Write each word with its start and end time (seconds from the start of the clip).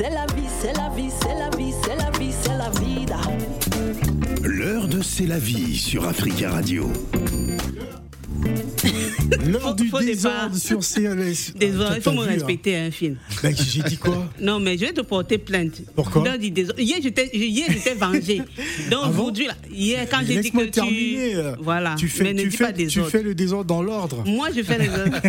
c'est 0.00 0.08
la 0.08 0.24
vie, 0.34 0.48
c'est 0.60 0.72
la 0.78 0.88
vie, 0.88 1.10
c'est 1.20 1.34
la 1.34 1.50
vie, 1.50 1.74
c'est 1.82 1.96
la 1.96 2.10
vie, 2.18 2.32
c'est 2.40 2.56
la 2.56 2.70
vida. 2.80 3.20
L'heure 4.42 4.88
de 4.88 5.02
C'est 5.02 5.26
la 5.26 5.38
vie 5.38 5.76
sur 5.76 6.08
Africa 6.08 6.50
Radio. 6.50 6.90
L'heure 9.46 9.74
du 9.74 9.88
désordre 9.90 10.56
sur 10.56 10.80
CLS. 10.80 11.52
Désolé, 11.56 11.86
Ah, 11.90 11.94
il 11.96 12.02
faut 12.02 12.12
me 12.12 12.22
hein. 12.22 12.26
respecter 12.28 12.76
un 12.76 12.90
film. 12.90 13.16
Ben, 13.42 13.54
J'ai 13.56 13.82
dit 13.82 13.96
quoi? 13.96 14.28
Non, 14.40 14.58
mais 14.60 14.76
je 14.76 14.86
vais 14.86 14.92
te 14.92 15.00
porter 15.02 15.38
plainte. 15.38 15.82
Pourquoi? 15.94 16.24
L'heure 16.24 16.38
du 16.38 16.50
désordre. 16.50 16.80
Hier, 16.80 16.98
j'étais 17.02 17.30
j'étais 17.32 17.94
vengée. 17.94 18.38
Donc 18.90 19.00
Ah 19.04 19.10
aujourd'hui, 19.10 19.46
hier, 19.72 20.06
quand 20.10 20.20
j'ai 20.26 20.40
dit 20.40 20.50
que 20.50 20.64
tu. 20.64 21.36
euh, 21.36 21.54
Voilà. 21.60 21.94
Tu 21.98 22.08
fais, 22.08 22.34
tu 22.34 22.50
fais, 22.50 22.72
tu 22.72 22.84
désordre. 22.84 23.10
fais 23.10 23.22
le 23.22 23.34
désordre 23.34 23.64
dans 23.66 23.82
l'ordre. 23.82 24.24
Moi, 24.26 24.48
je 24.56 24.62
fais 24.62 24.78
autres. 24.88 25.20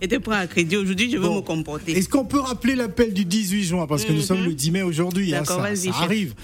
Et 0.00 0.08
te 0.08 0.16
prends 0.16 0.32
à 0.32 0.46
crédit. 0.46 0.76
Aujourd'hui, 0.76 1.10
je 1.10 1.18
veux 1.18 1.28
me 1.30 1.40
comporter. 1.40 1.92
Est-ce 1.92 2.08
qu'on 2.08 2.24
peut 2.24 2.40
rappeler 2.40 2.74
l'appel 2.74 3.12
du 3.12 3.24
18 3.24 3.64
juin? 3.64 3.86
Parce 3.86 4.04
que 4.04 4.12
nous 4.12 4.22
sommes 4.22 4.44
le 4.44 4.54
10 4.54 4.70
mai 4.70 4.82
aujourd'hui, 4.82 5.34
hein, 5.34 5.38
Mhm. 5.40 5.44
D'accord, 5.46 5.56
ça, 5.56 5.62
vas-y, 5.70 5.76
ça 5.76 5.92
chef. 5.92 5.94
arrive. 6.02 6.34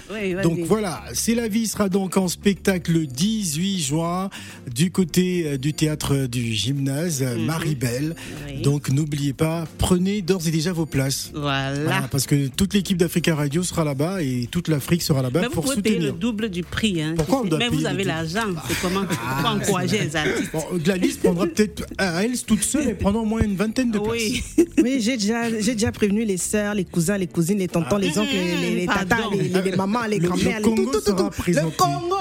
Donc 0.43 0.59
voilà, 0.65 1.03
C'est 1.13 1.35
la 1.35 1.47
vie 1.47 1.67
sera 1.67 1.89
donc 1.89 2.17
en 2.17 2.27
spectacle 2.27 2.91
le 2.91 3.05
18 3.07 3.79
juin 3.79 4.29
du 4.73 4.91
côté 4.91 5.43
euh, 5.47 5.57
du 5.57 5.73
théâtre 5.73 6.27
du 6.27 6.41
gymnase 6.53 7.21
euh, 7.23 7.37
Marie-Belle. 7.37 8.15
Oui. 8.47 8.61
Donc 8.61 8.89
n'oubliez 8.89 9.33
pas, 9.33 9.65
prenez 9.77 10.21
d'ores 10.21 10.47
et 10.47 10.51
déjà 10.51 10.73
vos 10.73 10.85
places. 10.85 11.31
Voilà. 11.33 11.83
Voilà, 11.83 12.07
parce 12.11 12.25
que 12.27 12.47
toute 12.47 12.73
l'équipe 12.73 12.97
d'Africa 12.97 13.35
Radio 13.35 13.63
sera 13.63 13.83
là-bas 13.83 14.21
et 14.21 14.47
toute 14.51 14.67
l'Afrique 14.67 15.01
sera 15.01 15.21
là-bas 15.21 15.41
mais 15.41 15.47
vous 15.47 15.53
pour 15.53 15.63
pouvez 15.65 15.81
payer 15.81 15.95
soutenir. 15.95 16.13
le 16.13 16.19
double 16.19 16.49
du 16.49 16.63
prix. 16.63 17.01
Hein. 17.01 17.13
Pourquoi 17.17 17.41
on 17.41 17.45
doit 17.45 17.59
Mais 17.59 17.69
payer 17.69 17.81
vous 17.81 17.85
avez 17.87 18.03
l'argent. 18.03 18.47
C'est 18.67 18.79
comment 18.81 19.05
Pour 19.05 19.49
encourager 19.49 19.99
les 19.99 20.15
artistes. 20.15 20.51
Bon, 20.53 20.63
Gladys 20.77 21.13
prendra 21.23 21.45
peut-être 21.47 21.83
à 21.97 22.23
elle 22.23 22.39
toute 22.41 22.63
seule 22.63 22.89
et 22.89 22.93
prendra 22.93 23.21
au 23.21 23.25
moins 23.25 23.41
une 23.41 23.55
vingtaine 23.55 23.91
de 23.91 23.99
places. 23.99 24.11
Oui. 24.11 24.43
Oui, 24.83 24.97
j'ai 25.01 25.17
déjà, 25.17 25.49
j'ai 25.49 25.73
déjà 25.73 25.91
prévenu 25.91 26.25
les 26.25 26.37
sœurs, 26.37 26.75
les 26.75 26.83
cousins, 26.83 27.17
les 27.17 27.25
cousines, 27.27 27.57
les 27.57 27.67
tontons, 27.67 27.97
les 27.97 28.09
oncles, 28.19 28.29
les, 28.33 28.55
les, 28.69 28.75
les 28.81 28.85
tatas, 28.85 29.17
les, 29.31 29.47
les- 29.49 29.61
les 29.71 29.75
mamans, 29.75 30.05
les 30.05 30.19
grand-mères, 30.19 30.59
le 30.59 30.63
Congo 30.63 30.91
présenté. 31.31 31.63
Le 31.63 31.69
Congo, 31.75 32.15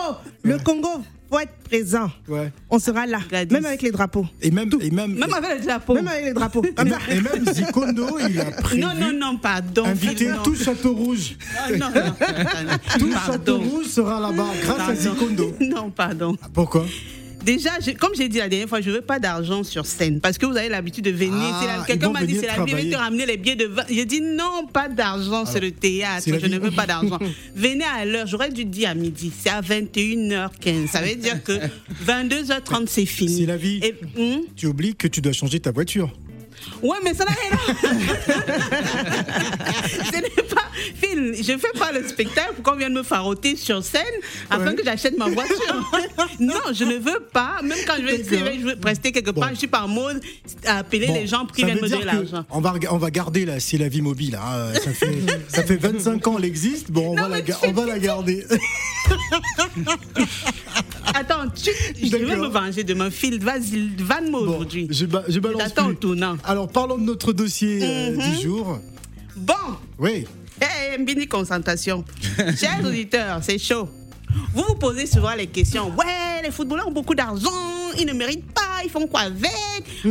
le 0.44 0.58
Congo, 0.58 0.88
faut 1.30 1.38
être 1.40 1.54
présent. 1.64 2.10
Ouais. 2.28 2.52
On 2.70 2.78
sera 2.78 3.06
là, 3.06 3.18
Gladys. 3.28 3.52
même 3.54 3.64
avec 3.64 3.82
les 3.82 3.90
drapeaux. 3.90 4.26
Et 4.40 4.50
même, 4.50 4.68
et 4.80 4.90
même, 4.90 5.14
Même 5.14 5.32
avec 5.34 5.58
le 5.60 5.64
drapeau. 5.64 5.94
Même 5.94 6.08
avec 6.08 6.24
les 6.26 6.32
drapeaux. 6.32 6.64
et 6.64 6.72
Comme 6.74 6.88
même, 6.88 6.98
ça. 7.00 7.14
et 7.14 7.20
même 7.20 7.54
Zikondo, 7.54 8.18
il 8.28 8.40
a 8.40 8.44
prévu 8.46 8.80
Non, 8.82 8.88
non, 8.98 9.12
non, 9.12 9.36
pardon. 9.38 9.84
inviter 9.86 10.28
Non. 10.28 10.42
tout 10.42 10.54
Château 10.54 10.94
Rouge. 10.94 11.36
Non, 11.78 11.88
non, 11.88 11.94
non. 11.94 12.12
Tout 12.98 13.12
Château 13.12 13.58
Pardon. 13.58 13.70
Rouge 13.70 13.86
sera 13.86 14.20
là-bas 14.20 14.46
grâce 14.62 14.88
à. 14.90 14.94
Zikondo. 14.94 15.54
Non, 15.60 15.90
pardon. 15.90 16.36
Pourquoi? 16.52 16.84
Déjà, 17.44 17.70
je- 17.84 17.90
comme 17.92 18.12
j'ai 18.16 18.28
dit 18.28 18.38
la 18.38 18.48
dernière 18.48 18.68
fois, 18.68 18.80
je 18.80 18.90
veux 18.90 19.00
pas 19.00 19.18
d'argent 19.18 19.62
sur 19.64 19.84
scène 19.86 20.20
parce 20.20 20.38
que 20.38 20.46
vous 20.46 20.56
avez 20.56 20.68
l'habitude 20.68 21.04
de 21.04 21.10
venir. 21.10 21.34
Ah, 21.42 21.84
Quelqu'un 21.86 22.10
m'a 22.10 22.24
dit 22.24 22.36
c'est 22.40 22.46
la 22.46 22.64
vie, 22.64 22.90
te 22.90 22.96
ramener 22.96 23.26
les 23.26 23.36
billets 23.36 23.56
de 23.56 23.66
vin. 23.66 23.84
J'ai 23.88 24.04
dit 24.06 24.20
non, 24.20 24.66
pas 24.72 24.88
d'argent, 24.88 25.44
c'est 25.46 25.60
le 25.60 25.70
théâtre. 25.70 26.24
Je 26.26 26.34
vie. 26.34 26.50
ne 26.52 26.58
veux 26.58 26.70
pas 26.70 26.86
d'argent. 26.86 27.18
Venez 27.54 27.84
à 27.84 28.04
l'heure, 28.04 28.26
j'aurais 28.26 28.50
dû 28.50 28.64
dire 28.64 28.90
à 28.90 28.94
midi. 28.94 29.30
C'est 29.38 29.50
à 29.50 29.60
21h15. 29.60 30.88
Ça 30.88 31.02
veut 31.02 31.14
dire 31.16 31.42
que 31.42 31.52
22h30, 32.06 32.86
c'est 32.88 33.06
fini. 33.06 33.40
C'est 33.40 33.46
la 33.46 33.56
vie. 33.56 33.80
Et, 33.82 33.94
hum, 34.18 34.40
Tu 34.56 34.66
oublies 34.66 34.94
que 34.94 35.06
tu 35.08 35.20
dois 35.20 35.32
changer 35.32 35.60
ta 35.60 35.70
voiture. 35.70 36.10
Ouais, 36.84 36.98
mais 37.02 37.14
ça 37.14 37.24
n'a 37.24 37.30
rien 37.32 37.50
Ce 40.12 40.16
n'est 40.16 40.42
pas. 40.54 40.62
Phil, 41.00 41.34
je 41.38 41.56
fais 41.56 41.78
pas 41.78 41.92
le 41.92 42.06
spectacle 42.06 42.54
pour 42.56 42.64
qu'on 42.72 42.76
vienne 42.78 42.92
me 42.92 43.02
faroter 43.02 43.56
sur 43.56 43.82
scène 43.82 44.02
afin 44.50 44.66
Ouais. 44.66 44.74
que 44.74 44.84
j'achète 44.84 45.16
ma 45.16 45.28
voiture. 45.28 45.90
non, 46.40 46.54
je 46.72 46.84
ne 46.84 46.96
veux 46.96 47.20
pas. 47.32 47.60
Même 47.62 47.78
quand 47.86 47.94
je 47.98 48.02
vais, 48.04 48.58
je 48.60 48.66
vais 48.66 48.76
prester 48.76 49.12
quelque 49.12 49.30
part, 49.30 49.48
Bon. 49.48 49.54
je 49.54 49.58
suis 49.60 49.66
par 49.66 49.88
mode 49.88 50.20
à 50.66 50.78
appeler 50.78 51.06
Bon, 51.06 51.14
les 51.14 51.26
gens 51.26 51.46
pour 51.46 51.56
qu'ils 51.56 51.64
viennent 51.66 51.80
me 51.80 51.88
donner 51.88 52.04
l'argent. 52.04 52.44
On 52.50 52.60
va, 52.60 52.74
on 52.90 52.98
va 52.98 53.10
garder 53.10 53.44
la 53.46 53.60
C'est 53.60 53.78
la 53.78 53.88
vie 53.88 54.02
mobile. 54.02 54.36
hein. 54.40 54.72
Ça, 54.74 54.92
fait, 54.92 55.16
ça 55.48 55.62
fait 55.62 55.76
25 55.76 56.26
ans 56.26 56.34
qu'elle 56.36 56.44
existe. 56.44 56.90
Bon, 56.90 57.12
on, 57.12 57.14
Non, 57.14 57.28
va 57.28 57.38
la, 57.38 57.44
on 57.66 57.72
va 57.72 57.86
la 57.86 57.98
garder. 57.98 58.44
Attends, 61.14 61.48
tu, 61.54 61.70
je 62.02 62.16
vais 62.16 62.36
me 62.36 62.46
venger 62.48 62.82
de 62.84 62.94
mon 62.94 63.10
Phil. 63.10 63.42
Vas-y, 63.42 63.90
vanne-moi 63.98 64.40
Bon, 64.40 64.46
aujourd'hui. 64.48 64.88
je, 64.90 65.06
ba- 65.06 65.24
je 65.28 65.38
balance 65.38 65.62
t'attends 65.62 65.84
plus. 65.86 65.92
au 65.92 65.98
tournant. 65.98 66.36
Alors, 66.44 66.68
parlons 66.74 66.98
de 66.98 67.04
notre 67.04 67.32
dossier 67.32 67.78
euh, 67.82 68.10
Mhm. 68.10 68.18
du 68.36 68.42
jour. 68.42 68.78
Bon, 69.36 69.54
Oui. 69.98 70.26
Hey, 70.60 70.98
Mbini 70.98 71.26
concentration. 71.26 72.04
Chers 72.58 72.84
auditeurs, 72.84 73.40
c'est 73.42 73.58
chaud. 73.58 73.88
Vous 74.54 74.64
vous 74.68 74.74
posez 74.74 75.06
souvent 75.06 75.34
les 75.34 75.46
questions. 75.46 75.88
Ouais, 75.96 76.42
les 76.42 76.50
footballeurs 76.50 76.88
ont 76.88 76.92
beaucoup 76.92 77.14
d'argent, 77.14 77.50
ils 77.98 78.06
ne 78.06 78.12
méritent 78.12 78.52
pas, 78.52 78.62
ils 78.84 78.90
font 78.90 79.06
quoi 79.06 79.20
avec? 79.22 79.50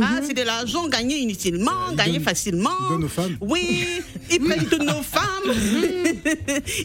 Ah, 0.02 0.20
c'est 0.26 0.34
de 0.34 0.42
l'argent 0.42 0.88
gagné 0.88 1.16
inutilement, 1.18 1.70
Ils 1.92 1.96
gagné 1.96 2.12
donnent- 2.14 2.22
facilement. 2.24 2.70
ils 2.90 2.94
donnent 2.94 3.04
aux 3.04 3.08
femmes. 3.08 3.36
Oui, 3.40 3.86
ils 4.30 4.40
prennent 4.40 4.66
toutes 4.66 4.82
nos 4.82 5.02
femmes. 5.02 5.52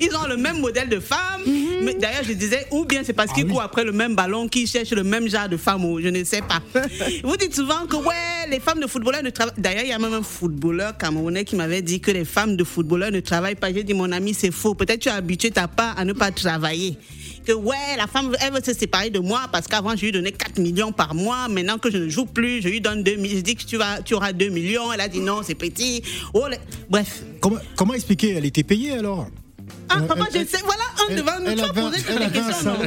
ils 0.02 0.16
ont 0.16 0.28
le 0.28 0.38
même 0.38 0.60
modèle 0.60 0.90
de 0.90 1.00
femme. 1.00 1.42
Mais 1.84 1.94
D'ailleurs, 1.96 2.24
je 2.24 2.34
disais, 2.34 2.66
ou 2.72 2.86
bien 2.86 3.02
c'est 3.04 3.14
parce 3.14 3.32
qu'ils 3.34 3.46
oui. 3.46 3.52
courent 3.52 3.62
après 3.62 3.84
le 3.84 3.92
même 3.92 4.16
ballon 4.16 4.48
qu'ils 4.48 4.68
cherchent 4.68 4.92
le 4.92 5.04
même 5.04 5.28
genre 5.30 5.50
de 5.50 5.58
femme, 5.58 5.84
ou 5.86 6.00
je 6.02 6.08
ne 6.08 6.24
sais 6.24 6.42
pas. 6.42 6.62
Vous 7.24 7.36
dites 7.38 7.56
souvent 7.56 7.86
que 7.88 7.96
ouais, 7.96 8.48
les 8.50 8.60
femmes 8.60 8.80
de 8.80 8.88
footballeurs 8.88 9.24
ne 9.24 9.30
travaillent. 9.30 9.56
D'ailleurs, 9.58 9.84
il 9.84 9.90
y 9.90 9.94
a 9.94 10.00
même 10.00 10.14
un 10.14 10.24
footballeur 10.24 10.98
camerounais 10.98 11.44
qui 11.46 11.56
m'avait 11.56 11.82
dit 11.82 12.00
que 12.00 12.12
les 12.12 12.26
femmes 12.26 12.56
de 12.56 12.64
footballeurs 12.64 13.12
ne 13.12 13.20
travaillent 13.20 13.56
pas. 13.56 13.74
J'ai 13.74 13.84
dit, 13.84 13.94
mon 13.94 14.12
ami, 14.12 14.34
c'est 14.34 14.52
faux. 14.52 14.76
Peut-être 14.76 15.00
tu 15.02 15.10
as 15.10 15.16
habitué 15.16 15.52
ta 15.52 15.68
part 15.68 15.98
à 15.98 16.06
ne 16.06 16.14
pas 16.14 16.32
travailler. 16.32 16.98
Ouais, 17.54 17.98
la 17.98 18.08
femme, 18.08 18.36
elle 18.42 18.54
veut 18.54 18.62
se 18.64 18.74
séparer 18.74 19.10
de 19.10 19.20
moi 19.20 19.42
parce 19.52 19.68
qu'avant, 19.68 19.96
je 19.96 20.06
lui 20.06 20.12
donnais 20.12 20.32
4 20.32 20.60
millions 20.60 20.92
par 20.92 21.16
mois. 21.16 21.48
Maintenant 21.48 21.78
que 21.78 21.92
je 21.92 21.98
ne 21.98 22.10
joue 22.10 22.26
plus, 22.26 22.62
je 22.62 22.70
lui 22.70 22.82
donne 22.82 23.04
2 23.04 23.16
millions. 23.16 23.38
Je 23.38 23.42
dis 23.42 23.56
que 23.56 23.64
tu, 23.64 23.78
vas, 23.78 24.02
tu 24.02 24.14
auras 24.14 24.34
2 24.34 24.50
millions. 24.50 24.92
Elle 24.94 25.02
a 25.02 25.08
dit 25.08 25.20
non, 25.20 25.42
c'est 25.44 25.56
petit. 25.56 26.04
Oh, 26.34 26.46
Bref. 26.90 27.24
Comment, 27.42 27.60
comment 27.76 27.94
expliquer? 27.94 28.36
Elle 28.36 28.46
était 28.46 28.64
payée 28.64 28.92
alors? 28.92 29.28
Ah, 29.90 30.02
papa, 30.02 30.26
je 30.34 30.46
sais. 30.46 30.62
Voilà 30.64 30.84
un 31.10 31.16
devant 31.16 31.40
nous. 31.40 31.56
Tu 31.56 31.62
vas 31.62 31.74
poser 31.74 32.02
toutes 32.02 32.22
un 32.22 32.30
questions. 32.30 32.78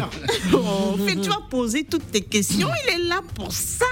Oh, 0.54 0.96
Phil, 1.06 1.20
tu 1.20 1.28
vas 1.28 1.42
poser 1.50 1.84
toutes 1.84 2.10
tes 2.10 2.20
questions. 2.20 2.68
Il 2.86 2.94
est 2.94 3.08
là 3.08 3.20
pour 3.34 3.52
ça. 3.52 3.86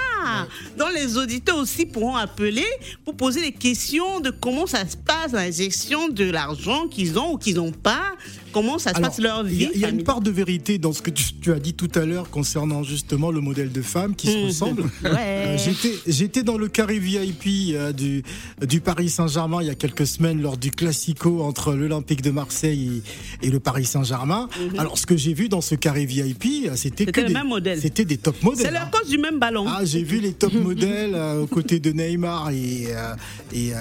Donc, 0.76 0.88
les 0.94 1.16
auditeurs 1.16 1.56
aussi 1.56 1.86
pourront 1.86 2.16
appeler 2.16 2.66
pour 3.04 3.16
poser 3.16 3.40
des 3.40 3.52
questions 3.52 4.20
de 4.20 4.30
comment 4.30 4.66
ça 4.66 4.86
se 4.86 4.96
passe, 4.96 5.32
la 5.32 5.50
gestion 5.50 6.08
de 6.08 6.30
l'argent 6.30 6.88
qu'ils 6.88 7.18
ont 7.18 7.34
ou 7.34 7.38
qu'ils 7.38 7.56
n'ont 7.56 7.72
pas. 7.72 8.14
Comment 8.52 8.78
ça 8.78 8.90
se 8.90 8.96
Alors, 8.96 9.10
passe 9.10 9.20
leur 9.20 9.44
vie. 9.44 9.68
il 9.74 9.80
y, 9.80 9.84
a 9.84 9.88
une 9.88 10.02
part 10.02 10.20
de 10.20 10.30
vérité 10.30 10.78
dans 10.78 10.92
ce 10.92 11.02
que 11.02 11.10
tu, 11.10 11.34
tu 11.34 11.52
as 11.52 11.60
dit 11.60 11.74
tout 11.74 11.90
à 11.94 12.04
l'heure 12.04 12.30
concernant 12.30 12.82
justement 12.82 13.30
le 13.30 13.40
modèle 13.40 13.70
de 13.70 13.82
femme 13.82 14.16
qui 14.16 14.26
se 14.26 14.46
ressemble. 14.46 14.84
Ouais. 15.02 15.10
Euh, 15.16 15.58
j'étais, 15.58 15.94
j'étais 16.06 16.42
dans 16.42 16.58
le 16.58 16.68
carré 16.68 16.98
VIP 16.98 17.74
euh, 17.74 17.92
du, 17.92 18.22
du 18.60 18.80
Paris 18.80 19.08
Saint-Germain 19.08 19.62
il 19.62 19.66
y 19.66 19.70
a 19.70 19.74
quelques 19.74 20.06
semaines 20.06 20.40
lors 20.40 20.56
du 20.56 20.70
Classico 20.70 21.42
entre 21.42 21.72
l'Olympique 21.72 22.22
de 22.22 22.30
Marseille 22.30 22.99
et, 23.42 23.46
et 23.46 23.50
le 23.50 23.60
Paris 23.60 23.84
Saint-Germain. 23.84 24.48
Alors 24.78 24.98
ce 24.98 25.06
que 25.06 25.16
j'ai 25.16 25.32
vu 25.34 25.48
dans 25.48 25.60
ce 25.60 25.74
carré 25.74 26.04
VIP, 26.06 26.66
euh, 26.68 26.76
c'était, 26.76 27.04
Mhm. 27.04 27.06
C'était 27.06 27.12
que 27.12 27.20
le 27.22 27.26
des, 27.28 27.34
même 27.34 27.48
modèle. 27.48 27.80
C'était 27.80 28.04
des 28.04 28.16
top 28.18 28.42
modèles. 28.42 28.60
C'est 28.66 28.68
hein. 28.68 28.72
leur 28.80 28.90
cause 28.90 29.08
du 29.08 29.18
même 29.18 29.38
ballon. 29.38 29.64
Ah, 29.68 29.80
j'ai 29.84 30.02
vu 30.02 30.18
les 30.20 30.32
top 30.32 30.52
modèles 30.54 31.14
euh, 31.14 31.42
aux 31.42 31.46
côtés 31.46 31.78
de 31.80 31.92
Neymar 31.92 32.50
et, 32.50 32.86
euh, 32.90 33.14
et 33.52 33.72
euh, 33.74 33.76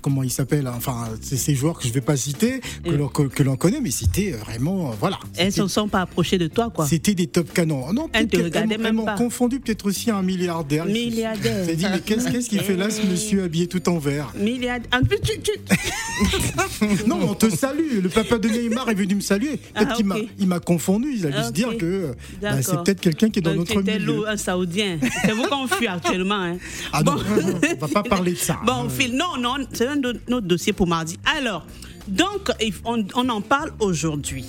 comment 0.00 0.22
il 0.22 0.30
s'appelle 0.30 0.66
hein, 0.66 0.74
Enfin, 0.76 1.08
c'est 1.20 1.36
ces 1.36 1.54
joueurs 1.54 1.78
que 1.78 1.86
je 1.88 1.92
vais 1.92 2.00
pas 2.00 2.16
citer, 2.16 2.60
que 2.84 2.90
l'on, 2.90 3.08
que, 3.08 3.22
que 3.22 3.42
l'on 3.42 3.56
connaît, 3.56 3.80
mais 3.80 3.90
c'était 3.90 4.30
vraiment, 4.32 4.90
voilà. 5.00 5.18
Elles 5.36 5.46
ne 5.46 5.50
se 5.52 5.66
sont 5.68 5.88
pas 5.88 6.02
approchées 6.02 6.38
de 6.38 6.46
toi, 6.48 6.70
quoi. 6.70 6.86
C'était 6.86 7.14
des 7.14 7.26
top 7.26 7.52
canons. 7.52 7.92
Non, 7.92 8.08
Elles 8.12 8.28
peut-être 8.28 8.50
te 8.52 8.92
m'ont 8.92 9.04
pas. 9.04 9.14
confondu 9.16 9.58
peut-être 9.60 9.86
aussi 9.86 10.10
un 10.10 10.22
milliardaire. 10.22 10.84
Milliardaire. 10.86 11.64
C'est 11.66 11.76
dit, 11.76 11.86
mais 11.90 12.00
qu'est-ce, 12.00 12.48
qu'il 12.48 12.60
fait 12.60 12.76
là, 12.76 12.90
ce 12.90 13.02
monsieur 13.06 13.44
habillé 13.44 13.66
tout 13.66 13.88
en 13.88 13.98
vert? 13.98 14.32
Milliard. 14.36 14.78
En 14.92 15.00
plus, 15.04 15.18
tu, 15.20 15.40
tu- 15.40 17.06
Non, 17.06 17.18
on 17.30 17.34
te 17.34 17.48
salue. 17.50 18.00
Le 18.02 18.08
papa 18.08 18.38
de 18.38 18.48
Neymar 18.52 18.88
est 18.90 18.94
venu 18.94 19.14
me 19.16 19.20
saluer. 19.20 19.56
Peut-être 19.56 19.88
Ah, 19.92 19.94
qu'il 19.94 20.06
m'a, 20.06 20.16
ok. 20.16 20.28
il 20.38 20.46
m'a 20.46 20.60
confondu. 20.60 21.12
Il 21.16 21.26
a 21.26 21.30
dû 21.30 21.36
Ah, 21.38 21.44
se 21.44 21.52
dire 21.52 21.76
que 21.76 21.84
euh, 21.84 22.12
bah, 22.40 22.62
c'est 22.62 22.76
peut-être 22.82 23.00
quelqu'un 23.00 23.28
qui 23.30 23.38
est 23.40 23.42
dans 23.42 23.54
Donc, 23.54 23.68
notre 23.74 23.82
milieu. 23.82 24.28
un 24.28 24.36
Saoudien. 24.36 24.98
C'est 25.24 25.32
vous 25.32 25.44
qu'on 25.44 25.66
fuit 25.66 25.86
actuellement. 25.88 26.34
Hein. 26.40 26.58
Ah 26.92 27.02
non, 27.02 27.16
on 27.16 27.76
va 27.86 27.88
pas 27.88 28.02
parler 28.02 28.32
de 28.32 28.38
ça. 28.38 28.58
Bon, 28.64 28.88
Phil, 28.88 29.16
non, 29.16 29.36
non, 29.38 29.56
c'est 29.72 29.86
un 29.86 29.96
de 29.96 30.20
notre 30.28 30.46
dossier 30.46 30.72
pour 30.72 30.86
mardi. 30.86 31.16
Alors, 31.36 31.66
donc, 32.08 32.50
on, 32.84 33.04
on 33.14 33.28
en 33.28 33.40
parle 33.40 33.72
aujourd'hui. 33.80 34.44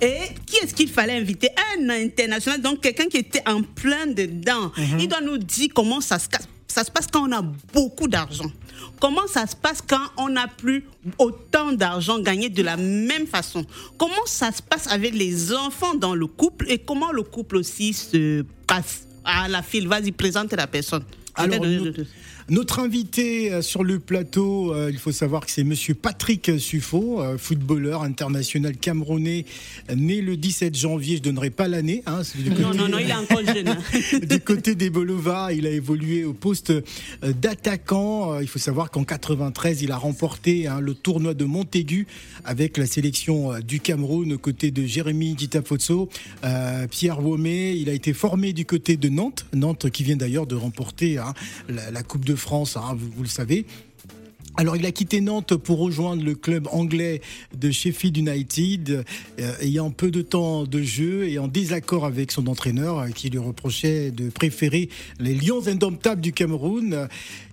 Et 0.00 0.16
qui 0.46 0.56
est-ce 0.62 0.74
qu'il 0.74 0.88
fallait 0.88 1.16
inviter? 1.18 1.48
Un 1.76 1.88
international, 1.90 2.60
donc 2.62 2.80
quelqu'un 2.80 3.06
qui 3.06 3.16
était 3.16 3.42
en 3.48 3.62
plein 3.62 4.06
dedans. 4.06 4.70
Mhm. 4.76 5.00
Il 5.00 5.08
doit 5.08 5.20
nous 5.20 5.38
dire 5.38 5.68
comment 5.74 6.00
ça 6.00 6.18
se, 6.20 6.28
ça 6.68 6.84
se 6.84 6.90
passe 6.90 7.06
quand 7.12 7.28
on 7.28 7.32
a 7.32 7.42
beaucoup 7.72 8.06
d'argent. 8.06 8.50
Comment 9.00 9.26
ça 9.26 9.46
se 9.46 9.54
passe 9.54 9.82
quand 9.86 10.06
on 10.16 10.28
n'a 10.28 10.48
plus 10.48 10.84
autant 11.18 11.72
d'argent 11.72 12.18
gagné 12.18 12.48
de 12.48 12.62
la 12.62 12.76
même 12.76 13.26
façon? 13.26 13.64
Comment 13.96 14.26
ça 14.26 14.50
se 14.52 14.62
passe 14.62 14.86
avec 14.88 15.14
les 15.14 15.52
enfants 15.52 15.94
dans 15.94 16.14
le 16.14 16.26
couple 16.26 16.70
et 16.70 16.78
comment 16.78 17.12
le 17.12 17.22
couple 17.22 17.56
aussi 17.56 17.92
se 17.92 18.44
passe? 18.66 19.06
À 19.24 19.48
la 19.48 19.62
file, 19.62 19.88
vas-y, 19.88 20.12
présente 20.12 20.52
la 20.52 20.66
personne. 20.66 21.04
Alors, 21.34 21.60
Notre 22.50 22.78
invité 22.78 23.52
euh, 23.52 23.60
sur 23.60 23.84
le 23.84 23.98
plateau, 23.98 24.72
euh, 24.72 24.88
il 24.90 24.98
faut 24.98 25.12
savoir 25.12 25.44
que 25.44 25.50
c'est 25.50 25.64
Monsieur 25.64 25.94
Patrick 25.94 26.50
Suffo, 26.58 27.20
euh, 27.20 27.36
footballeur 27.36 28.02
international 28.02 28.74
camerounais, 28.78 29.44
né 29.94 30.22
le 30.22 30.36
17 30.38 30.74
janvier. 30.74 31.18
Je 31.18 31.22
donnerai 31.22 31.50
pas 31.50 31.68
l'année. 31.68 32.02
Hein, 32.06 32.22
Non, 32.58 32.72
non, 32.72 32.88
non, 32.88 32.98
il 32.98 33.10
est 33.10 33.14
encore 33.14 33.44
jeune. 33.44 33.76
du 34.26 34.40
côté 34.40 34.74
des 34.74 34.88
Bolova, 34.88 35.52
il 35.52 35.66
a 35.66 35.70
évolué 35.70 36.24
au 36.24 36.32
poste 36.32 36.72
d'attaquant. 37.22 38.40
Il 38.40 38.48
faut 38.48 38.58
savoir 38.58 38.90
qu'en 38.90 39.04
93, 39.04 39.82
il 39.82 39.92
a 39.92 39.98
remporté 39.98 40.68
hein, 40.68 40.80
le 40.80 40.94
tournoi 40.94 41.34
de 41.34 41.44
Montaigu 41.44 42.06
avec 42.44 42.78
la 42.78 42.86
sélection 42.86 43.58
du 43.60 43.80
Cameroun 43.80 44.32
aux 44.32 44.38
côtés 44.38 44.70
de 44.70 44.86
Jérémy 44.86 45.34
Ditafoso, 45.34 46.08
euh, 46.44 46.86
Pierre 46.86 47.22
Womé. 47.22 47.72
Il 47.72 47.90
a 47.90 47.92
été 47.92 48.14
formé 48.14 48.54
du 48.54 48.64
côté 48.64 48.96
de 48.96 49.10
Nantes, 49.10 49.44
Nantes 49.52 49.90
qui 49.90 50.02
vient 50.02 50.16
d'ailleurs 50.16 50.46
de 50.46 50.54
remporter 50.54 51.18
hein, 51.18 51.34
la, 51.68 51.90
la 51.90 52.02
Coupe 52.02 52.24
de 52.24 52.37
France, 52.38 52.76
hein, 52.76 52.96
vous, 52.96 53.22
le 53.22 53.28
savez. 53.28 53.66
Alors, 54.58 54.74
il 54.74 54.84
a 54.86 54.90
quitté 54.90 55.20
Nantes 55.20 55.54
pour 55.54 55.78
rejoindre 55.78 56.24
le 56.24 56.34
club 56.34 56.66
anglais 56.72 57.20
de 57.56 57.70
Sheffield 57.70 58.16
United, 58.16 59.04
euh, 59.38 59.52
ayant 59.60 59.92
peu 59.92 60.10
de 60.10 60.20
temps 60.20 60.64
de 60.64 60.82
jeu 60.82 61.28
et 61.28 61.38
en 61.38 61.46
désaccord 61.46 62.04
avec 62.04 62.32
son 62.32 62.48
entraîneur 62.48 62.98
euh, 62.98 63.08
qui 63.10 63.30
lui 63.30 63.38
reprochait 63.38 64.10
de 64.10 64.30
préférer 64.30 64.88
les 65.20 65.34
Lions 65.34 65.68
indomptables 65.68 66.20
du 66.20 66.32
Cameroun. 66.32 67.06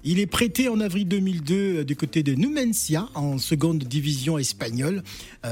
Il 0.03 0.19
est 0.19 0.25
prêté 0.25 0.67
en 0.67 0.79
avril 0.79 1.07
2002 1.07 1.55
euh, 1.55 1.83
du 1.83 1.95
côté 1.95 2.23
de 2.23 2.33
Numancia 2.33 3.07
en 3.13 3.37
seconde 3.37 3.83
division 3.83 4.39
espagnole. 4.39 5.03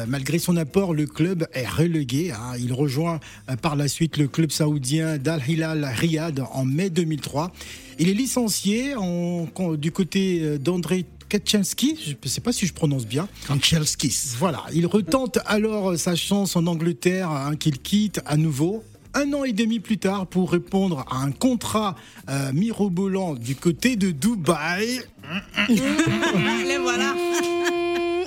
Malgré 0.07 0.39
son 0.39 0.57
apport, 0.57 0.95
le 0.95 1.05
club 1.05 1.47
est 1.53 1.67
relégué. 1.67 2.31
hein. 2.31 2.53
Il 2.57 2.73
rejoint 2.73 3.19
par 3.61 3.75
la 3.75 3.87
suite 3.87 4.17
le 4.17 4.27
club 4.27 4.49
saoudien 4.49 5.19
d'Al 5.19 5.39
Hilal 5.47 5.85
Riyad 5.85 6.43
en 6.51 6.65
mai 6.65 6.89
2003. 6.89 7.53
Il 7.99 8.09
est 8.09 8.13
licencié 8.13 8.95
en- 8.95 9.47
du 9.77 9.91
côté 9.91 10.39
euh, 10.41 10.57
d'André 10.57 11.05
Kaczynski, 11.29 11.97
je 12.05 12.11
ne 12.23 12.29
sais 12.29 12.41
pas 12.41 12.51
si 12.51 12.67
je 12.67 12.73
prononce 12.73 13.05
bien. 13.05 13.27
Kanchelskis. 13.47 14.35
Voilà, 14.37 14.63
il 14.73 14.85
retente 14.85 15.39
alors 15.45 15.97
sa 15.97 16.15
chance 16.15 16.55
en 16.55 16.67
Angleterre, 16.67 17.29
hein, 17.31 17.55
qu'il 17.55 17.79
quitte 17.79 18.21
à 18.25 18.37
nouveau. 18.37 18.83
Un 19.15 19.31
an 19.33 19.43
et 19.43 19.53
demi 19.53 19.79
plus 19.79 19.97
tard, 19.99 20.25
pour 20.27 20.51
répondre 20.51 21.05
à 21.09 21.17
un 21.17 21.31
contrat 21.31 21.95
euh, 22.29 22.51
mirobolant 22.51 23.35
du 23.35 23.55
côté 23.55 23.95
de 23.95 24.11
Dubaï. 24.11 25.01
Les 25.69 26.77
voilà. 26.79 27.15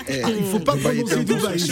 Il 0.08 0.44
faut 0.44 0.58
pas 0.58 0.76
Dubaï 0.76 1.02
prononcer 1.02 1.24
Dubaï. 1.24 1.62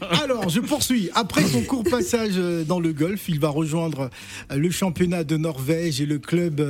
Alors, 0.22 0.48
je 0.48 0.60
poursuis. 0.60 1.10
Après 1.14 1.42
son 1.42 1.62
court 1.62 1.84
passage 1.84 2.32
euh, 2.36 2.64
dans 2.64 2.80
le 2.80 2.92
golf, 2.92 3.28
il 3.28 3.40
va 3.40 3.48
rejoindre 3.48 4.10
euh, 4.50 4.56
le 4.56 4.70
championnat 4.70 5.24
de 5.24 5.36
Norvège 5.36 6.00
et 6.00 6.06
le 6.06 6.18
club 6.18 6.60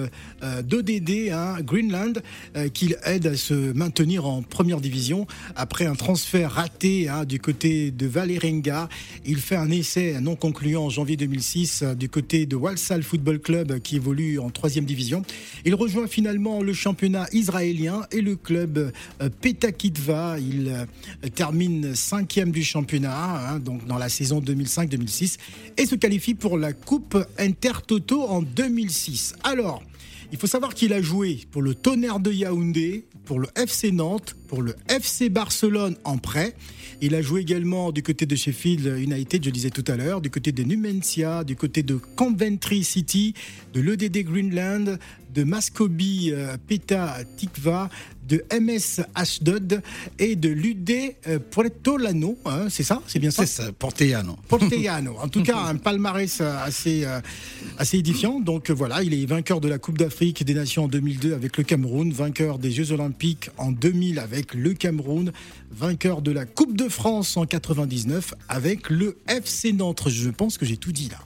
euh, 0.42 0.62
d'ODD, 0.62 1.30
hein, 1.32 1.56
Greenland, 1.62 2.22
qu'il 2.72 2.96
aide 3.04 3.26
à 3.26 3.36
se 3.36 3.54
maintenir 3.72 4.26
en 4.26 4.42
première 4.42 4.80
division. 4.80 5.26
Après 5.56 5.86
un 5.86 5.94
transfert 5.94 6.52
raté 6.52 7.08
hein, 7.08 7.24
du 7.24 7.40
côté 7.40 7.90
de 7.90 8.06
Valerenga, 8.06 8.88
il 9.24 9.38
fait 9.38 9.56
un 9.56 9.70
essai 9.70 10.20
non 10.20 10.36
concluant 10.36 10.84
en 10.84 10.90
janvier 10.90 11.16
2006 11.16 11.82
euh, 11.82 11.94
du 11.94 12.08
côté 12.08 12.46
de 12.46 12.56
Walsall 12.56 13.02
Football 13.02 13.40
Club 13.40 13.78
qui 13.80 13.96
évolue 13.96 14.38
en 14.38 14.50
troisième 14.50 14.84
division. 14.84 15.22
Il 15.64 15.74
rejoint 15.74 16.06
finalement 16.06 16.62
le 16.62 16.72
championnat 16.72 17.26
israélien 17.32 18.02
et 18.12 18.20
le 18.20 18.36
club 18.36 18.92
euh, 19.20 19.28
Il 20.38 20.68
euh, 20.68 21.28
termine 21.34 21.94
cinquième 21.94 22.50
du 22.50 22.62
championnat, 22.62 23.50
hein, 23.50 23.58
donc 23.58 23.86
dans 23.86 23.98
la 23.98 24.08
saison 24.08 24.40
2005-2006, 24.40 25.38
et 25.76 25.86
se 25.86 25.94
qualifie 25.94 26.34
pour 26.34 26.58
la 26.58 26.72
Coupe 26.72 27.16
Intertoto 27.38 28.22
en 28.22 28.42
2006. 28.42 29.34
Alors, 29.44 29.82
il 30.32 30.38
faut 30.38 30.46
savoir 30.46 30.74
qu'il 30.74 30.92
a 30.92 31.00
joué 31.00 31.40
pour 31.52 31.62
le 31.62 31.74
Tonnerre 31.74 32.18
de 32.18 32.32
Yaoundé, 32.32 33.04
pour 33.24 33.38
le 33.38 33.48
FC 33.56 33.92
Nantes, 33.92 34.36
pour 34.48 34.62
le 34.62 34.74
FC 34.88 35.28
Barcelone 35.28 35.96
en 36.04 36.18
prêt. 36.18 36.54
Il 37.00 37.14
a 37.14 37.22
joué 37.22 37.42
également 37.42 37.92
du 37.92 38.02
côté 38.02 38.26
de 38.26 38.34
Sheffield 38.36 38.98
United, 38.98 39.44
je 39.44 39.50
disais 39.50 39.70
tout 39.70 39.84
à 39.88 39.96
l'heure, 39.96 40.20
du 40.20 40.30
côté 40.30 40.52
de 40.52 40.62
Numancia, 40.62 41.44
du 41.44 41.56
côté 41.56 41.82
de 41.82 41.96
Coventry 41.96 42.84
City, 42.84 43.34
de 43.72 43.80
l'EDD 43.80 44.24
Greenland, 44.24 44.98
de 45.34 45.44
Mascobi 45.44 46.30
euh, 46.32 46.56
Petah 46.66 47.18
Tikva, 47.36 47.90
de 48.28 48.44
MS 48.52 49.04
Ashdod 49.14 49.82
et 50.18 50.36
de 50.36 50.48
l'UD 50.48 50.90
euh, 51.28 51.38
Puertolano. 51.38 52.38
hein, 52.46 52.66
c'est 52.70 52.82
ça 52.82 53.02
C'est 53.06 53.18
bien 53.18 53.30
ça 53.30 53.46
C'est 53.46 53.62
ça, 53.62 53.72
Portellano. 53.72 54.36
Portellano. 54.48 55.16
En 55.20 55.28
tout 55.28 55.42
cas, 55.42 55.58
un 55.58 55.76
palmarès 55.76 56.40
euh, 56.40 56.56
assez, 56.64 57.04
euh, 57.04 57.20
assez 57.78 57.98
édifiant. 57.98 58.40
Donc 58.40 58.70
voilà, 58.70 59.02
il 59.02 59.14
est 59.14 59.26
vainqueur 59.26 59.60
de 59.60 59.68
la 59.68 59.78
Coupe 59.78 59.98
d'Afrique 59.98 60.44
des 60.44 60.54
Nations 60.54 60.84
en 60.84 60.88
2002 60.88 61.34
avec 61.34 61.56
le 61.56 61.64
Cameroun, 61.64 62.12
vainqueur 62.12 62.58
des 62.58 62.70
Jeux 62.70 62.92
Olympiques 62.92 63.50
en 63.58 63.72
2000 63.72 64.18
avec 64.18 64.54
le 64.54 64.74
Cameroun, 64.74 65.32
vainqueur 65.70 66.22
de 66.22 66.30
la 66.30 66.46
Coupe 66.46 66.76
de 66.76 66.88
France 66.88 67.36
en 67.36 67.46
99 67.46 68.34
avec 68.48 68.90
le 68.90 69.18
FC 69.28 69.72
Nantes. 69.72 70.08
Je 70.08 70.30
pense 70.30 70.58
que 70.58 70.64
j'ai 70.64 70.76
tout 70.76 70.92
dit 70.92 71.08
là. 71.10 71.18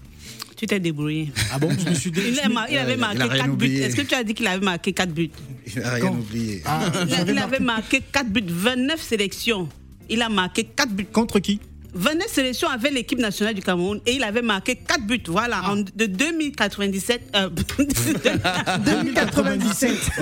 Tu 0.58 0.66
t'es 0.66 0.80
débrouillé. 0.80 1.30
Ah 1.52 1.58
bon 1.60 1.70
Je 1.70 1.88
me 1.88 1.94
suis 1.94 2.10
dé- 2.10 2.30
Il, 2.32 2.40
a 2.40 2.48
mar- 2.48 2.66
il 2.68 2.76
avait 2.76 2.96
marqué 2.96 3.22
rien 3.22 3.44
4 3.44 3.56
buts. 3.56 3.76
Est-ce 3.76 3.94
que 3.94 4.02
tu 4.02 4.14
as 4.16 4.24
dit 4.24 4.34
qu'il 4.34 4.46
avait 4.48 4.64
marqué 4.64 4.92
4 4.92 5.12
buts? 5.14 5.30
Il 5.72 5.80
n'a 5.80 5.90
rien 5.94 6.04
Quand? 6.04 6.14
oublié. 6.14 6.62
Ah, 6.64 6.80
Il, 7.28 7.38
avait 7.38 7.60
marqué 7.60 8.00
4 8.00 8.28
buts, 8.28 8.42
29 8.44 9.00
sélections. 9.00 9.68
Il 10.10 10.20
a 10.20 10.28
marqué 10.28 10.64
4 10.64 10.90
buts. 10.90 11.06
Contre 11.12 11.38
qui? 11.38 11.60
29 11.94 12.28
sélections 12.30 12.68
avec 12.68 12.92
l'équipe 12.92 13.18
nationale 13.18 13.54
du 13.54 13.62
Cameroun 13.62 14.00
et 14.06 14.12
il 14.14 14.22
avait 14.22 14.42
marqué 14.42 14.76
4 14.76 15.06
buts. 15.06 15.22
Voilà, 15.26 15.60
Ah. 15.64 15.72
en, 15.72 15.76
de 15.76 16.06
2097. 16.06 17.22
euh, 17.34 17.48
2097. 18.84 19.90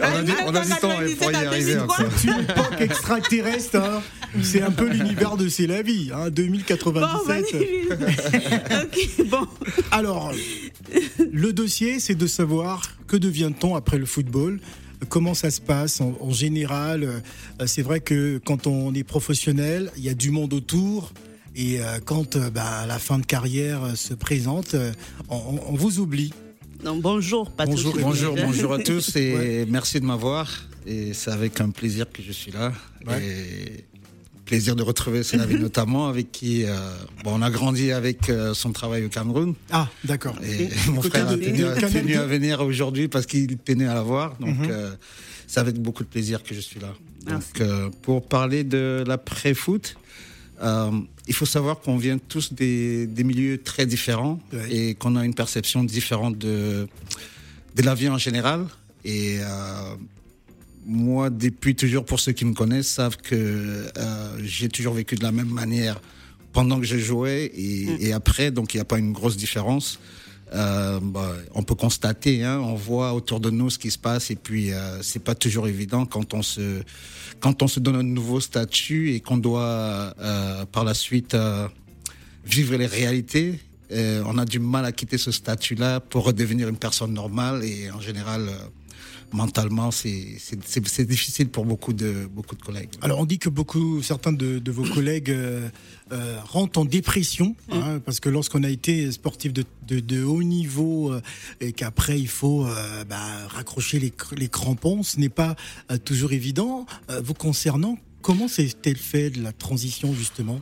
On 0.00 0.04
a 0.04 0.22
du- 0.22 0.32
on 0.46 0.54
a 0.54 0.60
du 0.64 0.68
temps 0.80 0.90
hein, 0.90 1.04
pour 1.18 1.30
y 1.32 1.34
arriver. 1.34 1.76
C'est 2.16 2.28
une 2.28 2.40
époque 2.40 2.80
extraterrestre. 2.80 3.76
hein. 3.76 4.02
C'est 4.42 4.62
un 4.62 4.70
peu 4.70 4.88
l'univers 4.88 5.36
de 5.36 5.48
C'est 5.48 5.66
la 5.66 5.82
vie. 5.82 6.10
Hein, 6.14 6.24
Bon, 6.26 6.30
2097. 6.30 7.26
vas-y. 7.26 8.82
ok, 8.82 9.26
bon. 9.26 9.46
Alors, 9.90 10.32
le 11.32 11.52
dossier, 11.52 11.98
c'est 12.00 12.14
de 12.14 12.26
savoir 12.26 12.82
que 13.06 13.16
devient-on 13.16 13.74
après 13.74 13.98
le 13.98 14.06
football? 14.06 14.60
Comment 15.08 15.34
ça 15.34 15.50
se 15.50 15.60
passe 15.60 16.00
en, 16.00 16.14
en 16.20 16.30
général 16.32 17.04
euh, 17.04 17.66
C'est 17.66 17.82
vrai 17.82 18.00
que 18.00 18.38
quand 18.44 18.66
on 18.66 18.94
est 18.94 19.04
professionnel, 19.04 19.90
il 19.96 20.04
y 20.04 20.08
a 20.08 20.14
du 20.14 20.30
monde 20.30 20.52
autour. 20.52 21.12
Et 21.56 21.80
euh, 21.80 21.98
quand 22.04 22.36
euh, 22.36 22.50
bah, 22.50 22.86
la 22.86 22.98
fin 22.98 23.18
de 23.18 23.26
carrière 23.26 23.82
euh, 23.84 23.94
se 23.94 24.14
présente, 24.14 24.74
euh, 24.74 24.92
on, 25.28 25.74
vous 25.74 25.98
oublie. 25.98 26.32
Donc, 26.84 27.02
bonjour, 27.02 27.50
Patrick. 27.50 27.76
Bonjour, 27.76 27.96
Bonjour, 28.00 28.34
bonjour 28.36 28.72
à 28.74 28.78
tous 28.82 29.16
et 29.16 29.34
Ouais. 29.34 29.66
merci 29.68 30.00
de 30.00 30.04
m'avoir. 30.06 30.48
Et 30.86 31.12
c'est 31.12 31.30
avec 31.30 31.60
un 31.60 31.70
plaisir 31.70 32.06
que 32.10 32.22
je 32.22 32.32
suis 32.32 32.52
là. 32.52 32.72
Ouais. 33.06 33.22
Et 33.22 33.84
plaisir 34.50 34.74
de 34.74 34.82
retrouver 34.82 35.22
Sénavi 35.22 35.54
notamment, 35.68 36.08
avec 36.08 36.32
qui 36.32 36.64
euh, 36.64 36.74
bon, 37.22 37.38
on 37.38 37.42
a 37.42 37.50
grandi 37.50 37.92
avec 37.92 38.28
euh, 38.28 38.52
son 38.52 38.72
travail 38.72 39.04
au 39.04 39.08
Cameroun. 39.08 39.54
Ah, 39.70 39.88
d'accord. 40.04 40.34
Et 40.42 40.68
mon 40.90 41.02
frère 41.02 41.28
a 41.28 41.36
de- 41.36 41.44
tenu, 41.44 41.58
de 41.58 41.66
a 41.66 41.74
Canal 41.74 41.92
tenu 41.92 42.12
2. 42.14 42.18
à 42.18 42.26
venir 42.26 42.60
aujourd'hui 42.60 43.06
parce 43.06 43.26
qu'il 43.26 43.56
tenait 43.58 43.86
à 43.86 43.94
la 43.94 44.02
voir. 44.02 44.36
Donc, 44.40 44.58
Mhm. 44.58 44.68
euh, 44.70 44.90
c'est 45.46 45.60
avec 45.60 45.76
beaucoup 45.80 46.02
de 46.02 46.08
plaisir 46.08 46.42
que 46.42 46.52
je 46.52 46.60
suis 46.60 46.80
là. 46.80 46.92
Donc, 47.26 47.42
euh, 47.60 47.90
pour 48.02 48.26
parler 48.26 48.64
de 48.64 49.04
l'après-foot, 49.06 49.94
il 51.28 51.34
faut 51.34 51.46
savoir 51.46 51.78
qu'on 51.80 51.96
vient 51.96 52.18
tous 52.18 52.52
des, 52.52 53.06
des 53.06 53.24
milieux 53.24 53.58
très 53.62 53.86
différents 53.86 54.40
Ouais. 54.52 54.66
et 54.76 54.94
qu'on 54.94 55.14
a 55.16 55.24
une 55.24 55.34
perception 55.34 55.84
différente 55.84 56.36
de, 56.38 56.88
de 57.76 57.82
la 57.82 57.94
vie 57.94 58.08
en 58.08 58.18
général. 58.18 58.66
Et 59.04 59.38
moi, 60.90 61.30
depuis 61.30 61.74
toujours, 61.74 62.04
pour 62.04 62.20
ceux 62.20 62.32
qui 62.32 62.44
me 62.44 62.52
connaissent, 62.52 62.88
savent 62.88 63.16
que 63.16 63.34
euh, 63.34 64.38
j'ai 64.42 64.68
toujours 64.68 64.94
vécu 64.94 65.14
de 65.14 65.22
la 65.22 65.32
même 65.32 65.48
manière 65.48 66.00
pendant 66.52 66.80
que 66.80 66.86
je 66.86 66.98
jouais 66.98 67.44
et, 67.54 68.08
et 68.08 68.12
après, 68.12 68.50
donc 68.50 68.74
il 68.74 68.78
n'y 68.78 68.82
a 68.82 68.84
pas 68.84 68.98
une 68.98 69.12
grosse 69.12 69.36
différence. 69.36 69.98
Euh, 70.52 70.98
bah, 71.00 71.32
on 71.54 71.62
peut 71.62 71.76
constater, 71.76 72.42
hein, 72.42 72.58
on 72.58 72.74
voit 72.74 73.14
autour 73.14 73.38
de 73.38 73.50
nous 73.50 73.70
ce 73.70 73.78
qui 73.78 73.90
se 73.92 73.98
passe 73.98 74.32
et 74.32 74.36
puis 74.36 74.72
euh, 74.72 75.00
c'est 75.00 75.22
pas 75.22 75.36
toujours 75.36 75.68
évident 75.68 76.06
quand 76.06 76.34
on 76.34 76.42
se 76.42 76.82
quand 77.38 77.62
on 77.62 77.68
se 77.68 77.78
donne 77.78 77.94
un 77.94 78.02
nouveau 78.02 78.40
statut 78.40 79.14
et 79.14 79.20
qu'on 79.20 79.36
doit 79.36 80.12
euh, 80.18 80.64
par 80.66 80.82
la 80.82 80.94
suite 80.94 81.36
vivre 82.44 82.76
les 82.76 82.86
réalités. 82.86 83.60
On 83.92 84.38
a 84.38 84.44
du 84.44 84.60
mal 84.60 84.84
à 84.84 84.92
quitter 84.92 85.18
ce 85.18 85.32
statut-là 85.32 86.00
pour 86.00 86.24
redevenir 86.24 86.68
une 86.68 86.76
personne 86.76 87.12
normale 87.12 87.64
et 87.64 87.90
en 87.90 88.00
général 88.00 88.48
mentalement 89.32 89.90
c'est 89.90 91.06
difficile 91.06 91.48
pour 91.48 91.64
beaucoup 91.64 91.92
de 91.92 92.28
beaucoup 92.32 92.56
de 92.56 92.62
collègues. 92.62 92.90
Alors 93.02 93.20
on 93.20 93.26
dit 93.26 93.38
que 93.38 93.48
beaucoup, 93.48 94.02
certains 94.02 94.32
de, 94.32 94.58
de 94.58 94.70
vos 94.70 94.84
collègues 94.84 95.30
euh, 95.30 95.68
euh, 96.12 96.38
rentrent 96.44 96.80
en 96.80 96.84
dépression, 96.84 97.54
hein, 97.70 98.00
parce 98.04 98.20
que 98.20 98.28
lorsqu'on 98.28 98.64
a 98.64 98.68
été 98.68 99.10
sportif 99.12 99.52
de, 99.52 99.64
de, 99.86 100.00
de 100.00 100.24
haut 100.24 100.42
niveau 100.42 101.12
euh, 101.12 101.20
et 101.60 101.72
qu'après 101.72 102.18
il 102.18 102.28
faut 102.28 102.66
euh, 102.66 103.04
bah, 103.04 103.46
raccrocher 103.48 103.98
les, 103.98 104.12
les 104.36 104.48
crampons, 104.48 105.02
ce 105.02 105.18
n'est 105.18 105.28
pas 105.28 105.56
toujours 106.04 106.32
évident. 106.32 106.86
Vous 107.22 107.34
concernant, 107.34 107.98
comment 108.22 108.48
s'est-elle 108.48 108.96
fait 108.96 109.30
de 109.30 109.42
la 109.42 109.52
transition 109.52 110.14
justement 110.14 110.60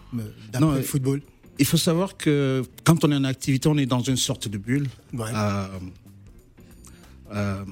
d'après 0.53 0.77
le 0.77 0.83
football? 0.83 1.23
Il 1.61 1.67
faut 1.67 1.77
savoir 1.77 2.17
que 2.17 2.63
quand 2.85 3.05
on 3.05 3.11
est 3.11 3.17
en 3.17 3.25
activité, 3.25 3.69
on 3.69 3.77
est 3.79 3.87
dans 3.87 4.01
une 4.01 4.17
sorte 4.17 4.47
de 4.47 4.59
bulle. 4.59 4.87
Ouais. 5.13 5.27
Euh, 5.35 5.67
euh, 7.33 7.65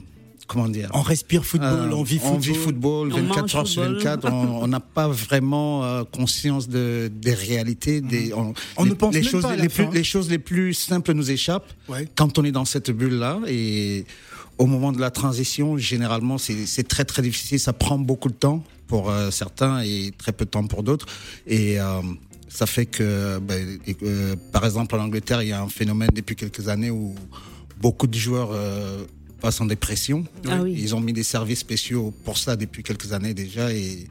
comment 0.46 0.68
dire 0.68 0.90
On 0.94 1.02
respire 1.02 1.44
football, 1.44 1.90
euh, 1.92 1.96
on 1.96 2.02
vit 2.02 2.18
football. 2.18 2.34
On 2.36 2.38
vit 2.38 2.54
football 2.54 3.12
On 3.12 3.16
24 3.16 3.40
mange 3.40 3.54
heures 3.56 3.66
sur 3.66 3.82
football. 3.84 4.02
24. 4.02 4.32
On 4.32 4.68
n'a 4.68 4.80
pas 4.80 5.08
vraiment 5.08 5.84
euh, 5.84 6.04
conscience 6.04 6.68
de, 6.68 7.10
des 7.14 7.34
réalités. 7.34 8.00
Des, 8.00 8.32
on 8.32 8.54
On 8.76 8.84
les, 8.84 8.90
ne 8.90 8.94
pense 8.94 9.14
les 9.14 9.20
même 9.20 9.30
choses, 9.30 9.42
pas 9.42 9.50
à 9.50 9.56
la 9.56 9.62
les, 9.62 9.68
plus, 9.68 9.86
les 9.92 10.04
choses 10.04 10.30
les 10.30 10.38
plus 10.38 10.74
simples 10.74 11.12
nous 11.12 11.30
échappent 11.30 11.72
Ouais. 11.88 12.08
quand 12.16 12.38
on 12.38 12.44
est 12.44 12.52
dans 12.52 12.64
cette 12.64 12.90
bulle-là. 12.90 13.40
Et 13.46 14.04
au 14.58 14.66
moment 14.66 14.92
de 14.92 15.00
la 15.00 15.10
transition, 15.10 15.76
généralement, 15.76 16.38
c'est 16.38 16.88
très 16.88 17.04
très 17.04 17.22
difficile. 17.22 17.60
Ça 17.60 17.72
prend 17.72 17.98
beaucoup 17.98 18.28
de 18.28 18.34
temps 18.34 18.64
pour 18.86 19.10
euh, 19.10 19.30
certains 19.30 19.82
et 19.82 20.12
très 20.16 20.32
peu 20.32 20.44
de 20.44 20.50
temps 20.50 20.66
pour 20.66 20.82
d'autres. 20.82 21.06
Et 21.46 21.78
euh, 21.80 22.00
ça 22.48 22.66
fait 22.66 22.86
que, 22.86 23.38
ben, 23.38 23.78
et, 23.86 23.96
euh, 24.02 24.36
par 24.52 24.64
exemple, 24.64 24.94
en 24.96 25.00
Angleterre, 25.00 25.42
il 25.42 25.48
y 25.48 25.52
a 25.52 25.62
un 25.62 25.68
phénomène 25.68 26.10
depuis 26.14 26.36
quelques 26.36 26.68
années 26.68 26.90
où 26.90 27.14
beaucoup 27.80 28.06
de 28.06 28.16
joueurs 28.16 28.50
passent 29.40 29.60
en 29.60 29.66
dépression. 29.66 30.24
Ah 30.48 30.62
oui. 30.62 30.74
Ils 30.78 30.94
ont 30.94 31.00
mis 31.00 31.12
des 31.12 31.22
services 31.22 31.60
spéciaux 31.60 32.12
pour 32.24 32.38
ça 32.38 32.56
depuis 32.56 32.82
quelques 32.82 33.12
années 33.12 33.34
déjà. 33.34 33.72
Et, 33.72 34.06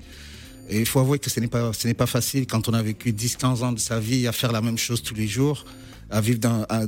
il 0.72 0.86
faut 0.88 1.00
avouer 1.00 1.20
que 1.20 1.30
ce 1.30 1.40
n'est 1.40 1.48
pas, 1.48 1.72
ce 1.74 1.88
n'est 1.88 1.94
pas 1.94 2.08
facile 2.08 2.48
quand 2.48 2.68
on 2.70 2.74
a 2.74 2.82
vécu 2.82 3.12
10-15 3.12 3.64
ans 3.64 3.72
de 3.72 3.80
sa 3.80 4.00
vie 4.00 4.26
à 4.28 4.32
faire 4.32 4.52
la 4.52 4.62
même 4.62 4.80
chose 4.80 5.04
tous 5.04 5.14
les 5.14 5.28
jours, 5.28 5.64
à 6.10 6.22
vivre 6.22 6.40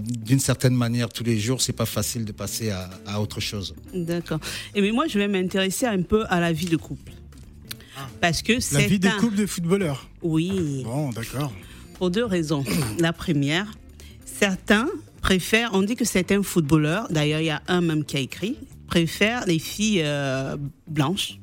d'une 0.01 0.39
certaine 0.39 0.73
manière 0.73 1.09
tous 1.09 1.23
les 1.23 1.37
jours. 1.39 1.61
C'est 1.61 1.73
pas 1.73 1.85
facile 1.85 2.25
de 2.25 2.31
passer 2.31 2.71
à, 2.71 2.89
à 3.05 3.21
autre 3.21 3.39
chose. 3.39 3.75
D'accord. 3.93 4.39
Et 4.73 4.81
mais 4.81 4.91
moi, 4.91 5.05
je 5.07 5.19
vais 5.19 5.27
m'intéresser 5.27 5.85
un 5.85 6.01
peu 6.01 6.23
à 6.29 6.39
la 6.39 6.51
vie 6.53 6.65
de 6.65 6.75
couple. 6.77 7.11
Parce 8.19 8.41
que 8.41 8.53
La 8.73 8.87
vie 8.87 8.97
de 8.99 9.07
un- 9.07 9.19
couple 9.19 9.35
de 9.35 9.45
footballeurs. 9.45 10.09
Oui, 10.23 10.81
Bon, 10.83 11.11
d'accord. 11.11 11.51
pour 11.95 12.09
deux 12.09 12.25
raisons. 12.25 12.63
La 12.99 13.13
première, 13.13 13.77
certains 14.25 14.87
préfèrent, 15.27 15.71
on 15.73 15.81
dit 15.81 15.97
que 15.97 16.05
certains 16.05 16.41
footballeurs, 16.41 17.07
d'ailleurs 17.09 17.41
il 17.41 17.47
y 17.47 17.49
a 17.49 17.61
un 17.67 17.81
même 17.81 18.05
qui 18.05 18.15
a 18.15 18.21
écrit, 18.21 18.55
préfèrent 18.87 19.45
les 19.45 19.59
filles 19.59 20.01
euh, 20.05 20.55
blanches. 20.87 21.37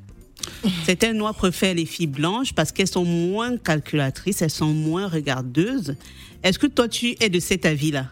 Certains 0.87 1.13
noirs 1.13 1.35
préfèrent 1.35 1.75
les 1.75 1.85
filles 1.85 2.07
blanches 2.07 2.51
parce 2.53 2.71
qu'elles 2.71 2.87
sont 2.87 3.05
moins 3.05 3.57
calculatrices, 3.57 4.41
elles 4.41 4.49
sont 4.49 4.73
moins 4.73 5.07
regardeuses. 5.07 5.95
Est-ce 6.41 6.57
que 6.57 6.65
toi 6.65 6.87
tu 6.87 7.15
es 7.19 7.29
de 7.29 7.39
cet 7.39 7.63
avis-là? 7.67 8.07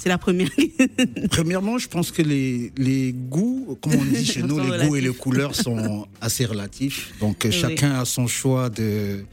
C'est 0.00 0.08
la 0.08 0.18
première. 0.18 0.50
Premièrement, 1.30 1.78
je 1.78 1.86
pense 1.88 2.10
que 2.10 2.22
les, 2.22 2.72
les 2.76 3.12
goûts, 3.12 3.78
comme 3.80 3.94
on 3.94 4.04
dit 4.04 4.24
chez 4.24 4.42
nous, 4.48 4.58
les 4.58 4.84
goûts 4.84 4.96
et 4.96 5.00
les 5.00 5.14
couleurs 5.14 5.54
sont 5.54 6.08
assez 6.20 6.44
relatifs. 6.44 7.12
Donc 7.20 7.42
Oui. 7.44 7.52
chacun 7.52 8.00
a 8.00 8.04
son 8.04 8.26
choix 8.26 8.68
de, 8.68 9.24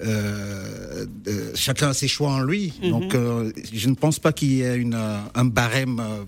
euh, 0.00 1.06
de- 1.24 1.52
chacun 1.54 1.88
a 1.90 1.94
ses 1.94 2.08
choix 2.08 2.30
en 2.30 2.40
lui. 2.40 2.72
Mhm. 2.82 2.90
Donc 2.90 3.14
euh, 3.14 3.52
je 3.72 3.88
ne 3.88 3.94
pense 3.94 4.18
pas 4.18 4.32
qu'il 4.32 4.52
y 4.52 4.62
ait 4.62 4.76
une, 4.76 4.94
euh, 4.94 5.18
un 5.34 5.44
barème 5.44 6.00
euh, 6.00 6.24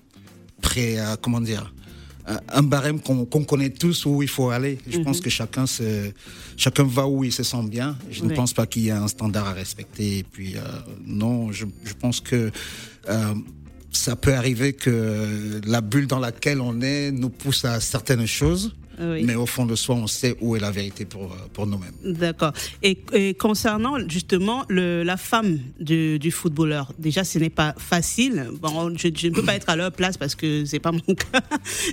prêt 0.60 0.98
à 0.98 1.16
comment 1.16 1.40
dire 1.40 1.72
un- 2.52 2.62
barème 2.62 3.00
qu'on 3.00 3.24
connaît 3.44 3.70
tous 3.70 4.04
où 4.06 4.22
il 4.22 4.28
faut 4.28 4.50
aller. 4.50 4.78
Je 4.88 4.98
Mhm. 4.98 5.04
pense 5.04 5.20
que 5.20 5.30
chacun 5.30 5.66
se, 5.66 6.10
chacun 6.56 6.84
va 6.84 7.06
où 7.08 7.24
il 7.24 7.32
se 7.32 7.42
sent 7.42 7.64
bien. 7.68 7.96
Je 8.10 8.22
ne 8.24 8.32
pense 8.34 8.52
pas 8.52 8.66
qu'il 8.66 8.82
y 8.82 8.88
ait 8.88 8.92
un 8.92 9.08
standard 9.08 9.48
à 9.48 9.52
respecter. 9.52 10.18
Et 10.18 10.22
puis 10.22 10.56
euh, 10.56 10.60
non, 11.06 11.50
je, 11.50 11.64
je 11.84 11.92
pense 11.94 12.20
que 12.20 12.50
euh, 13.08 13.34
ça 13.90 14.14
peut 14.14 14.34
arriver 14.34 14.72
que 14.74 15.60
la 15.66 15.80
bulle 15.80 16.06
dans 16.06 16.20
laquelle 16.20 16.60
on 16.60 16.80
est 16.82 17.10
nous 17.10 17.30
pousse 17.30 17.64
à 17.64 17.80
certaines 17.80 18.26
choses, 18.26 18.76
Oui. 19.00 19.22
mais 19.24 19.34
au 19.34 19.46
fond 19.46 19.66
de 19.66 19.74
soi, 19.74 19.94
on 19.94 20.06
sait 20.06 20.36
où 20.40 20.56
est 20.56 20.60
la 20.60 20.70
vérité 20.70 21.04
pour, 21.04 21.24
euh, 21.32 21.36
pour 21.52 21.66
nous-mêmes. 21.66 21.94
D'accord. 22.04 22.52
Et, 22.82 22.98
et 23.12 23.34
concernant 23.34 23.96
justement 24.08 24.64
le, 24.68 25.02
la 25.02 25.16
femme 25.16 25.58
du, 25.80 26.18
du 26.18 26.30
footballeur, 26.30 26.92
déjà 26.98 27.24
ce 27.24 27.38
n'est 27.38 27.50
pas 27.50 27.74
facile. 27.78 28.48
Bon, 28.60 28.92
je, 28.96 29.08
je 29.14 29.28
ne 29.28 29.32
peux 29.34 29.42
pas 29.42 29.54
être 29.54 29.68
à 29.70 29.76
leur 29.76 29.92
place 29.92 30.16
parce 30.16 30.34
que 30.34 30.64
c'est 30.64 30.80
pas 30.80 30.92
mon 30.92 31.00
cas. 31.14 31.40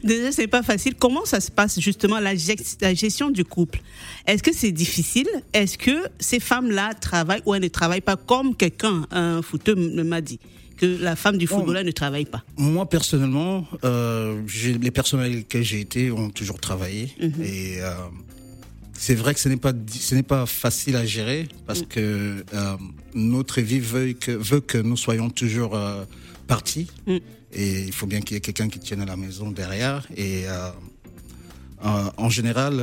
Déjà 0.04 0.32
c'est 0.32 0.48
pas 0.48 0.64
facile. 0.64 0.96
Comment 0.96 1.26
ça 1.26 1.40
se 1.40 1.50
passe 1.52 1.80
justement 1.80 2.20
la, 2.20 2.36
gest- 2.36 2.78
la 2.82 2.94
gestion 2.94 3.30
du 3.30 3.46
couple? 3.46 3.80
Est-ce 4.26 4.44
que 4.44 4.54
c'est 4.54 4.72
difficile? 4.72 5.28
Est-ce 5.54 5.78
que 5.78 6.08
ces 6.20 6.40
femmes-là 6.40 6.94
travaillent 6.94 7.42
ou 7.46 7.56
elles 7.56 7.62
ne 7.62 7.68
travaillent 7.68 8.02
pas 8.02 8.18
comme 8.18 8.56
quelqu'un, 8.56 9.06
un 9.12 9.42
footeur 9.42 9.76
m'a 9.78 10.22
dit? 10.22 10.40
Que 10.78 10.86
la 10.86 11.16
femme 11.16 11.38
du 11.38 11.48
footballeur 11.48 11.84
ne 11.84 11.92
travaille 11.92 12.26
pas. 12.26 12.44
Moi, 12.58 12.88
personnellement, 12.88 13.66
euh, 13.84 14.42
les 14.80 14.92
personnes 14.92 15.20
avec 15.20 15.34
lesquelles 15.34 15.64
j'ai 15.64 15.82
été 15.82 16.12
ont 16.12 16.30
toujours 16.30 16.60
travaillé. 16.60 17.12
Et 17.20 17.82
euh, 17.82 17.94
c'est 18.94 19.16
vrai 19.16 19.34
que 19.34 19.40
ce 19.40 19.50
n'est 19.50 19.58
pas, 19.58 19.74
di- 19.74 19.98
ce 20.00 20.16
n'est 20.16 20.24
pas 20.24 20.46
facile 20.46 20.96
à 20.96 21.06
gérer 21.06 21.48
parce 21.66 21.82
que 21.82 22.44
euh, 22.54 22.78
notre 23.14 23.62
vie 23.62 23.80
veut 23.80 24.14
que, 24.14 24.32
veut 24.32 24.62
que 24.62 24.78
nous 24.78 24.98
soyons 24.98 25.30
toujours 25.30 25.78
partis. 26.48 26.88
Mm. 27.08 27.18
Et 27.54 27.82
il 27.84 27.94
faut 27.94 28.08
bien 28.08 28.22
qu'il 28.22 28.36
y 28.36 28.38
ait 28.38 28.42
quelqu'un 28.42 28.70
qui 28.70 28.80
tienne 28.80 29.02
à 29.02 29.06
la 29.06 29.18
maison 29.18 29.52
derrière. 29.52 30.06
Et 30.16 30.46
en 31.82 32.30
général, 32.30 32.82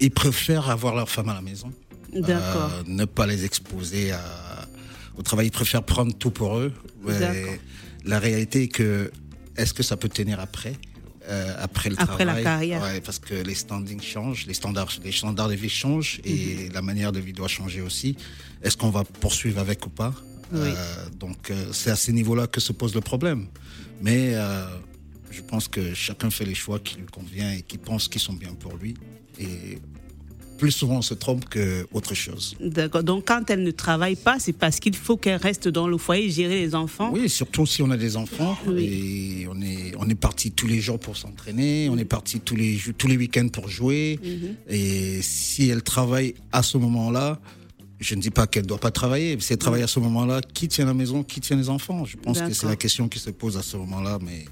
ils 0.00 0.10
préfèrent 0.10 0.70
avoir 0.70 0.94
leur 0.94 1.10
femme 1.10 1.28
à 1.28 1.34
la 1.34 1.42
maison. 1.42 1.72
D'accord. 2.12 2.70
Ne 2.86 3.04
pas 3.04 3.26
les 3.26 3.44
exposer 3.44 4.12
à, 4.12 4.22
au 5.18 5.22
travail. 5.22 5.46
Ils 5.48 5.50
préfèrent 5.50 5.82
prendre 5.84 6.14
tout 6.14 6.30
pour 6.30 6.56
eux. 6.58 6.72
La 8.04 8.18
réalité 8.18 8.62
est 8.64 8.68
que, 8.68 9.10
est-ce 9.56 9.74
que 9.74 9.82
ça 9.82 9.96
peut 9.96 10.08
tenir 10.08 10.40
après 10.40 10.74
euh, 11.28 11.54
après 11.58 11.90
le 11.90 11.96
Après 12.00 12.24
la 12.24 12.32
travail? 12.32 12.44
carrière. 12.44 12.80
Ouais, 12.82 13.00
parce 13.02 13.18
que 13.18 13.34
les 13.34 13.54
standings 13.54 14.00
changent, 14.00 14.46
les 14.46 14.54
standards, 14.54 14.92
les 15.04 15.12
standards 15.12 15.48
de 15.50 15.54
vie 15.56 15.68
changent 15.68 16.20
Mhm. 16.24 16.32
et 16.32 16.68
la 16.72 16.80
manière 16.80 17.12
de 17.12 17.20
vie 17.20 17.34
doit 17.34 17.48
changer 17.48 17.82
aussi. 17.82 18.16
Est-ce 18.62 18.78
qu'on 18.78 18.88
va 18.88 19.04
poursuivre 19.04 19.58
avec 19.58 19.84
ou 19.84 19.90
pas? 19.90 20.14
Oui. 20.52 20.60
Euh, 20.62 21.08
Donc 21.18 21.50
euh, 21.50 21.70
c'est 21.72 21.90
à 21.90 21.96
ces 21.96 22.12
niveaux-là 22.14 22.46
que 22.46 22.60
se 22.60 22.72
pose 22.72 22.94
le 22.94 23.02
problème. 23.02 23.46
Mais 24.00 24.32
je 25.30 25.42
pense 25.42 25.68
que 25.68 25.92
chacun 25.92 26.30
fait 26.30 26.46
les 26.46 26.54
choix 26.54 26.78
qui 26.78 26.96
lui 26.96 27.06
convient 27.06 27.52
et 27.52 27.60
qui 27.62 27.76
pense 27.76 28.08
qu'ils 28.08 28.20
sont 28.22 28.32
bien 28.32 28.54
pour 28.54 28.76
lui. 28.78 28.94
Et 29.38 29.78
plus 30.58 30.72
souvent 30.72 30.98
on 30.98 31.02
se 31.02 31.14
trompe 31.14 31.48
que 31.48 31.86
autre 31.92 32.14
chose. 32.14 32.56
D'accord. 32.60 33.02
Donc 33.02 33.24
quand 33.28 33.48
elle 33.48 33.62
ne 33.62 33.70
travaille 33.70 34.16
pas, 34.16 34.38
c'est 34.38 34.52
parce 34.52 34.80
qu'il 34.80 34.94
faut 34.94 35.16
qu'elle 35.16 35.40
reste 35.40 35.68
dans 35.68 35.88
le 35.88 35.96
foyer, 35.96 36.28
gérer 36.30 36.60
les 36.60 36.74
enfants. 36.74 37.10
Oui, 37.12 37.28
surtout 37.30 37.64
si 37.64 37.82
on 37.82 37.90
a 37.90 37.96
des 37.96 38.16
enfants 38.16 38.58
Oui. 38.66 38.84
et 38.84 39.48
on 39.48 39.60
est 39.62 39.94
on 39.98 40.08
est 40.08 40.14
parti 40.14 40.50
tous 40.52 40.66
les 40.66 40.80
jours 40.80 40.98
pour 40.98 41.16
s'entraîner, 41.16 41.88
on 41.90 41.96
est 41.96 42.04
parti 42.04 42.40
tous 42.40 42.56
les 42.56 42.78
tous 42.98 43.08
les 43.08 43.16
week-ends 43.16 43.48
pour 43.48 43.68
jouer. 43.68 44.18
Mhm. 44.22 44.56
Et 44.68 45.22
si 45.22 45.68
elle 45.68 45.82
travaille 45.82 46.34
à 46.52 46.62
ce 46.62 46.76
moment-là, 46.78 47.40
je 48.00 48.14
ne 48.14 48.20
dis 48.20 48.30
pas 48.30 48.46
qu'elle 48.46 48.66
doit 48.66 48.78
pas 48.78 48.90
travailler. 48.90 49.36
Si 49.40 49.52
elle 49.52 49.58
travaille 49.58 49.82
à 49.82 49.88
ce 49.88 50.00
moment-là, 50.00 50.40
qui 50.54 50.68
tient 50.68 50.84
la 50.84 50.94
maison, 50.94 51.22
qui 51.22 51.40
tient 51.40 51.56
les 51.56 51.68
enfants? 51.68 52.04
Je 52.04 52.16
pense 52.16 52.40
que 52.40 52.52
c'est 52.52 52.66
la 52.66 52.76
question 52.76 53.08
qui 53.08 53.18
se 53.18 53.30
pose 53.30 53.56
à 53.56 53.62
ce 53.62 53.76
moment-là, 53.76 54.18
mais. 54.24 54.44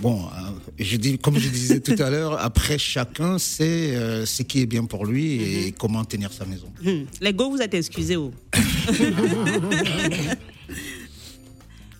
Bon, 0.00 0.20
hein, 0.26 0.52
je 0.78 0.96
dis, 0.98 1.18
comme 1.18 1.38
je 1.38 1.48
disais 1.48 1.80
tout 1.80 1.94
à 2.02 2.10
l'heure, 2.10 2.38
après 2.40 2.76
chacun 2.76 3.38
sait 3.38 3.96
euh, 3.96 4.26
ce 4.26 4.42
qui 4.42 4.60
est 4.60 4.66
bien 4.66 4.84
pour 4.84 5.06
lui 5.06 5.34
et 5.42 5.66
Mhm. 5.68 5.72
comment 5.78 6.04
tenir 6.04 6.30
sa 6.32 6.44
maison. 6.44 6.68
Hmm. 6.82 7.04
Les 7.20 7.32
gars, 7.32 7.46
vous 7.48 7.58
êtes 7.62 7.72
excusés. 7.74 8.16
Oh. 8.16 8.30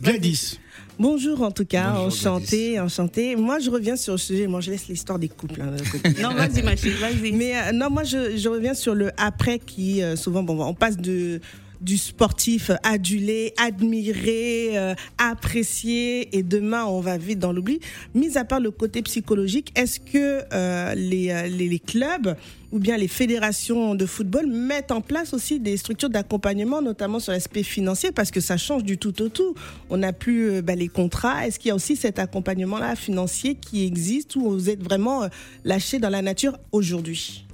Gladys. 0.02 0.58
Bonjour 0.98 1.42
en 1.42 1.50
tout 1.50 1.66
cas, 1.66 1.90
Bonjour, 1.92 2.06
enchanté, 2.06 2.80
enchanté. 2.80 3.36
Moi 3.36 3.58
je 3.58 3.68
reviens 3.70 3.96
sur 3.96 4.14
le 4.14 4.18
sujet, 4.18 4.46
moi 4.46 4.60
je 4.62 4.70
laisse 4.70 4.88
l'histoire 4.88 5.18
des 5.18 5.28
couples. 5.28 5.60
hein. 5.60 5.76
Non, 6.22 6.32
vas-y, 6.34 6.62
ma 6.62 6.74
chérie, 6.74 6.98
vas-y. 6.98 7.32
Mais 7.32 7.54
euh, 7.54 7.72
non, 7.72 7.90
moi 7.90 8.02
je, 8.04 8.36
je 8.38 8.48
reviens 8.48 8.72
sur 8.72 8.94
le 8.94 9.10
après 9.18 9.58
qui 9.58 10.02
euh, 10.02 10.16
souvent 10.16 10.42
bon, 10.42 10.58
on 10.64 10.72
passe 10.72 10.96
de 10.96 11.40
du 11.80 11.98
sportif 11.98 12.70
adulé, 12.82 13.52
admiré, 13.58 14.76
euh, 14.76 14.94
apprécié 15.18 16.36
et 16.36 16.42
demain 16.42 16.84
on 16.86 17.00
va 17.00 17.18
vite 17.18 17.38
dans 17.38 17.52
l'oubli. 17.52 17.80
Mis 18.14 18.36
à 18.38 18.44
part 18.44 18.60
le 18.60 18.70
côté 18.70 19.02
psychologique, 19.02 19.72
est-ce 19.74 20.00
que 20.00 20.42
euh, 20.52 20.94
les, 20.94 21.30
euh, 21.30 21.46
les, 21.48 21.78
clubs 21.78 22.36
ou 22.72 22.78
bien 22.78 22.96
les 22.96 23.08
fédérations 23.08 23.94
de 23.94 24.06
football 24.06 24.46
mettent 24.46 24.90
en 24.90 25.00
place 25.00 25.34
aussi 25.34 25.60
des 25.60 25.76
structures 25.76 26.10
d'accompagnement, 26.10 26.82
notamment 26.82 27.20
sur 27.20 27.32
l'aspect 27.32 27.62
financier, 27.62 28.12
parce 28.12 28.30
que 28.30 28.40
ça 28.40 28.56
change 28.56 28.82
du 28.82 28.98
tout 28.98 29.22
au 29.22 29.28
tout. 29.28 29.54
On 29.90 29.98
n'a 29.98 30.12
plus 30.12 30.62
bah, 30.62 30.74
les 30.74 30.88
contrats. 30.88 31.46
Est-ce 31.46 31.58
qu'il 31.58 31.68
y 31.68 31.72
a 31.72 31.74
aussi 31.74 31.96
cet 31.96 32.18
accompagnement-là 32.18 32.96
financier 32.96 33.54
qui 33.54 33.84
existe 33.84 34.36
ou 34.36 34.50
vous 34.50 34.70
êtes 34.70 34.82
vraiment 34.82 35.28
lâché 35.64 35.98
dans 35.98 36.10
la 36.10 36.22
nature 36.22 36.58
aujourd'hui? 36.72 37.46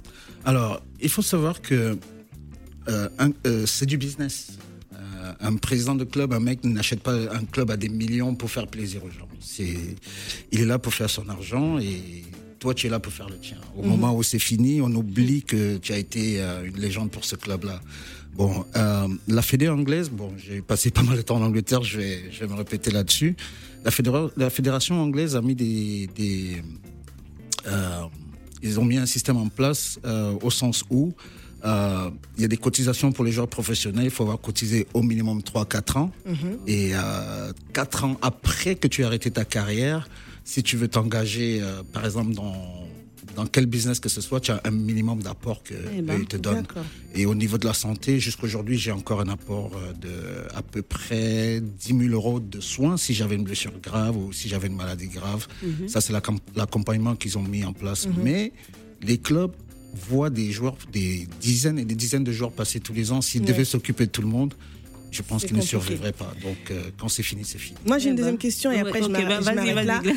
Alors, 0.45 0.81
il 1.01 1.09
faut 1.09 1.21
savoir 1.21 1.61
que 1.61 1.97
c'est 3.65 3.85
du 3.85 3.97
business. 3.97 4.57
Euh, 4.93 5.33
un 5.39 5.55
président 5.55 5.95
de 5.95 6.03
club, 6.03 6.33
un 6.33 6.39
mec 6.39 6.63
n'achète 6.63 7.01
pas 7.01 7.13
un 7.13 7.45
club 7.45 7.71
à 7.71 7.77
des 7.77 7.89
millions 7.89 8.35
pour 8.35 8.51
faire 8.51 8.67
plaisir 8.67 9.03
aux 9.03 9.09
gens. 9.09 9.27
C'est, 9.39 9.75
il 10.51 10.61
est 10.61 10.65
là 10.65 10.79
pour 10.79 10.93
faire 10.93 11.09
son 11.09 11.27
argent 11.29 11.79
et 11.79 12.23
toi, 12.59 12.73
tu 12.73 12.87
es 12.87 12.89
là 12.89 12.99
pour 12.99 13.11
faire 13.11 13.27
le 13.29 13.37
tien. 13.37 13.57
Au 13.77 13.83
moment 13.83 14.15
où 14.15 14.23
c'est 14.23 14.39
fini, 14.39 14.81
on 14.81 14.91
oublie 14.93 15.43
que 15.43 15.77
tu 15.77 15.91
as 15.91 15.97
été 15.97 16.41
euh, 16.41 16.65
une 16.65 16.77
légende 16.77 17.11
pour 17.11 17.25
ce 17.25 17.35
club-là. 17.35 17.81
Bon, 18.35 18.65
euh, 18.75 19.07
la 19.27 19.41
fédé 19.41 19.67
anglaise, 19.69 20.09
bon, 20.09 20.31
j'ai 20.37 20.61
passé 20.61 20.89
pas 20.89 21.03
mal 21.03 21.17
de 21.17 21.21
temps 21.21 21.35
en 21.37 21.43
Angleterre, 21.43 21.83
je 21.83 21.97
vais, 21.97 22.31
je 22.31 22.39
vais 22.39 22.47
me 22.47 22.55
répéter 22.55 22.89
là-dessus. 22.91 23.35
La, 23.83 23.91
fédéra- 23.91 24.31
la 24.37 24.49
fédération 24.49 25.01
anglaise 25.01 25.35
a 25.35 25.41
mis 25.41 25.55
des, 25.55 26.07
des 26.15 26.61
euh, 27.67 28.01
ils 28.61 28.79
ont 28.79 28.85
mis 28.85 28.97
un 28.97 29.05
système 29.05 29.37
en 29.37 29.49
place 29.49 29.99
euh, 30.05 30.33
au 30.41 30.49
sens 30.49 30.83
où 30.89 31.13
euh, 31.65 32.09
il 32.37 32.41
y 32.41 32.45
a 32.45 32.47
des 32.47 32.57
cotisations 32.57 33.11
pour 33.11 33.23
les 33.23 33.31
joueurs 33.31 33.47
professionnels. 33.47 34.05
Il 34.05 34.11
faut 34.11 34.23
avoir 34.23 34.39
cotisé 34.39 34.87
au 34.93 35.01
minimum 35.01 35.39
3-4 35.39 35.97
ans. 35.97 36.11
Et 36.67 36.91
euh, 36.93 37.51
4 37.73 38.03
ans 38.05 38.17
après 38.21 38.75
que 38.75 38.87
tu 38.87 39.03
as 39.03 39.07
arrêté 39.07 39.31
ta 39.31 39.45
carrière, 39.45 40.07
si 40.43 40.61
tu 40.63 40.75
veux 40.77 40.87
t'engager, 40.89 41.59
euh, 41.61 41.81
par 41.93 42.03
exemple, 42.05 42.33
dans, 42.33 42.53
dans 43.37 43.45
quel 43.45 43.65
business 43.65 43.99
que 44.01 44.09
ce 44.09 44.19
soit, 44.19 44.41
tu 44.41 44.51
as 44.51 44.59
un 44.65 44.71
minimum 44.71 45.23
d'apport 45.23 45.63
que 45.63 45.73
Eh 45.97 46.01
ben, 46.01 46.25
te 46.25 46.35
donnent. 46.35 46.65
Et 47.15 47.25
au 47.25 47.33
niveau 47.33 47.57
de 47.57 47.65
la 47.65 47.73
santé, 47.73 48.19
jusqu'aujourd'hui, 48.19 48.77
j'ai 48.77 48.91
encore 48.91 49.21
un 49.21 49.29
apport 49.29 49.71
euh, 49.75 49.93
de 49.93 50.55
à 50.55 50.61
peu 50.61 50.81
près 50.81 51.61
10 51.61 51.97
000 51.97 52.01
euros 52.13 52.41
de 52.41 52.59
soins 52.59 52.97
si 52.97 53.13
j'avais 53.13 53.35
une 53.35 53.45
blessure 53.45 53.71
grave 53.81 54.17
ou 54.17 54.33
si 54.33 54.49
j'avais 54.49 54.67
une 54.67 54.75
maladie 54.75 55.07
grave. 55.07 55.47
Mhm. 55.63 55.87
Ça, 55.87 56.01
c'est 56.01 56.11
l'accom- 56.11 56.39
l'accompagnement 56.57 57.15
qu'ils 57.15 57.37
ont 57.37 57.43
mis 57.43 57.63
en 57.63 57.71
place. 57.73 58.07
Mais 58.21 58.51
les 59.01 59.17
clubs 59.17 59.51
voient 59.93 60.29
des 60.29 60.51
joueurs, 60.51 60.75
des 60.91 61.27
dizaines 61.41 61.79
et 61.79 61.85
des 61.85 61.95
dizaines 61.95 62.23
de 62.23 62.31
joueurs 62.31 62.51
passer 62.51 62.79
tous 62.79 62.93
les 62.93 63.11
ans. 63.11 63.21
S'ils 63.21 63.41
Ouais. 63.41 63.47
devaient 63.47 63.65
s'occuper 63.65 64.05
de 64.05 64.11
tout 64.11 64.21
le 64.21 64.27
monde, 64.27 64.53
je 65.11 65.21
pense 65.21 65.45
qu'ils 65.45 65.55
ne 65.55 65.61
survivraient 65.61 66.11
pas. 66.11 66.33
Donc, 66.41 66.57
euh, 66.71 66.81
quand 66.97 67.07
c'est 67.07 67.21
fini, 67.21 67.43
c'est 67.45 67.59
fini. 67.59 67.77
Moi, 67.85 67.99
j'ai 67.99 68.05
une 68.09 68.13
Eh 68.13 68.15
ben. 68.15 68.21
deuxième 68.21 68.37
question 68.39 68.71
et 68.71 68.75
Ouais, 68.75 68.81
après, 68.81 69.03
je 69.03 69.09
m'arrête 69.09 69.43
bah, 69.75 69.83
là. 69.83 70.01
Euh, 70.03 70.09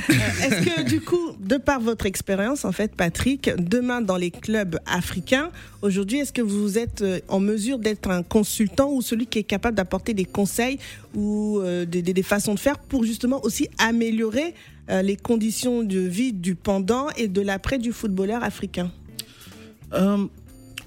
Est-ce 0.43 0.65
que, 0.65 0.89
du 0.89 1.03
coup, 1.03 1.33
de 1.39 1.59
par 1.59 1.81
votre 1.81 2.07
expérience, 2.07 2.65
en 2.65 2.73
fait, 2.73 2.95
Patrick, 2.97 3.51
demain 3.59 4.01
dans 4.01 4.17
les 4.17 4.31
clubs 4.31 4.79
africains, 4.87 5.51
aujourd'hui, 5.83 6.21
est-ce 6.21 6.33
que 6.33 6.41
vous 6.41 6.79
êtes 6.79 7.03
euh, 7.03 7.21
en 7.29 7.41
mesure 7.41 7.79
d'être 7.79 8.09
un 8.11 8.23
consultant 8.23 8.91
ou 8.91 9.03
celui 9.03 9.27
qui 9.27 9.39
est 9.41 9.43
capable 9.45 9.77
d'apporter 9.77 10.15
des 10.15 10.25
conseils 10.25 10.79
ou 11.15 11.59
euh, 11.61 11.85
des, 11.85 12.01
des- 12.01 12.15
des 12.15 12.23
façons 12.23 12.55
de 12.55 12.59
faire 12.59 12.79
pour 12.79 13.05
justement 13.05 13.45
aussi 13.45 13.69
améliorer 13.77 14.55
euh, 14.89 15.03
les 15.03 15.17
conditions 15.17 15.83
de 15.83 15.99
vie 16.01 16.33
du 16.33 16.55
pendant 16.55 17.11
et 17.19 17.29
de 17.29 17.43
l'après 17.43 17.79
du 17.79 17.93
footballeur 17.93 18.43
africain? 18.43 18.91
Euh, 19.93 20.27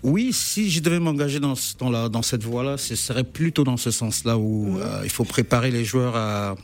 oui, 0.03 0.31
si 0.33 0.69
je 0.69 0.79
devais 0.81 0.99
m'engager 0.99 1.39
dans, 1.39 1.55
ce- 1.55 1.75
dans, 1.77 1.89
la, 1.89 2.09
dans 2.09 2.21
cette 2.21 2.43
voie-là, 2.43 2.77
ce 2.77 2.95
serait 2.95 3.23
plutôt 3.23 3.63
dans 3.63 3.77
ce 3.77 3.91
sens-là 3.91 4.37
où 4.37 4.77
euh, 4.79 5.01
il 5.03 5.09
faut 5.09 5.25
préparer 5.25 5.71
les 5.71 5.83
joueurs 5.83 6.15
à, 6.15 6.55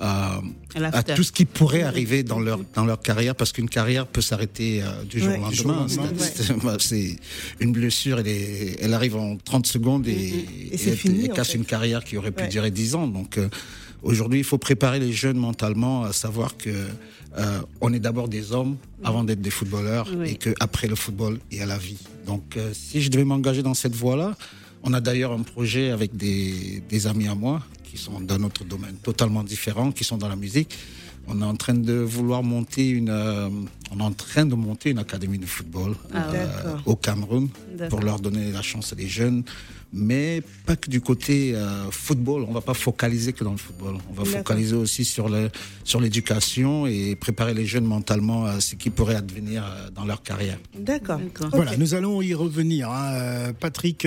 à, 0.00 0.40
À 0.76 1.02
tout 1.02 1.22
ce 1.24 1.32
qui 1.32 1.44
pourrait 1.44 1.82
arriver 1.82 2.22
dans 2.22 2.38
leur, 2.40 2.60
dans 2.74 2.84
leur 2.86 3.00
carrière, 3.00 3.34
parce 3.34 3.52
qu'une 3.52 3.68
carrière 3.68 4.06
peut 4.06 4.20
s'arrêter 4.20 4.82
euh, 4.82 5.02
du 5.04 5.18
jour 5.18 5.28
Ouais. 5.30 5.38
au 5.38 5.42
lendemain. 5.42 5.86
lendemain. 5.86 6.12
C'est- 6.18 6.42
c'est- 6.44 6.64
bah, 6.64 6.76
C'est 6.78 7.16
une 7.60 7.72
blessure, 7.72 8.20
elle, 8.20 8.28
est, 8.28 8.76
elle 8.80 8.94
arrive 8.94 9.16
en 9.16 9.36
30 9.36 9.66
secondes 9.66 10.06
et, 10.06 10.46
Et 10.72 10.78
fini, 10.78 11.24
elle 11.24 11.32
en 11.32 11.34
casse 11.34 11.48
fait. 11.50 11.58
une 11.58 11.64
carrière 11.64 12.04
qui 12.04 12.16
aurait 12.16 12.30
pu 12.30 12.44
Ouais. 12.44 12.48
durer 12.48 12.70
10 12.70 12.94
ans. 12.94 13.08
Donc 13.08 13.36
euh, 13.38 13.48
aujourd'hui, 14.02 14.38
il 14.38 14.44
faut 14.44 14.58
préparer 14.58 15.00
les 15.00 15.12
jeunes 15.12 15.36
mentalement 15.38 16.04
à 16.04 16.12
savoir 16.12 16.56
que 16.56 16.70
euh, 17.36 17.60
on 17.80 17.92
est 17.92 17.98
d'abord 18.00 18.28
des 18.28 18.52
hommes 18.52 18.76
avant 19.04 19.22
d'être 19.24 19.40
des 19.42 19.50
footballeurs 19.50 20.08
Oui. 20.16 20.30
et 20.30 20.34
que 20.36 20.50
après 20.60 20.86
le 20.88 20.94
football, 20.96 21.38
il 21.50 21.58
y 21.58 21.60
a 21.60 21.66
la 21.66 21.78
vie. 21.78 21.98
Donc 22.26 22.56
euh, 22.56 22.70
si 22.72 23.00
je 23.02 23.10
devais 23.10 23.24
m'engager 23.24 23.62
dans 23.62 23.74
cette 23.74 23.94
voie-là, 23.94 24.36
on 24.82 24.92
a 24.94 25.00
d'ailleurs 25.00 25.32
un 25.32 25.42
projet 25.42 25.90
avec 25.90 26.16
des, 26.16 26.82
des 26.88 27.06
amis 27.06 27.28
à 27.28 27.34
moi 27.34 27.62
qui 27.84 27.96
sont 27.98 28.20
dans 28.20 28.38
notre 28.38 28.64
domaine 28.64 28.94
totalement 29.02 29.42
différent, 29.42 29.92
qui 29.92 30.04
sont 30.04 30.16
dans 30.16 30.28
la 30.28 30.36
musique. 30.36 30.76
On 31.30 31.42
est 31.42 31.44
en 31.44 31.56
train 31.56 31.74
de 31.74 31.92
vouloir 31.92 32.42
monter 32.42 32.88
une, 32.88 33.10
euh, 33.10 33.50
on 33.92 33.98
est 33.98 34.02
en 34.02 34.12
train 34.12 34.46
de 34.46 34.54
monter 34.54 34.90
une 34.90 34.98
académie 34.98 35.38
de 35.38 35.44
football 35.46 35.94
Ah 36.14 36.26
au 36.86 36.96
Cameroun 36.96 37.48
pour 37.90 38.00
leur 38.00 38.18
donner 38.20 38.50
la 38.50 38.62
chance 38.62 38.92
à 38.94 38.96
des 38.96 39.08
jeunes, 39.08 39.42
mais 39.92 40.42
pas 40.66 40.76
que 40.76 40.90
du 40.90 41.00
côté 41.00 41.54
euh, 41.54 41.90
football. 41.90 42.44
On 42.48 42.52
va 42.52 42.60
pas 42.60 42.74
focaliser 42.74 43.32
que 43.32 43.42
dans 43.44 43.52
le 43.52 43.56
football. 43.58 43.96
On 44.10 44.12
va 44.12 44.24
focaliser 44.24 44.74
aussi 44.76 45.04
sur 45.04 45.28
le 45.28 45.50
sur 45.84 46.00
l'éducation 46.00 46.86
et 46.86 47.14
préparer 47.16 47.54
les 47.54 47.64
jeunes 47.66 47.84
mentalement 47.84 48.44
à 48.44 48.60
ce 48.60 48.74
qui 48.74 48.90
pourrait 48.90 49.14
advenir 49.16 49.64
euh, 49.64 49.90
dans 49.90 50.04
leur 50.04 50.22
carrière. 50.22 50.58
D'accord. 50.78 51.18
D'accord. 51.18 51.48
Voilà, 51.52 51.76
nous 51.76 51.94
allons 51.94 52.20
y 52.22 52.34
revenir. 52.34 52.90
hein. 52.90 53.12
Euh, 53.12 53.52
Patrick 53.58 54.06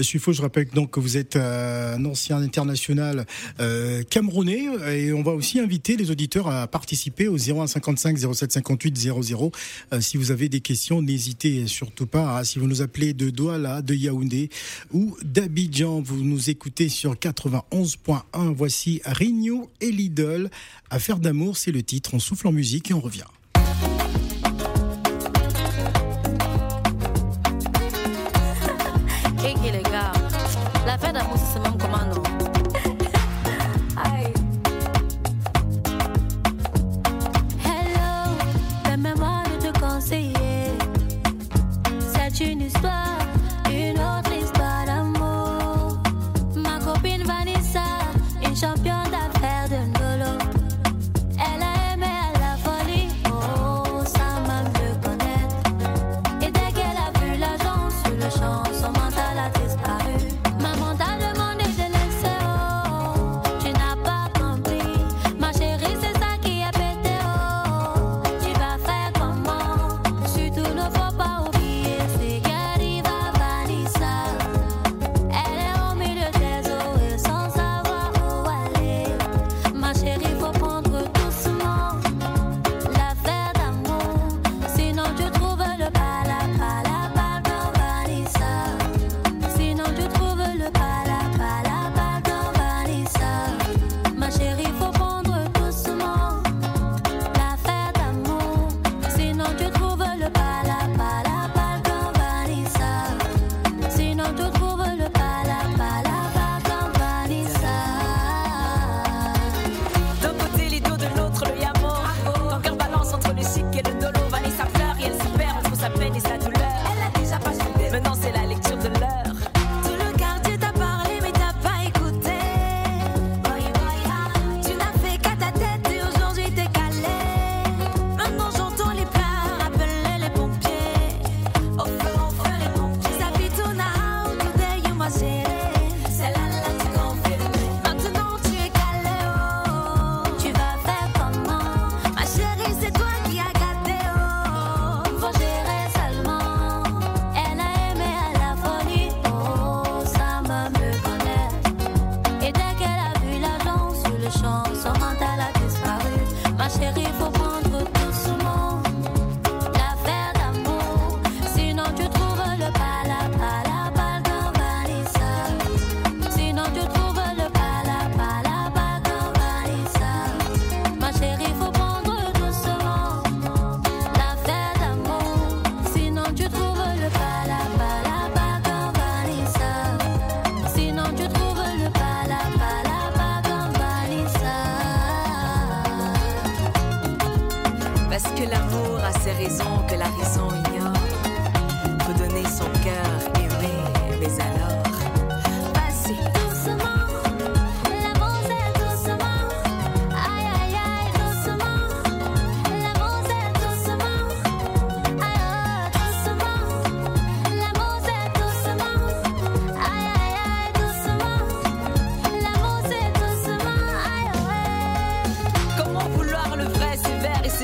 Suffo, 0.00 0.32
je 0.32 0.40
rappelle 0.42 0.68
donc 0.68 0.92
que 0.92 1.00
vous 1.00 1.16
êtes 1.16 1.36
un 1.36 2.02
ancien 2.06 2.38
international 2.38 3.26
euh, 3.60 4.02
camerounais 4.04 4.66
et 4.96 5.12
on 5.12 5.22
va 5.22 5.32
aussi 5.32 5.60
inviter 5.60 5.96
les 5.96 6.10
auditeurs 6.10 6.48
à 6.48 6.66
participer 6.66 7.28
au 7.28 7.36
0155 7.36 8.16
07 8.34 8.52
58 8.52 8.96
00. 8.96 9.52
Euh, 9.92 10.00
si 10.00 10.16
vous 10.16 10.30
avez 10.30 10.48
des 10.48 10.60
questions, 10.60 11.02
n'hésitez 11.02 11.66
surtout 11.66 12.06
pas. 12.06 12.38
hein. 12.38 12.44
Si 12.44 12.58
vous 12.58 12.66
nous 12.66 12.80
appelez 12.82 13.12
de 13.12 13.30
Douala, 13.30 13.82
de 13.82 13.94
Yaoundé 13.94 14.48
ou 14.92 15.16
d'Abidjan, 15.22 16.00
vous 16.00 16.22
nous 16.22 16.50
écoutez 16.50 16.88
sur 16.88 17.14
91.1. 17.14 18.52
Voici 18.54 19.00
Rigno 19.04 19.70
et 19.80 19.90
Lidl. 19.90 20.50
Affaire 20.90 21.18
d'amour, 21.18 21.56
c'est 21.56 21.72
le 21.72 21.82
titre. 21.82 22.14
On 22.14 22.18
souffle 22.18 22.48
en 22.48 22.52
musique 22.52 22.90
et 22.90 22.94
on 22.94 23.00
revient. 23.00 23.24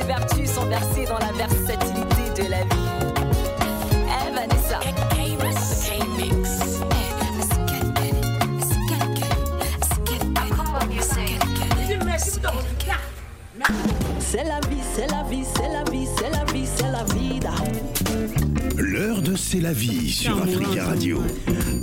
vertus 0.06 0.50
sont 0.50 0.66
versées 0.66 1.06
dans 1.06 1.18
la 1.18 1.32
versatilité 1.32 2.42
de 2.42 2.50
la 2.50 2.62
vie. 2.62 2.90
Eh 4.06 4.34
Vanessa. 4.34 4.80
C'est 14.20 14.42
la 14.42 14.58
vie, 14.68 14.82
c'est 14.94 15.06
la 15.06 15.22
vie, 15.22 15.44
c'est 15.54 15.68
la 15.68 15.84
vie, 15.84 16.06
c'est 16.16 16.30
la 16.30 16.44
vie, 16.52 16.66
c'est 16.66 16.90
la 16.90 17.04
vie. 17.14 17.40
L'heure 18.76 19.22
de 19.22 19.36
C'est 19.36 19.60
la 19.60 19.72
vie 19.72 20.10
sur 20.10 20.42
Africa 20.42 20.86
Radio. 20.86 21.22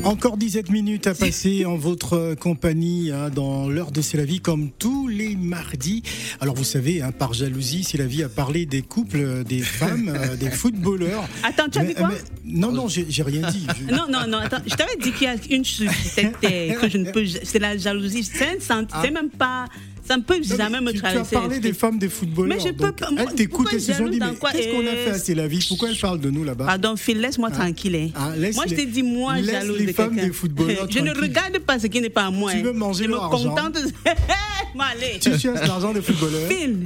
Encore 0.03 0.35
17 0.37 0.71
minutes 0.71 1.05
à 1.05 1.13
passer 1.13 1.63
en 1.65 1.75
votre 1.77 2.33
compagnie 2.33 3.11
hein, 3.11 3.29
dans 3.29 3.69
l'heure 3.69 3.91
de 3.91 4.01
C'est 4.01 4.17
la 4.17 4.25
vie 4.25 4.39
comme 4.41 4.71
tous 4.71 5.07
les 5.07 5.35
mardis. 5.35 6.01
Alors 6.39 6.55
vous 6.55 6.63
savez, 6.63 7.03
hein, 7.03 7.11
par 7.11 7.33
jalousie, 7.33 7.83
C'est 7.83 7.99
la 7.99 8.07
vie 8.07 8.23
a 8.23 8.29
parlé 8.29 8.65
des 8.65 8.81
couples, 8.81 9.43
des 9.43 9.59
femmes, 9.59 10.09
euh, 10.09 10.35
des 10.39 10.49
footballeurs. 10.49 11.23
Attends, 11.43 11.69
tu 11.69 11.77
as 11.77 11.85
dit 11.85 11.93
quoi 11.93 12.09
Non, 12.43 12.71
non, 12.71 12.87
j'ai 12.87 13.05
rien 13.23 13.47
dit. 13.51 13.67
Je- 13.79 13.93
Non, 13.93 14.05
non, 14.09 14.25
non, 14.27 14.39
attends, 14.39 14.57
je 14.65 14.75
t'avais 14.75 14.95
dit 14.99 15.11
qu'il 15.11 15.27
y 15.27 15.29
a 15.29 15.35
une 15.55 15.63
chose 15.65 15.87
c'était 16.03 16.75
que 16.81 16.89
je 16.89 16.97
ne 16.97 17.11
peux. 17.11 17.25
C'est 17.43 17.59
la 17.59 17.77
jalousie. 17.77 18.23
C'est 18.23 18.59
c'est 18.59 19.11
même 19.11 19.29
pas. 19.29 19.65
Ça 20.11 20.17
ne 20.17 20.23
peut 20.23 20.41
jamais 20.43 20.81
me 20.81 20.91
tu, 20.91 20.99
tu 20.99 21.05
as 21.05 21.09
traverser. 21.11 21.35
parlé 21.35 21.59
des 21.59 21.71
femmes 21.71 21.97
des 21.97 22.09
footballeurs. 22.09 22.57
Mais 22.57 22.59
je 22.61 22.73
peux 22.73 22.91
pas- 22.91 23.07
Elles 23.17 23.33
t'écoutent 23.33 23.71
et 23.71 23.79
se 23.79 23.93
sont 23.93 24.09
dit, 24.09 24.19
qu'est-ce 24.19 24.39
qu'on 24.69 24.79
a 24.79 24.91
Et- 24.91 25.19
fait 25.21 25.39
à 25.39 25.47
vie 25.47 25.65
Pourquoi 25.69 25.89
elles 25.89 25.97
parlent 25.97 26.19
de 26.19 26.29
nous 26.29 26.43
là-bas? 26.43 26.65
Pardon, 26.65 26.95
Phil, 26.97 27.21
laisse-moi 27.21 27.49
tranquille. 27.49 27.95
hein. 27.95 28.09
Ah, 28.15 28.31
moi, 28.53 28.65
je 28.67 28.75
t'ai 28.75 28.85
dit, 28.87 29.03
moi, 29.03 29.41
jalouse 29.41 29.77
les 29.79 29.85
de 29.85 29.91
femmes 29.93 30.09
quelqu'un. 30.15 30.27
des 30.27 30.33
footballeurs 30.33 30.87
Je 30.89 30.99
ne 30.99 31.11
regarde 31.17 31.59
pas 31.59 31.79
ce 31.79 31.87
qui 31.87 32.01
n'est 32.01 32.09
pas 32.09 32.25
à 32.25 32.29
moi. 32.31 32.51
Tu 32.51 32.57
hein. 32.57 32.63
veux 32.63 32.73
manger 32.73 33.05
Je 33.05 33.09
me 33.09 33.13
leur 33.13 33.23
argent? 33.23 33.49
contente. 33.55 33.77
Bon, 34.75 34.81
allez. 34.83 35.19
Tu 35.19 35.37
cherches 35.39 35.65
l'argent 35.67 35.93
des 35.93 36.01
footballeurs? 36.01 36.49
Phil, 36.49 36.77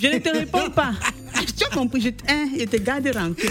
je 0.00 0.06
ne 0.06 0.18
te 0.18 0.28
réponds 0.38 0.70
pas. 0.74 0.92
Tu 1.56 1.64
as 1.64 1.68
compris, 1.74 2.00
je, 2.00 2.08
te- 2.10 2.24
hein, 2.30 2.48
je 2.58 2.76
garde 2.78 3.06
rancune. 3.14 3.48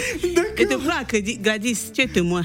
Je 0.58 0.64
te 0.66 0.74
prends 0.76 0.98
à 1.00 1.04
crédit. 1.04 1.38
Gladys, 1.38 1.92
tu 1.94 2.02
es 2.02 2.08
témoin. 2.08 2.44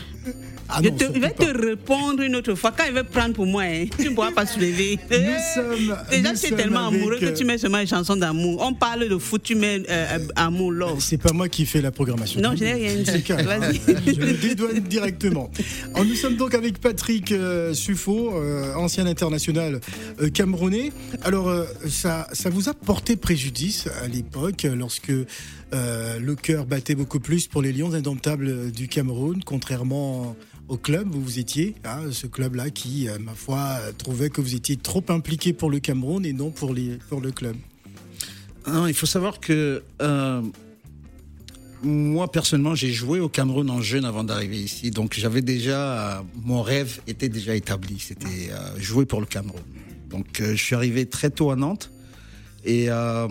Ah 0.69 0.81
je, 0.83 0.89
non, 0.89 0.97
te- 0.97 1.05
vais 1.19 1.21
pas. 1.31 1.45
te 1.47 1.67
répondre 1.67 2.23
une 2.23 2.37
autre 2.37 2.55
fois. 2.55 2.73
Quand 2.77 2.85
il 2.89 2.93
va 2.95 3.05
prendre 3.05 3.35
pour 3.35 3.47
moi, 3.47 3.63
hein, 3.63 3.87
tu 3.99 4.09
ne 4.11 4.15
pourras 4.15 4.33
pas 4.33 4.47
soulever. 4.47 4.99
Nous 5.11 5.17
sommes- 5.55 5.97
Déjà, 6.11 6.33
nous 6.33 6.39
tu 6.39 6.47
es 6.47 6.51
tellement 6.57 6.89
amoureux 6.89 7.19
euh, 7.23 7.33
que 7.33 7.37
tu 7.39 7.45
mets 7.45 7.59
seulement 7.59 7.79
une 7.79 7.87
chanson 7.87 8.17
d'amour. 8.17 8.61
On 8.63 8.75
parle 8.75 9.09
de 9.09 9.19
foot, 9.19 9.43
tu 9.43 9.55
mets 9.55 9.83
euh, 9.89 10.19
amour, 10.35 10.73
love. 10.73 11.01
C'est 11.01 11.19
pas 11.19 11.33
moi 11.33 11.49
qui 11.49 11.67
fais 11.67 11.81
la 11.81 11.91
programmation. 11.91 12.41
Non, 12.41 12.53
je 12.57 12.65
n'ai 12.65 12.73
rien 12.75 12.95
dit. 12.95 13.05
Je 14.07 14.21
le 14.21 14.33
dédouane 14.33 14.81
directement. 14.81 15.51
Alors, 15.95 16.05
nous 16.07 16.15
sommes 16.17 16.37
donc 16.37 16.55
avec 16.55 16.79
Patrick 16.81 17.33
euh, 17.33 17.73
Suffo, 17.75 18.33
euh, 18.35 18.75
ancien 18.75 19.07
international 19.07 19.81
euh, 20.21 20.31
camerounais. 20.31 20.93
Alors, 21.23 21.49
euh, 21.49 21.65
ça, 21.89 22.29
ça 22.33 22.51
vous 22.51 22.69
a 22.69 22.75
porté 22.75 23.17
préjudice 23.17 23.89
à 24.03 24.09
l'époque, 24.09 24.65
euh, 24.65 24.75
lorsque 24.75 25.13
euh, 25.73 26.19
le 26.19 26.35
cœur 26.35 26.67
battait 26.67 26.95
beaucoup 26.95 27.21
plus 27.21 27.47
pour 27.47 27.63
les 27.63 27.73
Lions 27.73 27.93
indomptables 27.93 28.71
du 28.71 28.89
Cameroun, 28.89 29.43
contrairement 29.45 30.37
au 30.69 30.77
club 30.77 31.15
où 31.15 31.21
vous 31.21 31.39
étiez, 31.39 31.75
hein, 31.85 32.11
ce 32.11 32.27
club-là 32.27 32.71
qui, 32.71 33.09
euh, 33.09 33.19
ma 33.19 33.35
foi, 33.35 33.79
euh, 33.81 33.93
trouvait 33.97 34.31
que 34.31 34.41
vous 34.41 34.55
étiez 34.55 34.77
trop 34.77 35.05
impliqué 35.09 35.53
pour 35.53 35.71
le 35.71 35.79
Cameroun 35.79 36.25
et 36.27 36.33
non 36.33 36.51
pour, 36.51 36.75
le 36.75 37.31
club. 37.31 37.57
Non, 38.67 38.87
il 38.87 38.95
faut 38.95 39.07
savoir 39.07 39.39
que 39.39 39.83
euh, 40.03 40.43
moi 41.83 42.31
personnellement, 42.31 42.75
j'ai 42.75 42.93
joué 42.93 43.21
au 43.21 43.29
Cameroun 43.29 43.71
en 43.71 43.81
jeune 43.81 44.05
avant 44.05 44.25
d'arriver 44.25 44.59
ici, 44.59 44.91
donc 44.91 45.15
j'avais 45.15 45.43
déjà 45.43 46.19
euh, 46.19 46.23
mon 46.43 46.63
rêve 46.63 47.01
était 47.07 47.29
déjà 47.29 47.55
établi, 47.55 47.99
c'était 48.01 48.51
euh, 48.51 48.79
jouer 48.79 49.07
pour 49.07 49.21
le 49.21 49.27
Cameroun. 49.27 49.63
Donc 50.11 50.41
euh, 50.41 50.57
je 50.57 50.63
suis 50.63 50.75
arrivé 50.75 51.07
très 51.07 51.31
tôt 51.31 51.51
à 51.51 51.57
Nantes 51.57 51.91
et 52.65 52.87
euh, 52.91 53.29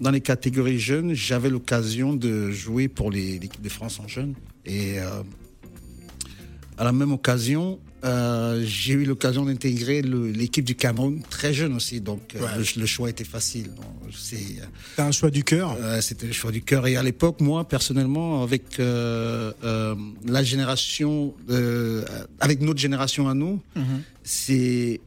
dans 0.00 0.10
les 0.10 0.20
catégories 0.20 0.78
jeunes, 0.78 1.14
j'avais 1.14 1.50
l'occasion 1.50 2.14
de 2.14 2.50
jouer 2.50 2.88
pour 2.88 3.10
l'équipe 3.10 3.62
de 3.62 3.68
France 3.68 4.00
en 4.00 4.08
jeune 4.08 4.34
et 4.64 4.98
euh, 5.00 5.22
à 6.76 6.84
la 6.84 6.92
même 6.92 7.12
occasion, 7.12 7.80
euh, 8.04 8.62
j'ai 8.64 8.92
eu 8.92 9.04
l'occasion 9.04 9.44
d'intégrer 9.44 10.02
l'équipe 10.02 10.64
du 10.64 10.76
Cameroun 10.76 11.20
très 11.28 11.52
jeune 11.52 11.74
aussi, 11.74 12.00
donc 12.00 12.36
euh, 12.36 12.46
le, 12.56 12.80
le 12.80 12.86
choix 12.86 13.10
était 13.10 13.24
facile. 13.24 13.70
C'est 14.16 14.60
un 14.98 15.10
choix 15.10 15.30
du 15.30 15.42
cœur? 15.42 15.76
Euh, 15.80 16.00
C'était 16.00 16.28
le 16.28 16.32
choix 16.32 16.52
du 16.52 16.62
cœur. 16.62 16.86
Et 16.86 16.96
à 16.96 17.02
l'époque, 17.02 17.40
moi, 17.40 17.66
personnellement, 17.66 18.44
avec 18.44 18.78
la 18.78 20.42
génération, 20.44 21.34
avec 22.38 22.60
notre 22.60 22.78
génération 22.78 23.28
à 23.28 23.34
nous, 23.34 23.60
c'est 24.22 25.00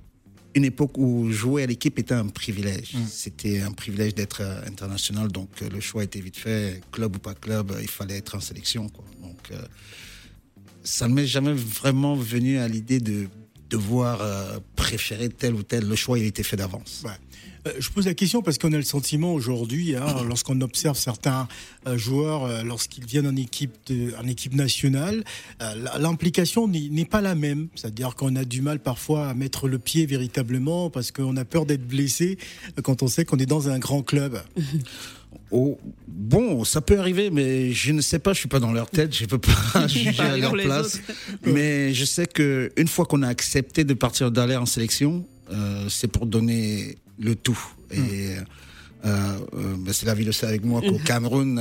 une 0.53 0.65
époque 0.65 0.97
où 0.97 1.31
jouer 1.31 1.63
à 1.63 1.65
l'équipe 1.65 1.97
était 1.97 2.13
un 2.13 2.27
privilège. 2.27 2.95
C'était 3.07 3.61
un 3.61 3.71
privilège 3.71 4.15
d'être 4.15 4.41
euh, 4.41 4.61
international. 4.67 5.31
Donc, 5.31 5.49
euh, 5.61 5.69
le 5.69 5.79
choix 5.79 6.03
était 6.03 6.19
vite 6.19 6.37
fait. 6.37 6.81
Club 6.91 7.15
ou 7.15 7.19
pas 7.19 7.33
club, 7.33 7.71
euh, 7.71 7.81
il 7.81 7.89
fallait 7.89 8.17
être 8.17 8.35
en 8.35 8.39
sélection. 8.39 8.89
Quoi. 8.89 9.05
Donc, 9.21 9.39
euh, 9.51 9.61
ça 10.83 11.07
ne 11.07 11.13
m'est 11.13 11.27
jamais 11.27 11.53
vraiment 11.53 12.15
venu 12.15 12.57
à 12.57 12.67
l'idée 12.67 12.99
de 12.99 13.27
devoir 13.71 14.19
euh, 14.21 14.59
préférer 14.75 15.29
tel 15.29 15.55
ou 15.55 15.63
tel. 15.63 15.87
Le 15.87 15.95
choix, 15.95 16.19
il 16.19 16.25
était 16.25 16.43
fait 16.43 16.57
d'avance. 16.57 17.01
Ouais. 17.05 17.11
Euh, 17.67 17.71
Je 17.79 17.89
pose 17.89 18.05
la 18.07 18.13
question 18.13 18.41
parce 18.41 18.57
qu'on 18.57 18.73
a 18.73 18.77
le 18.77 18.83
sentiment 18.83 19.33
aujourd'hui, 19.33 19.95
hein, 19.95 20.23
lorsqu'on 20.27 20.59
observe 20.61 20.97
certains 20.97 21.47
euh, 21.87 21.97
joueurs, 21.97 22.43
euh, 22.45 22.63
lorsqu'ils 22.63 23.05
viennent 23.05 23.27
en 23.27 23.35
équipe, 23.35 23.73
de- 23.87 24.13
en 24.21 24.27
équipe 24.27 24.53
nationale, 24.55 25.23
euh, 25.61 25.87
l'implication 25.99 26.67
n'est 26.67 27.05
pas 27.05 27.21
la 27.21 27.33
même. 27.35 27.67
C'est-à-dire 27.75 28.15
qu'on 28.15 28.35
a 28.35 28.43
du 28.45 28.61
mal 28.61 28.79
parfois 28.79 29.29
à 29.29 29.33
mettre 29.33 29.67
le 29.67 29.79
pied 29.79 30.05
véritablement 30.05 30.89
parce 30.89 31.11
qu'on 31.11 31.37
a 31.37 31.45
peur 31.45 31.65
d'être 31.65 31.87
blessé 31.87 32.37
quand 32.83 33.03
on 33.03 33.07
sait 33.07 33.25
qu'on 33.25 33.37
est 33.37 33.45
dans 33.45 33.69
un 33.69 33.79
grand 33.79 34.01
club. 34.03 34.41
Oh, 35.53 35.77
bon, 36.07 36.63
ça 36.63 36.79
peut 36.79 36.97
arriver, 36.97 37.29
mais 37.29 37.71
je 37.73 37.91
ne 37.91 37.99
sais 38.01 38.19
pas, 38.19 38.31
je 38.33 38.39
suis 38.39 38.47
pas 38.47 38.59
dans 38.59 38.71
leur 38.71 38.89
tête, 38.89 39.13
je 39.15 39.25
peux 39.25 39.37
pas 39.37 39.87
juger 39.87 40.17
à 40.19 40.37
leur 40.37 40.53
place. 40.53 40.99
Mais 41.45 41.93
je 41.93 42.05
sais 42.05 42.25
que 42.25 42.71
une 42.77 42.87
fois 42.87 43.05
qu'on 43.05 43.21
a 43.21 43.27
accepté 43.27 43.83
de 43.83 43.93
partir 43.93 44.31
d'aller 44.31 44.55
en 44.55 44.65
sélection, 44.65 45.25
euh, 45.51 45.87
c'est 45.89 46.07
pour 46.07 46.25
donner 46.25 46.97
le 47.19 47.35
tout. 47.35 47.59
Et 47.91 47.97
euh, 47.97 48.39
euh, 49.05 49.75
ben, 49.77 49.91
c'est 49.91 50.05
la 50.05 50.13
vie 50.13 50.23
le 50.23 50.31
sait 50.31 50.45
avec 50.45 50.63
moi 50.63 50.79
qu'au 50.81 50.97
Cameroun, 51.05 51.59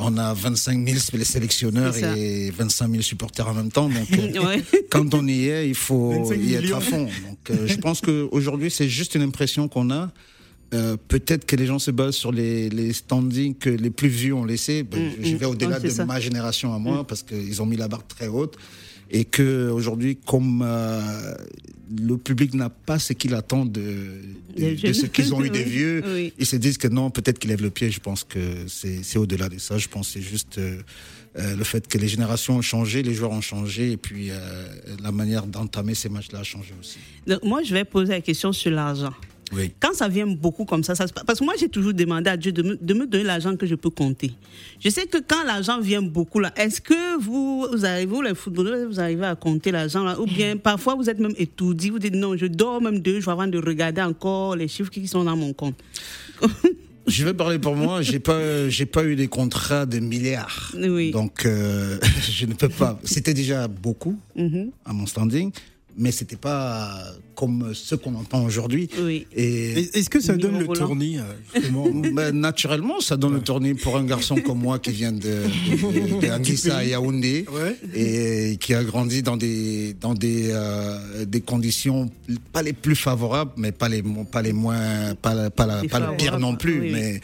on 0.00 0.16
a 0.18 0.34
25 0.34 0.88
000 0.88 0.98
sélectionneurs 1.22 1.94
ça. 1.94 2.16
et 2.16 2.50
25 2.50 2.90
000 2.90 3.02
supporters 3.02 3.46
en 3.48 3.54
même 3.54 3.70
temps. 3.70 3.88
Donc, 3.88 4.08
Ouais. 4.44 4.62
quand 4.90 5.14
on 5.14 5.26
y 5.28 5.48
est, 5.48 5.68
il 5.68 5.76
faut 5.76 6.24
25 6.24 6.40
y 6.42 6.54
être 6.54 6.74
à 6.76 6.80
fond. 6.80 7.04
Donc, 7.04 7.66
je 7.66 7.76
pense 7.76 8.00
qu'aujourd'hui, 8.00 8.72
c'est 8.72 8.88
juste 8.88 9.14
une 9.14 9.22
impression 9.22 9.68
qu'on 9.68 9.90
a. 9.92 10.10
Euh, 10.72 10.96
Peut-être 11.08 11.44
que 11.44 11.56
les 11.56 11.66
gens 11.66 11.78
se 11.78 11.90
basent 11.90 12.14
sur 12.16 12.32
les, 12.32 12.70
les 12.70 12.92
standings 12.92 13.54
que 13.54 13.68
les 13.70 13.90
plus 13.90 14.08
vieux 14.08 14.34
ont 14.34 14.44
laissés. 14.44 14.82
Ben, 14.82 14.98
Mm, 15.00 15.10
je- 15.22 15.28
je 15.28 15.34
mm. 15.34 15.38
vais 15.38 15.46
au-delà 15.46 15.78
de 15.80 15.88
ça. 15.88 16.04
ma 16.06 16.18
génération 16.20 16.74
à 16.74 16.78
moi 16.78 17.06
parce 17.06 17.22
qu'ils 17.22 17.60
ont 17.60 17.66
mis 17.66 17.76
la 17.76 17.88
barre 17.88 18.06
très 18.06 18.28
haute. 18.28 18.56
Et 19.14 19.26
que 19.26 19.68
aujourd'hui, 19.68 20.16
comme 20.16 20.62
euh, 20.64 21.34
le 22.00 22.16
public 22.16 22.54
n'a 22.54 22.70
pas 22.70 22.98
ce 22.98 23.12
qu'il 23.12 23.34
attend 23.34 23.66
de, 23.66 23.82
ce 24.56 25.04
qu'ils 25.06 25.34
ont 25.34 25.44
eu 25.44 25.50
des 25.60 25.64
vieux, 25.64 26.02
oui. 26.06 26.32
ils 26.38 26.46
se 26.46 26.56
disent 26.56 26.78
que 26.78 26.88
non, 26.88 27.10
peut-être 27.10 27.38
qu'ils 27.38 27.50
lèvent 27.50 27.60
le 27.62 27.68
pied. 27.68 27.90
Je 27.90 28.00
pense 28.00 28.24
que 28.24 28.38
c'est 28.68 29.18
au-delà 29.18 29.50
de 29.50 29.58
ça. 29.58 29.76
Je 29.76 29.88
pense 29.88 30.06
que 30.08 30.12
c'est 30.14 30.22
juste 30.26 30.56
euh, 30.56 30.80
le 31.36 31.64
fait 31.64 31.86
que 31.86 31.98
les 31.98 32.08
générations 32.08 32.56
ont 32.56 32.62
changé, 32.62 33.02
les 33.02 33.12
joueurs 33.12 33.32
ont 33.32 33.42
changé, 33.42 33.92
et 33.92 33.96
puis 33.98 34.30
la 35.02 35.12
manière 35.12 35.46
d'entamer 35.46 35.94
ces 35.94 36.08
matchs-là 36.08 36.38
a 36.40 36.42
changé 36.44 36.72
aussi. 36.80 36.96
Donc, 37.26 37.42
moi, 37.44 37.62
je 37.62 37.74
vais 37.74 37.84
poser 37.84 38.12
la 38.12 38.20
question 38.22 38.52
sur 38.52 38.70
l'argent. 38.70 39.12
Oui. 39.54 39.72
Quand 39.80 39.92
ça 39.94 40.08
vient 40.08 40.26
beaucoup 40.26 40.64
comme 40.64 40.82
ça, 40.82 40.94
ça 40.94 41.06
se 41.06 41.12
passe. 41.12 41.24
Parce 41.24 41.38
que 41.38 41.44
moi, 41.44 41.54
j'ai 41.58 41.68
toujours 41.68 41.92
demandé 41.92 42.30
à 42.30 42.36
Dieu 42.36 42.52
de 42.52 42.62
me, 42.62 42.76
de 42.76 42.94
me 42.94 43.06
donner 43.06 43.24
l'argent 43.24 43.54
que 43.56 43.66
je 43.66 43.74
peux 43.74 43.90
compter. 43.90 44.32
Je 44.80 44.88
sais 44.88 45.06
que 45.06 45.18
quand 45.18 45.44
l'argent 45.44 45.80
vient 45.80 46.02
beaucoup, 46.02 46.38
là, 46.40 46.52
est-ce 46.56 46.80
que 46.80 47.20
vous, 47.20 47.66
vous 47.70 47.84
arrivez, 47.84 48.06
vous, 48.06 48.22
les 48.22 48.34
footballeurs, 48.34 48.88
vous 48.88 48.98
arrivez 49.00 49.26
à 49.26 49.34
compter 49.36 49.70
l'argent, 49.70 50.04
là, 50.04 50.18
ou 50.20 50.24
bien 50.26 50.56
parfois 50.62 50.94
vous 50.94 51.10
êtes 51.10 51.18
même 51.18 51.34
étourdi, 51.36 51.90
vous 51.90 51.98
dites 51.98 52.14
non, 52.14 52.36
je 52.36 52.46
dors 52.46 52.80
même 52.80 53.00
deux 53.00 53.20
jours 53.20 53.32
avant 53.32 53.46
de 53.46 53.58
regarder 53.58 54.00
encore 54.02 54.56
les 54.56 54.68
chiffres 54.68 54.90
qui 54.90 55.06
sont 55.06 55.24
dans 55.24 55.36
mon 55.36 55.52
compte. 55.52 55.76
Je 57.06 57.24
vais 57.24 57.34
parler 57.34 57.58
pour 57.58 57.74
moi. 57.74 58.00
J'ai 58.00 58.20
pas, 58.20 58.68
j'ai 58.68 58.86
pas 58.86 59.04
eu 59.04 59.16
des 59.16 59.26
contrats 59.26 59.86
de 59.86 59.98
milliards. 59.98 60.70
Oui. 60.78 61.10
Donc, 61.10 61.44
euh, 61.46 61.98
je 62.30 62.46
ne 62.46 62.54
peux 62.54 62.68
pas. 62.68 62.96
C'était 63.02 63.34
déjà 63.34 63.66
beaucoup 63.66 64.16
Mhm. 64.36 64.70
à 64.84 64.92
mon 64.92 65.06
standing, 65.06 65.50
mais 65.98 66.10
c'était 66.12 66.36
pas 66.36 67.02
comme 67.34 67.72
ce 67.74 67.94
qu'on 67.94 68.14
entend 68.14 68.44
aujourd'hui. 68.44 68.88
Oui. 69.00 69.26
Et 69.34 69.72
Est- 69.80 69.96
Est-ce 69.96 70.10
que 70.10 70.20
ça 70.20 70.34
donne 70.34 70.52
le 70.52 70.58
Mirobolant. 70.60 70.86
tournis 70.86 71.18
euh, 71.18 71.60
ben, 72.14 72.32
naturellement, 72.38 73.00
ça 73.00 73.16
donne 73.16 73.34
le 73.34 73.40
tournis 73.40 73.74
pour 73.74 73.96
un 73.96 74.04
garçon 74.04 74.36
comme 74.36 74.58
moi 74.60 74.78
qui 74.78 74.90
vient 74.90 75.12
de, 75.12 75.18
de, 75.20 76.20
de 76.20 76.30
Anguissa 76.32 76.76
à 76.78 76.84
Yaoundé 76.84 77.46
Ouais. 77.52 77.76
et 77.94 78.56
qui 78.58 78.74
a 78.74 78.84
grandi 78.84 79.22
dans 79.22 79.36
des 79.36 79.94
dans 80.00 80.14
des 80.14 80.48
euh, 80.50 81.24
des 81.26 81.40
conditions 81.40 82.10
pas 82.52 82.62
les 82.62 82.72
plus 82.72 82.96
favorables, 82.96 83.52
mais 83.56 83.72
pas 83.72 83.88
les 83.88 84.02
pas 84.30 84.42
les 84.42 84.52
moins 84.52 85.14
pas 85.20 85.34
la- 85.34 85.50
pas, 85.50 85.66
la- 85.66 85.82
Les 85.82 85.88
pas 85.88 86.00
le 86.00 86.16
pire 86.16 86.38
non 86.38 86.56
plus, 86.56 86.80
oui, 86.80 86.86
oui. 86.86 86.92
mais 86.92 87.20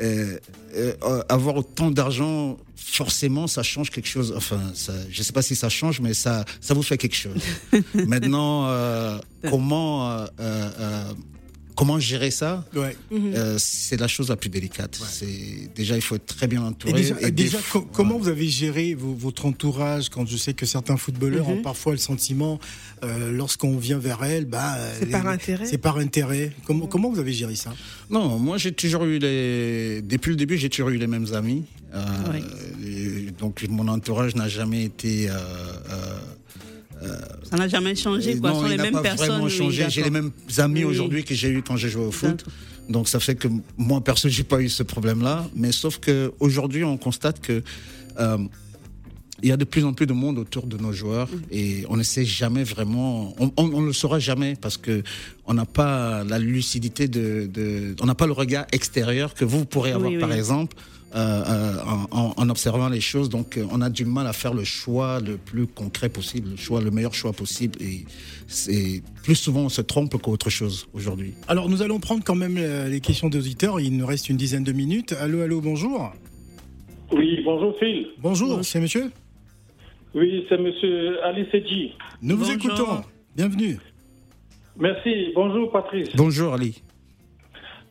euh, 0.00 0.38
euh, 0.74 1.22
avoir 1.28 1.56
autant 1.56 1.90
d'argent, 1.90 2.56
forcément, 2.76 3.46
ça 3.46 3.62
change 3.62 3.90
quelque 3.90 4.08
chose. 4.08 4.32
Enfin, 4.36 4.60
ça, 4.74 4.92
je 5.10 5.22
sais 5.22 5.32
pas 5.32 5.42
si 5.42 5.56
ça 5.56 5.68
change, 5.68 6.00
mais 6.00 6.14
ça, 6.14 6.44
ça 6.60 6.74
vous 6.74 6.82
fait 6.82 6.98
quelque 6.98 7.16
chose. 7.16 7.42
Maintenant, 7.94 8.66
euh, 8.68 9.18
comment, 9.48 10.26
comment 11.78 12.00
gérer 12.00 12.32
ça 12.32 12.64
Ouais. 12.74 12.96
euh, 13.12 13.54
C'est 13.58 13.98
la 14.00 14.08
chose 14.08 14.30
la 14.30 14.36
plus 14.36 14.50
délicate. 14.50 14.98
C'est 15.08 15.70
déjà, 15.76 15.94
il 15.94 16.02
faut 16.02 16.16
être 16.16 16.26
très 16.26 16.48
bien 16.48 16.62
Et 16.62 16.66
entouré. 16.66 16.92
déjà, 16.94 17.14
et 17.20 17.26
des 17.26 17.44
déjà, 17.44 17.58
fois- 17.58 17.82
co- 17.82 17.88
comment 17.92 18.18
vous 18.18 18.26
avez 18.28 18.48
géré 18.48 18.94
vo- 18.94 19.14
votre 19.14 19.46
entourage 19.46 20.08
quand 20.08 20.26
je 20.26 20.36
sais 20.36 20.54
que 20.54 20.66
certains 20.66 20.96
footballeurs 20.96 21.48
ont 21.48 21.62
parfois 21.62 21.92
le 21.92 21.98
sentiment, 21.98 22.58
euh, 23.04 23.30
lorsqu'on 23.30 23.76
vient 23.78 23.98
vers 23.98 24.24
elle, 24.24 24.44
bah, 24.46 24.76
C'est 24.98 25.04
les- 25.06 25.12
par 25.12 25.28
intérêt. 25.28 25.66
C'est 25.66 25.78
par 25.78 25.98
intérêt. 25.98 26.52
Comment, 26.66 26.86
comment 26.88 27.10
vous 27.12 27.20
avez 27.20 27.32
géré 27.32 27.54
ça? 27.54 27.72
Non, 28.10 28.38
moi 28.40 28.58
j'ai 28.58 28.72
toujours 28.72 29.04
eu 29.04 29.18
les. 29.20 30.02
Depuis 30.02 30.30
le 30.30 30.36
début, 30.36 30.58
j'ai 30.58 30.68
toujours 30.70 30.88
eu 30.90 30.96
les 30.98 31.06
mêmes 31.06 31.32
amis. 31.32 31.64
Euh, 31.94 32.00
les- 32.80 33.30
donc 33.38 33.64
mon 33.70 33.86
entourage 33.86 34.34
n'a 34.34 34.48
jamais 34.48 34.82
été. 34.84 35.28
Ça 37.50 37.56
n'a 37.56 37.68
jamais 37.68 37.94
changé, 37.94 38.36
quoi. 38.38 38.50
non, 38.50 38.56
Ce 38.56 38.60
sont 38.62 38.66
il 38.66 38.70
les 38.72 38.76
n'a 38.76 38.82
mêmes 38.84 38.92
pas 38.92 39.02
personnes. 39.02 39.28
vraiment 39.28 39.44
oui, 39.44 39.50
changé. 39.50 39.86
J'ai 39.88 40.02
les 40.02 40.10
mêmes 40.10 40.30
amis 40.58 40.80
Oui. 40.84 40.90
aujourd'hui 40.90 41.24
que 41.24 41.34
j'ai 41.34 41.48
eu 41.48 41.62
quand 41.62 41.76
j'ai 41.76 41.88
joué 41.88 42.04
au 42.04 42.12
foot. 42.12 42.44
Donc 42.88 43.08
ça 43.08 43.20
fait 43.20 43.34
que 43.34 43.48
moi 43.76 44.00
perso 44.02 44.28
j'ai 44.30 44.44
pas 44.44 44.60
eu 44.62 44.68
ce 44.70 44.82
problème-là, 44.82 45.46
mais 45.54 45.72
sauf 45.72 45.98
que 45.98 46.32
aujourd'hui 46.40 46.84
on 46.84 46.96
constate 46.96 47.38
que 47.40 47.62
euh, 48.18 48.38
il 49.42 49.48
y 49.48 49.52
a 49.52 49.56
de 49.56 49.64
plus 49.64 49.84
en 49.84 49.92
plus 49.92 50.06
de 50.06 50.12
monde 50.14 50.38
autour 50.38 50.66
de 50.66 50.76
nos 50.78 50.92
joueurs 50.92 51.28
Mm. 51.28 51.40
et 51.52 51.84
on 51.90 51.96
ne 51.96 52.02
sait 52.02 52.24
jamais 52.24 52.64
vraiment, 52.64 53.34
on, 53.38 53.52
on 53.56 53.80
le 53.82 53.92
saura 53.92 54.18
jamais 54.18 54.56
parce 54.60 54.76
que 54.78 55.02
on 55.46 55.54
n'a 55.54 55.66
pas 55.66 56.24
la 56.24 56.38
lucidité 56.38 57.06
de, 57.08 57.46
de 57.52 57.94
on 58.00 58.06
n'a 58.06 58.14
pas 58.16 58.26
le 58.26 58.32
regard 58.32 58.66
extérieur 58.72 59.34
que 59.34 59.44
vous 59.44 59.64
pourrez 59.66 59.92
avoir 59.92 60.10
Oui, 60.10 60.18
par 60.18 60.32
exemple. 60.32 60.74
Euh, 61.14 61.18
euh, 61.18 61.74
en, 62.10 62.48
observant 62.50 62.90
les 62.90 63.00
choses, 63.00 63.30
donc 63.30 63.56
euh, 63.56 63.64
on 63.72 63.80
a 63.80 63.88
du 63.88 64.04
mal 64.04 64.26
à 64.26 64.34
faire 64.34 64.52
le 64.52 64.64
choix 64.64 65.20
le 65.20 65.38
plus 65.38 65.66
concret 65.66 66.10
possible, 66.10 66.50
le 66.50 66.56
choix, 66.56 66.82
le 66.82 66.90
meilleur 66.90 67.14
choix 67.14 67.32
possible, 67.32 67.80
et 67.80 68.04
c'est 68.46 69.02
plus 69.22 69.34
souvent 69.34 69.62
on 69.62 69.68
se 69.70 69.80
trompe 69.80 70.20
qu'autre 70.20 70.50
chose 70.50 70.86
aujourd'hui. 70.92 71.32
Alors 71.48 71.70
nous 71.70 71.80
allons 71.80 71.98
prendre 71.98 72.22
quand 72.24 72.34
même 72.34 72.58
les 72.90 73.00
questions 73.00 73.30
des 73.30 73.38
auditeurs. 73.38 73.80
Il 73.80 73.96
nous 73.96 74.06
reste 74.06 74.28
une 74.28 74.36
dizaine 74.36 74.64
de 74.64 74.72
minutes. 74.72 75.14
Allô, 75.18 75.40
allô, 75.40 75.62
bonjour. 75.62 76.12
Oui, 77.12 77.40
bonjour 77.42 77.74
Phil. 77.78 78.08
Bonjour, 78.18 78.62
c'est 78.62 78.80
monsieur 78.80 79.10
Oui, 80.14 80.44
c'est 80.48 80.58
monsieur 80.58 81.24
Ali 81.24 81.46
Sedji. 81.50 81.92
Nous 82.20 82.36
vous 82.36 82.50
écoutons. 82.50 83.02
Bienvenue. 83.34 83.78
Merci. 84.78 85.32
Bonjour 85.34 85.70
Patrice. 85.72 86.08
Bonjour 86.14 86.52
Ali. 86.52 86.82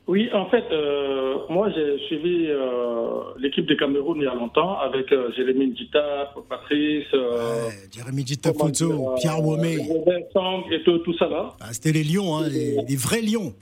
Oui, 0.08 0.30
en 0.34 0.46
fait, 0.50 0.64
euh, 0.72 1.40
moi 1.50 1.70
j'ai 1.76 1.98
suivi 2.08 2.46
euh, 2.48 3.24
l'équipe 3.40 3.66
de 3.66 3.76
Cameroun 3.76 4.18
il 4.22 4.24
y 4.24 4.28
a 4.28 4.34
longtemps 4.34 4.80
avec 4.80 5.12
euh, 5.12 5.32
Jérémy 5.36 5.68
Ndita, 5.68 6.34
Patrice, 6.50 7.04
euh, 7.14 7.66
Ouais, 7.68 7.74
Jérémy 7.94 8.24
Dita 8.24 8.50
euh, 8.52 9.16
Pierre 9.18 9.44
Womé. 9.44 9.78
Robert 9.90 10.22
Sang 10.32 10.64
et 10.72 10.82
tout, 10.84 10.98
tout 11.00 11.14
ça 11.18 11.28
là. 11.28 11.50
Ah, 11.60 11.74
C'était 11.74 11.92
les 11.92 12.06
lions, 12.06 12.38
hein, 12.38 12.48
les, 12.48 12.78
les 12.88 12.96
vrais 12.96 13.22
lions. 13.22 13.54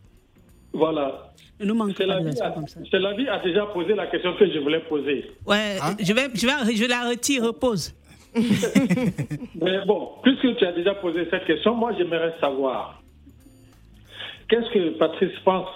Voilà. 0.72 1.32
Nous 1.60 1.74
manque 1.74 1.98
la, 2.00 2.20
de 2.20 2.30
vie, 2.30 2.40
a- 2.42 2.52
comme 2.52 2.68
ça. 2.68 2.80
c'est 2.92 3.00
la 3.00 3.14
vie 3.14 3.28
a 3.28 3.40
déjà 3.40 3.66
posé 3.68 3.96
la 3.96 4.06
question 4.08 4.36
que 4.38 4.46
je 4.52 4.60
voulais 4.60 4.82
poser. 4.82 5.26
Ouais, 5.48 5.78
Hein? 5.82 5.96
je, 6.00 6.14
vais, 6.14 6.28
je, 6.36 6.46
vais, 6.46 6.76
je 6.76 6.86
la 6.88 7.10
retire, 7.10 7.44
repose. 7.44 7.92
Mais 8.36 9.84
bon, 9.88 10.10
puisque 10.22 10.58
tu 10.58 10.66
as 10.66 10.74
déjà 10.74 10.94
posé 10.96 11.26
cette 11.32 11.46
question, 11.46 11.74
moi 11.74 11.92
j'aimerais 11.98 12.34
savoir 12.40 13.02
qu'est-ce 14.50 14.70
que 14.74 14.98
Patrice 15.00 15.32
pense 15.44 15.70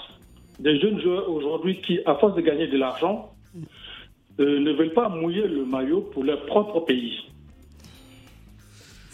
des 0.59 0.79
jeunes 0.79 1.01
joueurs 1.01 1.29
aujourd'hui 1.29 1.81
qui, 1.81 1.99
à 2.05 2.15
force 2.15 2.35
de 2.35 2.41
gagner 2.41 2.67
de 2.67 2.77
l'argent, 2.77 3.33
euh, 4.39 4.59
ne 4.59 4.71
veulent 4.73 4.93
pas 4.93 5.09
mouiller 5.09 5.47
le 5.47 5.65
maillot 5.65 6.01
pour 6.13 6.23
leur 6.23 6.45
propre 6.45 6.81
pays. 6.81 7.17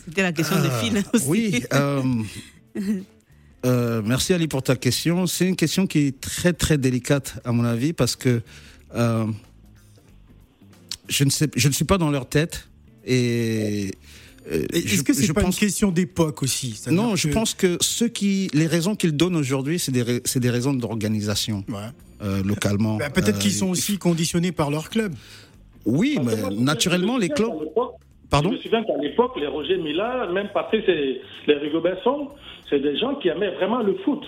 C'était 0.06 0.22
la 0.22 0.32
question 0.32 0.58
de 0.58 0.70
Phil 0.70 1.04
aussi. 1.14 1.28
Oui, 1.28 1.64
euh, 1.74 2.02
euh, 3.66 4.02
merci 4.06 4.34
Ali 4.34 4.48
pour 4.48 4.62
ta 4.62 4.76
question. 4.76 5.26
C'est 5.26 5.48
une 5.48 5.56
question 5.56 5.88
qui 5.88 6.00
est 6.08 6.22
très 6.22 6.54
très 6.54 6.78
délicate 6.78 7.40
à 7.44 7.52
mon 7.52 7.64
avis 7.64 7.94
parce 7.94 8.16
que 8.16 8.42
euh, 8.94 9.26
je 11.10 11.24
ne 11.24 11.30
sais, 11.30 11.50
je 11.56 11.68
ne 11.68 11.74
suis 11.74 11.86
pas 11.86 11.98
dans 11.98 12.12
leur 12.12 12.28
tête 12.28 12.68
et. 13.06 13.92
Euh, 14.52 14.64
Est-ce 14.74 15.04
que 15.04 15.14
c'est 15.14 15.34
pas 15.34 15.42
pense- 15.42 15.56
une 15.56 15.60
question 15.68 15.92
d'époque 15.92 16.44
aussi? 16.44 16.80
Non, 16.92 17.16
je 17.16 17.30
pense 17.30 17.54
que 17.54 17.78
ceux 17.82 18.08
qui, 18.08 18.50
les 18.54 18.68
raisons 18.68 18.96
qu'ils 18.96 19.16
donnent 19.16 19.36
aujourd'hui, 19.36 19.80
c'est 19.80 19.92
des, 19.92 20.22
des 20.36 20.50
raisons 20.50 20.74
d'organisation 20.74 21.64
Ouais. 21.70 21.76
euh, 22.22 22.44
localement. 22.44 22.98
Bah, 22.98 23.10
Peut-être 23.10 23.38
Euh, 23.38 23.40
qu'ils 23.40 23.52
sont 23.54 23.70
aussi 23.70 23.98
conditionnés 23.98 24.52
par 24.52 24.70
leur 24.72 24.90
club. 24.90 25.14
Oui, 25.86 26.18
mais 26.24 26.36
naturellement 26.56 27.18
les 27.18 27.30
clubs. 27.30 27.52
Pardon 28.30 28.50
Je 28.52 28.56
me 28.58 28.62
souviens 28.62 28.84
qu'à 28.84 28.98
l'époque, 29.02 29.34
les 29.40 29.46
Roger 29.48 29.78
Mila, 29.78 30.28
même 30.34 30.50
Patrice 30.54 30.84
et 30.88 31.22
les 31.48 31.54
Rigobert 31.56 32.02
Song, 32.04 32.28
c'est 32.70 32.80
des 32.82 32.98
gens 32.98 33.16
qui 33.16 33.28
aimaient 33.28 33.52
vraiment 33.56 33.84
le 33.84 33.96
foot. 34.04 34.24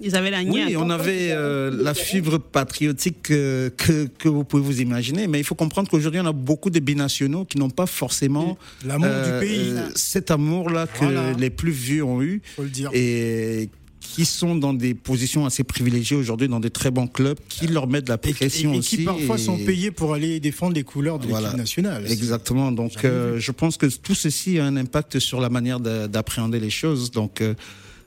Ils 0.00 0.16
avaient 0.16 0.30
la 0.30 0.40
Oui, 0.42 0.50
niaque. 0.64 0.74
on 0.76 0.90
avait 0.90 1.28
euh, 1.30 1.70
la 1.82 1.94
fibre 1.94 2.38
patriotique 2.38 3.30
euh, 3.30 3.70
que, 3.76 4.06
que 4.18 4.28
vous 4.28 4.44
pouvez 4.44 4.62
vous 4.62 4.80
imaginer, 4.80 5.26
mais 5.28 5.38
il 5.38 5.44
faut 5.44 5.54
comprendre 5.54 5.88
qu'aujourd'hui, 5.90 6.20
on 6.20 6.26
a 6.26 6.32
beaucoup 6.32 6.70
de 6.70 6.80
binationaux 6.80 7.44
qui 7.44 7.58
n'ont 7.58 7.70
pas 7.70 7.86
forcément 7.86 8.58
L'amour 8.84 9.06
euh, 9.10 9.40
du 9.40 9.46
pays, 9.46 9.70
euh, 9.70 9.88
cet 9.94 10.30
amour-là 10.30 10.86
que 10.86 11.04
Voilà. 11.04 11.32
les 11.32 11.50
plus 11.50 11.70
vieux 11.72 12.02
ont 12.04 12.20
eu 12.22 12.42
faut 12.56 12.62
le 12.62 12.68
dire. 12.68 12.90
et 12.92 13.70
qui 14.00 14.24
sont 14.26 14.54
dans 14.56 14.74
des 14.74 14.92
positions 14.92 15.46
assez 15.46 15.64
privilégiées 15.64 16.16
aujourd'hui, 16.16 16.46
dans 16.48 16.60
des 16.60 16.68
très 16.70 16.90
bons 16.90 17.06
clubs, 17.06 17.38
qui 17.48 17.66
leur 17.68 17.86
mettent 17.86 18.04
de 18.04 18.10
la 18.10 18.18
Et, 18.22 18.32
pression 18.34 18.72
et- 18.72 18.74
et 18.74 18.78
aussi. 18.80 18.96
qui 18.98 19.04
parfois 19.04 19.36
et- 19.36 19.42
sont 19.42 19.56
payés 19.56 19.90
pour 19.90 20.12
aller 20.12 20.38
défendre 20.38 20.74
les 20.74 20.82
couleurs 20.82 21.18
de 21.18 21.28
Voilà. 21.28 21.46
l'équipe 21.46 21.58
nationale. 21.60 22.04
Exactement. 22.10 22.72
Donc, 22.72 23.04
euh, 23.04 23.38
je 23.38 23.52
pense 23.52 23.78
que 23.78 23.86
tout 23.86 24.14
ceci 24.14 24.58
a 24.58 24.66
un 24.66 24.76
impact 24.76 25.18
sur 25.18 25.40
la 25.40 25.48
manière 25.48 25.80
de- 25.80 26.08
d'appréhender 26.08 26.60
les 26.60 26.68
choses. 26.68 27.10
Donc, 27.10 27.40
euh, 27.40 27.54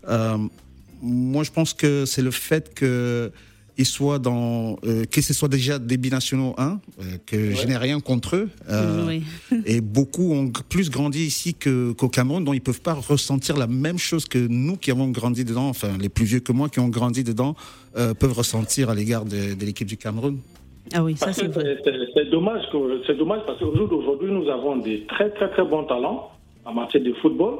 euh, 0.09 0.37
moi, 1.05 1.43
je 1.43 1.51
pense 1.51 1.73
que 1.73 2.05
c'est 2.05 2.21
le 2.21 2.31
fait 2.31 2.73
que 2.73 3.31
ils 3.77 3.85
soient 3.85 4.19
dans, 4.19 4.77
euh, 4.85 5.03
que 5.03 5.19
ce 5.21 5.33
soit 5.33 5.49
déjà 5.49 5.79
des 5.79 5.97
binationaux, 5.97 6.55
un, 6.57 6.79
euh, 7.01 7.17
que 7.25 7.51
je 7.51 7.67
n'ai 7.67 7.75
rien 7.75 7.99
contre 7.99 8.37
eux. 8.37 8.49
euh, 8.69 9.05
Oui. 9.05 9.21
Et 9.65 9.81
beaucoup 9.81 10.31
ont 10.33 10.49
plus 10.69 10.89
grandi 10.89 11.25
ici 11.25 11.53
que- 11.55 11.91
qu'au 11.91 12.07
Cameroun, 12.07 12.45
donc 12.45 12.55
ils 12.55 12.61
peuvent 12.61 12.79
pas 12.79 12.93
ressentir 12.93 13.57
la 13.57 13.67
même 13.67 13.97
chose 13.97 14.25
que 14.29 14.37
nous 14.37 14.77
qui 14.77 14.91
avons 14.91 15.09
grandi 15.09 15.43
dedans, 15.43 15.67
enfin 15.67 15.89
les 15.99 16.07
plus 16.07 16.23
vieux 16.23 16.39
que 16.39 16.53
moi 16.53 16.69
qui 16.69 16.79
ont 16.79 16.87
grandi 16.87 17.25
dedans, 17.25 17.53
euh, 17.97 18.13
peuvent 18.13 18.31
ressentir 18.31 18.89
à 18.89 18.95
l'égard 18.95 19.25
de, 19.25 19.55
de 19.55 19.65
l'équipe 19.65 19.87
du 19.89 19.97
Cameroun. 19.97 20.37
Ah 20.93 21.03
oui, 21.03 21.17
ça 21.17 21.33
c'est 21.33 21.47
vrai. 21.47 21.77
C'est 22.13 22.29
dommage, 22.29 22.63
que- 22.71 23.01
c'est 23.05 23.17
dommage 23.17 23.41
parce 23.45 23.59
qu'au 23.59 23.75
jour 23.75 23.89
d'aujourd'hui, 23.89 24.31
nous 24.31 24.47
avons 24.49 24.77
des 24.77 25.05
très 25.07 25.31
très 25.31 25.49
très 25.51 25.65
bons 25.65 25.83
talents 25.83 26.31
en 26.63 26.73
matière 26.73 27.03
de 27.03 27.11
football 27.21 27.55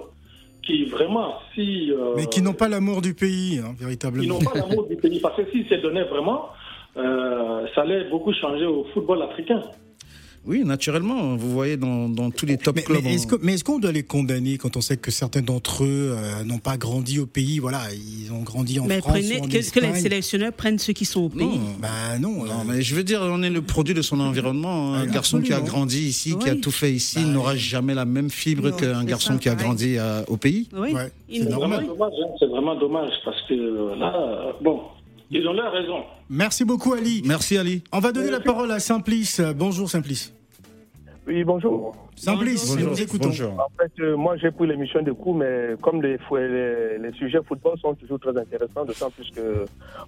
qui 0.66 0.86
vraiment, 0.86 1.36
si. 1.54 1.92
euh, 1.92 2.14
Mais 2.16 2.26
qui 2.28 2.42
n'ont 2.42 2.54
pas 2.54 2.68
l'amour 2.68 3.02
du 3.02 3.14
pays, 3.14 3.60
hein, 3.60 3.74
véritablement. 3.78 4.36
n'ont 4.36 4.40
pas 4.40 4.60
l'amour 4.60 4.88
du 4.88 4.96
pays. 4.96 5.20
Parce 5.20 5.38
que 5.38 5.50
s'ils 5.52 5.68
se 5.68 5.76
donnaient 5.76 6.04
vraiment, 6.06 6.50
euh, 6.98 7.66
ça 7.74 7.82
allait 7.82 8.10
beaucoup 8.10 8.34
changer 8.34 8.66
au 8.66 8.86
football 8.94 9.22
africain. 9.22 9.62
Oui, 10.48 10.64
naturellement, 10.64 11.36
vous 11.36 11.50
voyez 11.52 11.76
dans, 11.76 12.08
dans 12.08 12.30
tous 12.30 12.46
les 12.46 12.58
top 12.58 12.76
Mais, 12.76 12.84
clubs. 12.84 13.04
mais 13.04 13.16
est-ce 13.16 13.26
on- 13.26 13.30
que- 13.30 13.36
mais 13.42 13.54
est-ce 13.56 13.64
qu'on 13.64 13.80
doit 13.80 13.92
les 13.92 14.04
condamner 14.04 14.58
quand 14.58 14.78
on 14.78 14.82
sait 14.82 14.96
que 14.98 15.10
certains 15.10 15.42
d'entre 15.42 15.84
eux 15.84 16.16
euh, 16.16 16.44
n'ont 16.44 16.60
pas 16.60 16.78
grandi 16.78 17.18
au 17.20 17.26
pays 17.26 17.58
Voilà, 17.58 17.82
ils 17.94 18.32
ont 18.32 18.44
grandi 18.44 18.80
en 18.80 18.86
Mais 18.86 19.00
France 19.00 19.14
prenez, 19.14 19.40
ou 19.40 19.46
en 19.46 19.48
que, 19.48 19.72
que 19.72 19.80
les 19.80 19.94
sélectionneurs 19.96 20.54
prennent 20.54 20.78
ceux 20.78 20.94
qui 20.94 21.06
sont 21.06 21.22
au 21.22 21.30
pays? 21.30 21.46
Non, 21.48 21.60
Bah 21.80 22.20
non. 22.20 22.46
Non, 22.46 22.52
euh, 22.52 22.64
mais 22.68 22.82
je 22.84 22.94
veux 22.96 23.04
dire, 23.04 23.22
on 23.24 23.42
est 23.42 23.50
le 23.50 23.62
produit 23.64 23.96
de 23.96 24.02
son 24.04 24.20
environnement. 24.20 24.94
Un 24.94 25.02
Ah, 25.04 25.06
garçon 25.08 25.42
qui 25.42 25.52
a 25.54 25.62
grandi 25.62 26.08
ici, 26.08 26.36
qui 26.38 26.50
a 26.50 26.56
tout 26.56 26.72
fait 26.72 26.92
ici, 26.94 27.20
Bah, 27.24 27.30
n'aura 27.30 27.56
jamais 27.56 27.96
la 27.96 28.06
même 28.06 28.30
fibre 28.30 28.70
Non, 28.70 28.76
qu'un 28.78 29.04
garçon 29.04 29.34
ça, 29.34 29.40
qui 29.40 29.50
a 29.50 29.56
grandi 29.56 29.96
euh, 29.98 30.24
au 30.28 30.38
pays? 30.38 30.70
Oui. 30.74 30.94
ouais, 30.94 31.12
c'est 31.32 31.40
vraiment 31.40 31.60
normal. 31.62 31.88
dommage. 31.88 32.14
hein. 32.24 32.30
C'est 32.40 32.46
vraiment 32.50 32.76
dommage 32.76 33.12
parce 33.26 33.42
que 33.50 33.98
là, 34.00 34.54
bon, 34.62 34.82
ils 35.32 35.48
ont 35.48 35.54
leur 35.54 35.72
raison. 35.74 36.04
Merci 36.30 36.66
beaucoup 36.66 36.94
Ali. 36.94 37.22
Merci 37.26 37.58
Ali. 37.58 37.84
On 37.92 38.00
va 38.00 38.12
donner 38.12 38.32
la 38.32 38.40
parole 38.40 38.72
à 38.72 38.80
Simplice. 38.80 39.42
Bonjour 39.56 39.90
Simplice. 39.90 40.34
Oui, 41.28 41.44
bonjour. 41.44 41.96
Simplice, 42.16 42.78
nous 42.78 42.90
vous 42.90 43.02
écoutons. 43.02 43.30
Bonjour. 43.30 43.54
En 43.54 43.70
fait, 43.78 43.92
euh, 44.00 44.16
moi, 44.16 44.38
j'ai 44.38 44.52
pris 44.52 44.68
l'émission 44.68 45.02
de 45.02 45.12
coup, 45.12 45.34
mais 45.34 45.76
comme 45.82 46.02
les, 46.02 46.18
les, 46.32 46.98
les 47.00 47.12
sujets 47.14 47.40
football 47.48 47.78
sont 47.80 47.94
toujours 47.96 48.20
très 48.20 48.38
intéressants, 48.38 48.86
d'autant 48.86 49.10
plus 49.10 49.30
que 49.32 49.66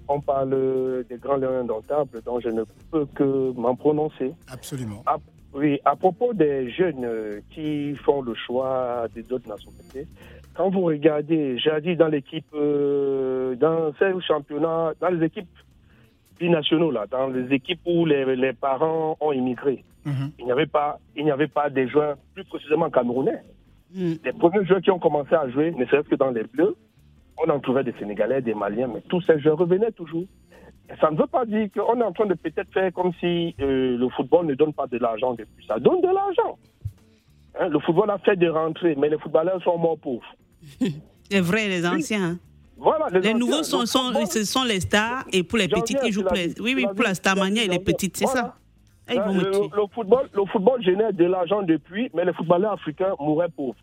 on 0.08 0.22
parle 0.22 1.04
des 1.10 1.18
grands 1.18 1.38
lions 1.38 1.60
indomptables, 1.60 2.22
donc 2.24 2.42
je 2.44 2.50
ne 2.50 2.64
peux 2.92 3.06
que 3.16 3.52
m'en 3.60 3.76
prononcer. 3.76 4.32
Absolument. 4.48 5.04
Oui, 5.54 5.80
à 5.86 5.96
propos 5.96 6.34
des 6.34 6.70
jeunes 6.70 7.42
qui 7.50 7.96
font 8.06 8.22
le 8.22 8.36
choix 8.36 9.08
des 9.16 9.32
autres 9.34 9.50
nationalités, 9.50 10.08
quand 10.54 10.70
vous 10.70 10.82
regardez, 10.82 11.58
j'ai 11.58 11.82
dit 11.82 11.96
dans 11.96 12.08
l'équipe, 12.08 12.46
euh, 12.54 13.56
dans 13.56 13.92
ces 14.00 14.12
championnats, 14.28 14.94
dans 15.00 15.10
les 15.10 15.26
équipes 15.26 15.48
binationaux, 16.40 16.92
là, 16.92 17.06
dans 17.10 17.28
les 17.28 17.54
équipes 17.54 17.82
où 17.86 18.06
les, 18.06 18.36
les 18.36 18.54
parents 18.54 19.18
ont 19.20 19.32
immigré, 19.32 19.84
Mhm. 20.06 20.32
il 20.40 20.46
n'y 20.46 20.52
avait 20.54 20.68
pas, 20.68 21.00
il 21.18 21.26
n'y 21.26 21.32
avait 21.32 21.48
pas 21.50 21.70
des 21.70 21.88
joueurs 21.90 22.16
plus 22.34 22.46
précisément 22.46 22.90
camerounais. 22.90 23.42
Mm. 23.94 24.14
Les 24.24 24.32
premiers 24.34 24.66
joueurs 24.66 24.82
qui 24.82 24.90
ont 24.90 25.00
commencé 25.00 25.34
à 25.36 25.50
jouer, 25.50 25.72
ne 25.72 25.86
serait-ce 25.86 26.08
que 26.08 26.16
dans 26.16 26.32
les 26.32 26.44
Bleus, 26.44 26.76
on 27.46 27.50
en 27.50 27.60
trouvait 27.60 27.84
des 27.84 27.94
Sénégalais, 28.00 28.42
des 28.42 28.54
Maliens, 28.54 28.88
mais 28.94 29.02
tous 29.10 29.22
ces 29.22 29.38
joueurs 29.40 29.58
revenaient 29.58 29.92
toujours. 29.92 30.24
Ça 31.02 31.12
ne 31.12 31.18
veut 31.18 31.28
pas 31.28 31.46
dire 31.46 31.68
qu'on 31.74 32.00
est 32.00 32.04
en 32.04 32.14
train 32.14 32.26
de 32.26 32.34
peut-être 32.36 32.72
faire 32.72 32.92
comme 32.94 33.12
si 33.20 33.54
euh, 33.60 33.98
le 33.98 34.10
football 34.10 34.46
ne 34.46 34.56
donne 34.56 34.74
pas 34.74 34.88
de 34.88 34.98
l'argent 34.98 35.34
depuis. 35.34 35.66
Ça 35.68 35.78
donne 35.80 36.00
de 36.02 36.08
l'argent. 36.08 36.58
Hein, 37.60 37.68
le 37.68 37.80
football 37.80 38.10
a 38.10 38.18
fait 38.20 38.38
des 38.38 38.48
rentrées, 38.50 38.96
mais 38.98 39.10
les 39.10 39.18
footballeurs 39.18 39.62
sont 39.64 39.78
morts 39.78 40.00
pauvres. 40.00 40.36
Les 41.30 41.42
vrais, 41.42 41.68
les 41.68 41.86
anciens. 41.86 42.40
Voilà, 42.78 43.08
Les 43.20 43.34
nouveaux 43.34 43.64
sont, 43.64 43.86
ce 43.86 44.44
sont 44.44 44.64
les 44.64 44.80
stars 44.80 45.26
et 45.34 45.44
pour 45.44 45.58
les 45.58 45.68
petites, 45.68 45.98
ils 46.06 46.12
jouent 46.12 46.24
pour 46.24 46.36
les... 46.36 46.60
Oui, 46.62 46.74
oui, 46.76 46.86
pour 46.86 47.04
la 47.04 47.14
Starmania 47.16 47.64
et 47.64 47.68
les 47.68 47.80
petites, 47.80 48.18
c'est 48.18 48.26
Voilà. 48.26 48.42
ça. 48.42 48.56
Hein, 49.10 49.32
me 49.32 49.42
le, 49.42 49.88
football, 49.94 50.30
le 50.34 50.46
football 50.46 50.84
génère 50.84 51.14
de 51.14 51.26
l'argent 51.26 51.64
depuis, 51.64 52.10
mais 52.14 52.26
les 52.26 52.34
footballeurs 52.34 52.74
africains 52.74 53.16
mouraient 53.20 53.50
pauvres. 53.50 53.78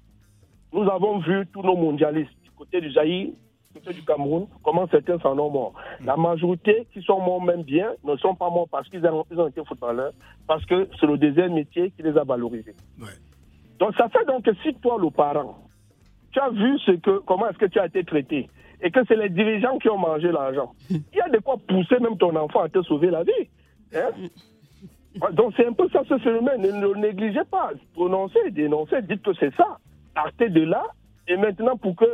Nous 0.72 0.82
avons 0.82 1.18
vu 1.20 1.46
tous 1.52 1.62
nos 1.62 1.76
mondialistes 1.76 2.34
du 2.42 2.50
côté 2.50 2.80
du 2.80 2.92
Zaïre 2.92 3.30
côté 3.74 3.92
du 3.92 4.04
Cameroun, 4.04 4.46
comment 4.62 4.86
certains 4.88 5.18
s'en 5.18 5.38
ont 5.38 5.50
morts. 5.50 5.74
La 6.04 6.16
majorité 6.16 6.86
qui 6.92 7.02
sont 7.02 7.20
morts 7.20 7.42
même 7.42 7.62
bien 7.62 7.92
ne 8.04 8.16
sont 8.16 8.34
pas 8.34 8.48
morts 8.48 8.68
parce 8.70 8.88
qu'ils 8.88 9.04
ont, 9.06 9.24
ont 9.36 9.46
été 9.48 9.62
footballeurs, 9.64 10.12
parce 10.46 10.64
que 10.64 10.88
c'est 10.98 11.06
le 11.06 11.18
deuxième 11.18 11.54
métier 11.54 11.90
qui 11.90 12.02
les 12.02 12.16
a 12.16 12.24
valorisés. 12.24 12.74
Donc 13.78 13.94
ça 13.96 14.08
fait 14.08 14.24
donc 14.26 14.44
que 14.44 14.52
si 14.62 14.74
toi, 14.74 14.96
le 15.00 15.10
parent, 15.10 15.58
tu 16.30 16.40
as 16.40 16.50
vu 16.50 16.78
ce 16.86 16.92
que, 16.92 17.18
comment 17.20 17.48
est-ce 17.48 17.58
que 17.58 17.66
tu 17.66 17.78
as 17.78 17.86
été 17.86 18.04
traité 18.04 18.48
et 18.84 18.90
que 18.90 19.00
c'est 19.08 19.16
les 19.16 19.30
dirigeants 19.30 19.78
qui 19.78 19.88
ont 19.88 19.98
mangé 19.98 20.30
l'argent, 20.30 20.72
il 20.90 21.02
y 21.12 21.20
a 21.20 21.28
de 21.28 21.38
quoi 21.38 21.56
pousser 21.66 21.98
même 21.98 22.18
ton 22.18 22.36
enfant 22.36 22.60
à 22.60 22.68
te 22.68 22.82
sauver 22.82 23.10
la 23.10 23.24
vie. 23.24 23.48
hein? 23.94 24.10
Donc 25.32 25.54
c'est 25.56 25.66
un 25.66 25.72
peu 25.72 25.88
ça 25.88 26.02
ce 26.08 26.18
phénomène. 26.18 26.60
Ne 26.60 26.92
le 26.92 27.00
négligez 27.00 27.44
pas. 27.50 27.70
Prononcez, 27.94 28.50
dénoncez, 28.50 29.00
dites 29.02 29.22
que 29.22 29.32
c'est 29.34 29.54
ça. 29.54 29.78
Partez 30.14 30.48
de 30.50 30.62
là. 30.62 30.84
Et 31.28 31.36
maintenant 31.36 31.76
pour 31.76 31.96
que... 31.96 32.04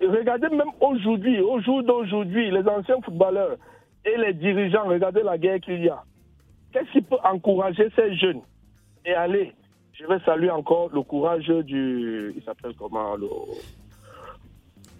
Regardez 0.00 0.48
même 0.48 0.72
aujourd'hui, 0.80 1.40
au 1.40 1.60
jour 1.60 1.82
d'aujourd'hui, 1.84 2.50
les 2.50 2.66
anciens 2.68 3.00
footballeurs 3.02 3.56
et 4.04 4.16
les 4.18 4.34
dirigeants, 4.34 4.84
regardez 4.86 5.22
la 5.22 5.38
guerre 5.38 5.60
qu'il 5.60 5.84
y 5.84 5.88
a. 5.88 6.02
Qu'est-ce 6.72 6.90
qui 6.90 7.02
peut 7.02 7.18
encourager 7.22 7.88
ces 7.94 8.16
jeunes? 8.16 8.40
Et 9.06 9.14
allez, 9.14 9.52
je 9.92 10.04
vais 10.06 10.18
saluer 10.24 10.50
encore 10.50 10.90
le 10.92 11.02
courage 11.02 11.46
du... 11.46 12.34
Il 12.36 12.42
s'appelle 12.42 12.72
comment 12.76 13.14
le... 13.14 13.28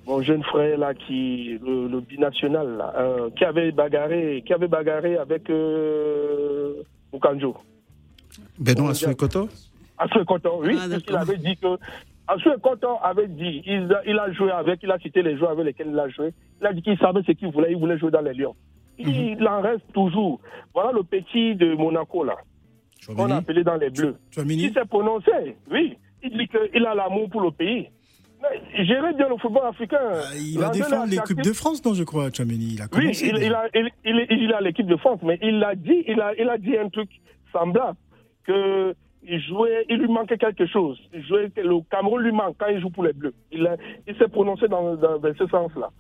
Mon 0.07 0.21
jeune 0.23 0.43
frère 0.43 0.79
là, 0.79 0.95
qui 0.95 1.59
le, 1.65 1.87
le 1.89 2.01
binational 2.01 2.77
là, 2.77 2.93
euh, 2.99 3.31
qui 3.37 3.45
avait 3.45 3.71
bagarré, 3.71 4.43
qui 4.45 4.53
avait 4.53 4.67
bagarré 4.69 5.17
avec 5.17 5.49
euh, 5.51 6.75
Mukanjo. 7.13 7.57
Benoît 8.59 8.91
Assoui-Koto 8.91 9.49
Assoui 9.99 10.25
Koton, 10.25 10.59
oui, 10.61 10.77
Ah, 10.81 10.87
parce 10.91 11.03
qu'il 11.03 11.13
d'accord. 11.13 11.29
avait 11.29 11.37
dit 11.39 11.57
que 11.57 11.67
avait 13.03 13.29
dit, 13.29 13.63
il 13.67 13.93
a, 13.93 14.03
il 14.07 14.19
a 14.19 14.33
joué 14.33 14.51
avec, 14.51 14.83
il 14.83 14.91
a 14.91 14.99
cité 14.99 15.23
les 15.23 15.37
joueurs 15.37 15.51
avec 15.53 15.67
lesquels 15.67 15.89
il 15.93 15.99
a 15.99 16.09
joué. 16.09 16.33
Il 16.61 16.67
a 16.67 16.73
dit 16.73 16.83
qu'il 16.83 16.97
savait 16.99 17.21
ce 17.27 17.33
qu'il 17.33 17.49
voulait, 17.53 17.71
il 17.73 17.77
voulait 17.79 17.99
jouer 17.99 18.11
dans 18.11 18.21
les 18.21 18.33
Lions. 18.35 18.55
Il, 18.99 19.09
il 19.09 19.49
en 19.49 19.61
reste 19.61 19.85
toujours. 19.93 20.41
Voilà 20.75 20.93
le 20.93 21.03
petit 21.03 21.55
de 21.55 21.75
Monaco 21.75 22.25
là, 22.25 22.37
qu'on 23.07 23.31
a 23.31 23.37
appelé 23.37 23.63
dans 23.65 23.77
les 23.77 23.91
Bleus. 23.91 24.17
Il 24.37 24.73
s'est 24.73 24.85
prononcé, 24.89 25.57
oui. 25.71 25.97
Il 26.23 26.37
dit 26.39 26.49
qu'il 26.49 26.87
a 26.87 26.95
l'amour 26.95 27.29
pour 27.31 27.43
le 27.43 27.51
pays. 27.51 27.89
Gérer 28.75 29.13
bien 29.15 29.29
le 29.29 29.37
football 29.37 29.67
africain. 29.69 29.99
Ah, 30.03 30.21
Il 30.37 30.59
va 30.59 30.71
défendre 30.71 31.07
l'équipe 31.07 31.41
de 31.43 31.53
France, 31.53 31.85
non, 31.85 31.95
je 31.95 32.03
crois. 32.05 32.29
Il 32.39 32.81
a 32.83 32.87
Oui, 32.97 33.11
il, 33.23 33.37
il 33.45 33.55
a, 33.55 33.65
il, 33.75 33.91
il, 34.05 34.27
il 34.31 34.53
a 34.53 34.61
l'équipe 34.61 34.87
de 34.87 34.97
France, 34.97 35.21
mais 35.23 35.39
il 35.43 35.63
a 35.63 35.75
dit, 35.75 36.05
il 36.07 36.21
a, 36.21 36.35
il 36.39 36.49
a 36.49 36.59
dit 36.59 36.77
un 36.77 36.89
truc 36.89 37.09
semblable 37.53 37.97
que 38.45 38.95
il 39.25 39.41
jouait, 39.41 39.85
il 39.89 39.99
lui 39.99 40.09
manquait 40.09 40.37
quelque 40.39 40.67
chose. 40.67 40.99
Il 41.15 41.25
jouait, 41.25 41.51
le 41.57 41.81
Cameroun 41.91 42.23
lui 42.23 42.33
manque 42.33 42.57
quand 42.59 42.67
il 42.67 42.81
joue 42.81 42.91
pour 42.91 43.05
les 43.05 43.13
Bleus. 43.13 43.35
Il, 43.53 43.65
a- 43.67 43.77
il 44.09 44.17
s'est 44.17 44.27
prononcé 44.29 44.67
dans, 44.67 44.97
dans, 44.97 45.19
dans 45.19 45.35
ce 45.39 45.47
sens-là. 45.47 45.91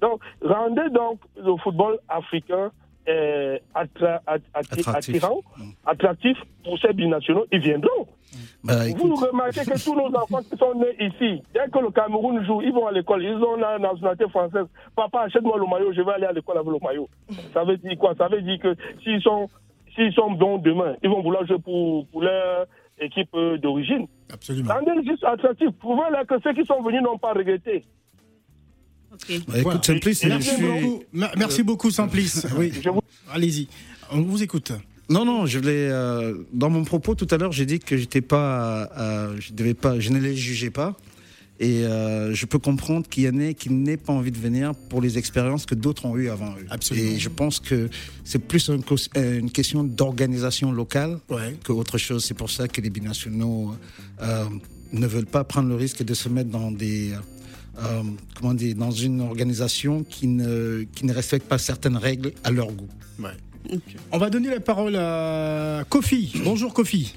Donc, 0.00 0.20
rendez 0.42 0.88
donc 0.90 1.18
le 1.36 1.56
football 1.56 1.98
africain 2.08 2.70
euh, 3.08 3.58
attra- 3.74 4.20
Attractif. 4.26 4.86
attirant, 4.88 5.40
attractif 5.86 6.36
pour 6.62 6.78
ces 6.78 6.92
binationaux. 6.92 7.46
Ils 7.50 7.58
viendront. 7.60 8.06
Bah, 8.62 8.84
Vous 8.84 8.88
écoute, 8.90 9.18
remarquez 9.30 9.60
que 9.64 9.82
tous 9.84 9.94
nos 9.94 10.14
enfants 10.14 10.40
qui 10.42 10.56
sont 10.58 10.74
nés 10.74 10.94
ici, 11.00 11.42
dès 11.54 11.70
que 11.72 11.78
le 11.78 11.90
Cameroun 11.90 12.44
joue, 12.44 12.60
ils 12.62 12.72
vont 12.72 12.86
à 12.86 12.92
l'école, 12.92 13.22
ils 13.24 13.32
ont 13.42 13.56
la 13.56 13.78
nationalité 13.78 14.28
française. 14.28 14.66
Papa, 14.94 15.20
achète-moi 15.22 15.56
le 15.58 15.64
maillot, 15.66 15.92
je 15.94 16.02
vais 16.02 16.12
aller 16.12 16.26
à 16.26 16.32
l'école 16.32 16.58
avec 16.58 16.68
le 16.70 16.78
maillot. 16.86 17.08
Ça 17.54 17.64
veut 17.64 17.76
dire 17.78 17.96
quoi? 17.98 18.14
Ça 18.18 18.28
veut 18.28 18.42
dire 18.42 18.58
que 18.58 18.74
s'ils 19.02 19.22
sont, 19.22 19.48
s'ils 19.94 20.12
sont 20.12 20.30
bons 20.32 20.58
demain, 20.58 20.94
ils 21.02 21.08
vont 21.08 21.22
vouloir 21.22 21.46
jouer 21.46 21.58
pour, 21.58 22.06
pour 22.08 22.22
leur 22.22 22.66
équipe 23.00 23.30
euh, 23.34 23.56
d'origine. 23.58 24.06
Absolument. 24.32 24.74
Rendez 24.74 25.06
juste 25.08 25.24
attractif. 25.24 25.70
Prouvez-leur 25.78 26.26
que 26.26 26.34
ceux 26.42 26.52
qui 26.52 26.64
sont 26.66 26.82
venus 26.82 27.00
n'ont 27.02 27.16
pas 27.18 27.32
regretté. 27.32 27.84
Ok. 29.12 29.20
bah, 29.28 29.34
écoute, 29.36 29.62
Voilà. 29.62 29.82
Simplice, 29.82 30.22
je 30.22 30.28
Merci 30.28 30.50
suis... 30.54 30.62
beaucoup, 30.66 31.02
merci 31.14 31.62
beaucoup, 31.62 31.90
Simplice. 31.90 32.46
Oui, 32.58 32.72
Je 32.82 32.90
vous- 32.90 33.00
allez-y. 33.32 33.68
On 34.12 34.20
vous 34.20 34.42
écoute. 34.42 34.72
Non, 35.10 35.24
non, 35.24 35.46
je 35.46 35.58
voulais. 35.58 35.88
euh, 35.90 36.34
dans 36.52 36.70
mon 36.70 36.84
propos 36.84 37.14
tout 37.14 37.26
à 37.30 37.38
l'heure, 37.38 37.52
j'ai 37.52 37.64
dit 37.66 37.78
que 37.78 37.96
j'étais 37.96 38.20
pas, 38.20 38.90
euh, 38.98 39.36
je 39.40 39.52
devais 39.54 39.74
pas, 39.74 39.98
je 39.98 40.10
ne 40.10 40.18
les 40.18 40.36
jugeais 40.36 40.70
pas. 40.70 40.96
Et 41.60 41.84
euh, 41.84 42.34
je 42.34 42.46
peux 42.46 42.60
comprendre 42.60 43.08
qu'il 43.08 43.24
y 43.24 43.28
en 43.28 43.40
ait 43.40 43.54
qui 43.54 43.70
n'aient 43.70 43.96
pas 43.96 44.12
envie 44.12 44.30
de 44.30 44.38
venir 44.38 44.74
pour 44.76 45.00
les 45.00 45.18
expériences 45.18 45.66
que 45.66 45.74
d'autres 45.74 46.04
ont 46.04 46.16
eues 46.16 46.28
avant 46.28 46.52
eux. 46.52 46.66
Absolument. 46.70 47.10
Et 47.10 47.18
je 47.18 47.28
pense 47.28 47.58
que 47.58 47.88
c'est 48.22 48.38
plus 48.38 48.70
euh, 48.70 49.38
une 49.40 49.50
question 49.50 49.82
d'organisation 49.82 50.70
locale 50.70 51.18
Ouais. 51.28 51.56
que 51.64 51.72
autre 51.72 51.98
chose. 51.98 52.24
C'est 52.24 52.34
pour 52.34 52.50
ça 52.50 52.68
que 52.68 52.80
les 52.80 52.90
binationaux 52.90 53.74
euh, 54.22 54.44
ne 54.92 55.06
veulent 55.08 55.26
pas 55.26 55.42
prendre 55.42 55.68
le 55.68 55.74
risque 55.74 56.04
de 56.04 56.14
se 56.14 56.28
mettre 56.28 56.50
dans 56.50 56.70
des 56.70 57.12
euh, 57.82 58.02
comment 58.36 58.54
dire, 58.54 58.76
dans 58.76 58.92
une 58.92 59.20
organisation 59.20 60.04
qui 60.04 60.28
ne, 60.28 60.84
qui 60.94 61.06
ne 61.06 61.12
respecte 61.12 61.48
pas 61.48 61.58
certaines 61.58 61.96
règles 61.96 62.32
à 62.44 62.52
leur 62.52 62.70
goût. 62.70 62.88
On 64.12 64.18
va 64.18 64.30
donner 64.30 64.50
la 64.50 64.60
parole 64.60 64.96
à 64.96 65.84
Kofi. 65.88 66.40
Bonjour 66.44 66.72
Kofi. 66.72 67.16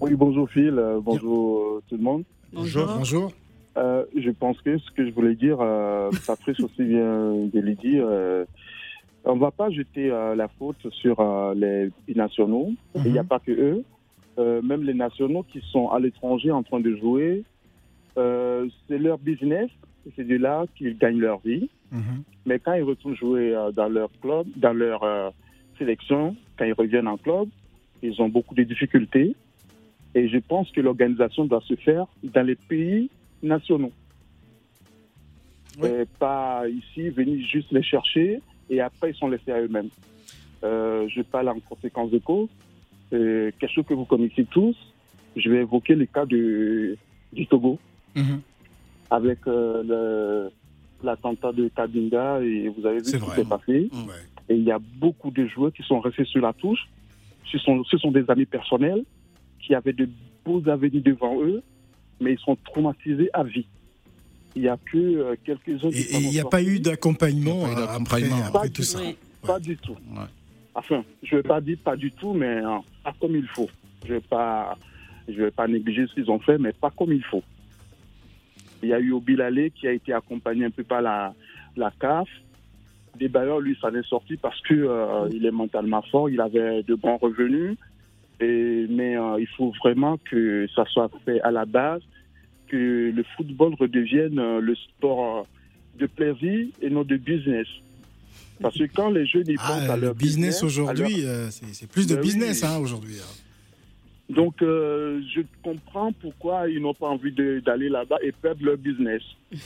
Oui, 0.00 0.14
bonjour 0.14 0.48
Phil, 0.48 0.78
euh, 0.78 0.98
bonjour 1.02 1.60
euh, 1.60 1.82
tout 1.88 1.96
le 1.96 2.02
monde. 2.02 2.24
Bonjour. 2.52 2.86
Bonjour. 2.96 3.32
Euh, 3.76 4.04
je 4.16 4.30
pense 4.30 4.60
que 4.62 4.78
ce 4.78 4.90
que 4.92 5.06
je 5.06 5.12
voulais 5.12 5.34
dire, 5.34 5.58
euh, 5.60 6.10
Patrice 6.26 6.58
aussi 6.60 6.84
vient 6.84 7.32
de 7.52 7.60
le 7.60 7.74
dire, 7.74 8.04
euh, 8.08 8.44
on 9.24 9.36
ne 9.36 9.40
va 9.40 9.50
pas 9.50 9.70
jeter 9.70 10.10
euh, 10.10 10.34
la 10.34 10.48
faute 10.48 10.88
sur 10.90 11.20
euh, 11.20 11.54
les 11.54 11.90
binationaux. 12.08 12.72
Et 12.94 13.00
Il 13.04 13.12
n'y 13.12 13.18
a 13.18 13.24
pas 13.24 13.38
que 13.38 13.52
eux. 13.52 13.84
Euh, 14.38 14.62
même 14.62 14.82
les 14.84 14.94
nationaux 14.94 15.42
qui 15.42 15.60
sont 15.70 15.88
à 15.90 15.98
l'étranger 15.98 16.50
en 16.50 16.62
train 16.62 16.80
de 16.80 16.96
jouer, 16.96 17.44
euh, 18.16 18.66
c'est 18.88 18.98
leur 18.98 19.18
business. 19.18 19.68
C'est 20.16 20.26
de 20.26 20.36
là 20.36 20.64
qu'ils 20.76 20.96
gagnent 20.96 21.20
leur 21.20 21.40
vie. 21.40 21.68
Mhm. 21.92 22.22
Mais 22.46 22.58
quand 22.58 22.72
ils 22.72 22.82
retournent 22.82 23.16
jouer 23.16 23.54
euh, 23.54 23.70
dans 23.70 23.88
leur 23.88 24.08
club, 24.22 24.46
dans 24.56 24.72
leur 24.72 25.02
euh, 25.02 25.30
sélection, 25.80 26.36
quand 26.56 26.64
ils 26.70 26.74
reviennent 26.82 27.08
en 27.08 27.16
club, 27.16 27.48
ils 28.02 28.16
ont 28.22 28.28
beaucoup 28.28 28.54
de 28.54 28.62
difficultés. 28.72 29.34
Et 30.14 30.28
je 30.28 30.38
pense 30.38 30.70
que 30.72 30.80
l'organisation 30.80 31.44
doit 31.44 31.62
se 31.70 31.74
faire 31.86 32.06
dans 32.22 32.46
les 32.50 32.56
pays 32.56 33.10
nationaux. 33.42 33.92
Oui. 35.80 35.88
Et 35.88 36.04
pas 36.18 36.64
ici, 36.68 37.08
venir 37.10 37.36
juste 37.46 37.70
les 37.72 37.82
chercher 37.82 38.40
et 38.68 38.80
après 38.80 39.10
ils 39.10 39.14
sont 39.16 39.28
laissés 39.28 39.52
à 39.52 39.60
eux-mêmes. 39.60 39.88
Euh, 40.64 41.08
je 41.14 41.22
parle 41.22 41.48
en 41.48 41.58
conséquence 41.60 42.10
de 42.10 42.18
cause. 42.18 42.48
Euh, 43.12 43.50
quelque 43.58 43.72
chose 43.72 43.86
que 43.88 43.94
vous 43.94 44.04
connaissez 44.04 44.44
tous. 44.44 44.76
Je 45.36 45.48
vais 45.50 45.60
évoquer 45.60 45.94
le 45.94 46.06
cas 46.06 46.26
du 46.26 46.96
Togo 47.48 47.78
Mhm. 48.16 48.40
avec 49.10 49.38
euh, 49.46 50.50
l'attentat 51.04 51.52
de 51.52 51.68
Kabinda 51.68 52.42
et 52.42 52.68
vous 52.68 52.84
avez 52.84 52.98
vu 52.98 53.04
ce 53.04 53.16
qui 53.16 53.30
s'est 53.36 53.44
passé. 53.44 53.88
Ouais. 53.92 54.24
Et 54.50 54.54
il 54.56 54.64
y 54.64 54.70
a 54.72 54.78
beaucoup 54.78 55.30
de 55.30 55.46
joueurs 55.46 55.72
qui 55.72 55.82
sont 55.84 56.00
restés 56.00 56.24
sur 56.26 56.42
la 56.42 56.52
touche. 56.52 56.86
Ce 57.50 57.56
sont, 57.58 57.82
ce 57.84 57.96
sont 57.96 58.10
des 58.10 58.24
amis 58.28 58.44
personnels 58.46 59.04
qui 59.60 59.74
avaient 59.74 59.92
de 59.94 60.08
beaux 60.44 60.68
avenirs 60.68 61.02
devant 61.02 61.40
eux, 61.42 61.62
mais 62.20 62.32
ils 62.32 62.38
sont 62.40 62.56
traumatisés 62.64 63.30
à 63.32 63.44
vie. 63.44 63.66
Il 64.56 64.62
n'y 64.62 64.68
a 64.68 64.76
que 64.76 64.98
euh, 64.98 65.36
quelques-uns 65.44 65.90
qui 65.90 65.98
Et 66.00 66.16
il 66.18 66.30
n'y 66.30 66.40
a 66.40 66.44
pas 66.44 66.62
eu 66.62 66.80
d'accompagnement 66.80 67.64
après, 67.64 68.24
après 68.24 68.50
Pas 68.52 68.62
tout 68.68 68.68
du 68.80 68.82
ça. 68.82 68.98
Oui. 69.00 69.16
Pas 69.46 69.60
du 69.60 69.76
tout. 69.76 69.92
Ouais. 70.10 70.26
Enfin, 70.74 71.04
je 71.22 71.36
ne 71.36 71.40
vais 71.40 71.48
pas 71.48 71.60
dire 71.60 71.78
pas 71.84 71.96
du 71.96 72.10
tout, 72.10 72.32
mais 72.34 72.46
euh, 72.64 72.78
pas 73.04 73.14
comme 73.20 73.36
il 73.36 73.46
faut. 73.46 73.70
Je 74.04 74.08
ne 74.08 74.14
vais, 74.18 74.20
pas- 74.20 74.76
je 75.28 75.34
vais 75.34 75.50
pas 75.52 75.68
négliger 75.68 76.06
ce 76.08 76.14
qu'ils 76.14 76.30
ont 76.30 76.40
fait, 76.40 76.58
mais 76.58 76.72
pas 76.72 76.90
comme 76.90 77.12
il 77.12 77.22
faut. 77.24 77.42
Il 78.82 78.88
y 78.88 78.92
a 78.92 78.98
eu 78.98 79.12
Obilalé 79.12 79.70
qui 79.70 79.86
a 79.86 79.92
été 79.92 80.12
accompagné 80.12 80.64
un 80.64 80.70
peu 80.70 80.82
par 80.82 81.02
la, 81.02 81.32
la 81.76 81.92
CAF. 82.00 82.28
Des 83.18 83.28
bailleurs, 83.28 83.60
lui, 83.60 83.76
ça 83.80 83.88
est 83.88 84.06
sorti 84.06 84.36
parce 84.36 84.60
que 84.62 84.74
euh, 84.74 85.28
il 85.32 85.44
est 85.44 85.50
mentalement 85.50 86.02
fort, 86.02 86.30
il 86.30 86.40
avait 86.40 86.82
de 86.82 86.94
bons 86.94 87.16
revenus. 87.18 87.76
Et, 88.40 88.86
mais 88.88 89.16
euh, 89.18 89.38
il 89.38 89.46
faut 89.48 89.72
vraiment 89.84 90.16
que 90.30 90.66
ça 90.74 90.84
soit 90.86 91.10
fait 91.26 91.40
à 91.42 91.50
la 91.50 91.66
base, 91.66 92.00
que 92.68 93.10
le 93.14 93.22
football 93.36 93.74
redevienne 93.78 94.38
euh, 94.38 94.60
le 94.60 94.74
sport 94.76 95.46
de 95.98 96.06
plaisir 96.06 96.68
et 96.80 96.88
non 96.88 97.02
de 97.02 97.16
business. 97.16 97.66
Parce 98.62 98.78
que 98.78 98.84
quand 98.84 99.10
les 99.10 99.26
jeunes 99.26 99.48
y 99.48 99.56
pensent 99.56 99.84
Ah, 99.88 99.92
à 99.92 99.96
le 99.96 100.02
leur 100.06 100.14
business 100.14 100.62
à 100.62 100.66
aujourd'hui, 100.66 101.22
leur- 101.22 101.50
c'est 101.50 101.90
plus 101.90 102.06
de 102.06 102.14
Ben 102.14 102.20
oui. 102.20 102.26
business 102.28 102.64
hein, 102.64 102.78
aujourd'hui. 102.78 103.16
hein. 103.20 104.32
Donc, 104.34 104.54
je 104.60 105.40
comprends 105.62 106.12
pourquoi 106.12 106.68
ils 106.68 106.80
n'ont 106.80 106.94
pas 106.94 107.08
envie 107.08 107.32
d'aller 107.62 107.88
là-bas 107.88 108.18
et 108.22 108.32
perdre 108.32 108.64
leur 108.64 108.76
business. 108.78 109.22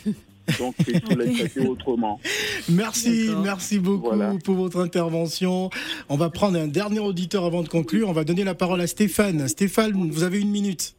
Donc, 0.58 0.74
il 0.86 1.00
faut 1.00 1.18
les 1.18 1.32
traiter 1.32 1.66
autrement. 1.66 2.20
Merci, 2.68 3.30
merci 3.42 3.78
beaucoup 3.78 4.08
Voilà. 4.08 4.34
pour 4.44 4.54
votre 4.56 4.80
intervention. 4.80 5.70
On 6.08 6.16
va 6.16 6.30
prendre 6.30 6.58
un 6.58 6.66
dernier 6.68 7.00
auditeur 7.00 7.44
avant 7.44 7.62
de 7.62 7.68
conclure. 7.68 8.08
On 8.08 8.12
va 8.12 8.24
donner 8.24 8.44
la 8.44 8.54
parole 8.54 8.80
à 8.80 8.86
Stéphane. 8.86 9.48
Stéphane, 9.48 9.92
vous 10.10 10.22
avez 10.22 10.40
une 10.40 10.50
minute. 10.50 10.94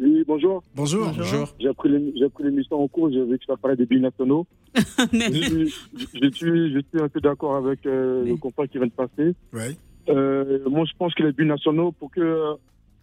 Oui, 0.00 0.22
bonjour. 0.26 0.62
Bonjour. 0.76 1.10
Bonjour. 1.16 1.54
J'ai 1.58 1.72
pris 1.72 1.88
l'ém- 1.88 2.12
j'ai 2.16 2.28
pris 2.28 2.44
l'émission 2.44 2.80
en 2.80 2.86
cours, 2.86 3.10
j'ai 3.10 3.24
vu 3.24 3.36
que 3.38 3.44
ça 3.46 3.56
parlait 3.56 3.76
des 3.76 3.86
binationaux. 3.86 4.46
Je 5.12 5.30
suis, 5.32 5.74
je 6.22 6.30
suis, 6.34 6.72
je 6.72 6.78
suis 6.78 7.02
un 7.02 7.08
peu 7.08 7.20
d'accord 7.20 7.56
avec 7.56 7.84
euh, 7.86 8.24
le 8.24 8.36
compas 8.36 8.66
qui 8.68 8.78
vient 8.78 8.86
de 8.86 8.92
passer. 8.92 9.34
Ouais. 9.52 9.76
Euh, 10.08 10.60
moi, 10.70 10.84
je 10.84 10.92
pense 10.96 11.14
que 11.14 11.22
les 11.24 11.32
binationaux, 11.32 11.90
pour 11.92 12.10
que, 12.12 12.54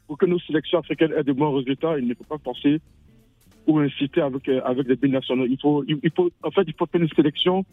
pour 0.08 0.18
que 0.18 0.26
nos 0.26 0.40
sélections 0.40 0.80
africaines 0.80 1.12
aient 1.18 1.24
de 1.24 1.34
bons 1.34 1.54
résultats, 1.54 1.98
il 2.00 2.08
ne 2.08 2.14
faut 2.14 2.24
pas 2.24 2.38
penser 2.38 2.80
ou 3.68 3.80
inciter 3.80 4.22
avec, 4.22 4.48
euh, 4.50 4.62
avec 4.64 4.88
des 4.88 4.96
binationaux. 4.96 5.46
Il 5.46 5.60
faut, 5.60 5.84
il, 5.88 6.00
il 6.04 6.12
faut, 6.16 6.30
en 6.44 6.52
fait, 6.52 6.64
il 6.68 6.74
faut 6.78 6.86
faire 6.86 7.02
une 7.02 7.10
sélection 7.10 7.66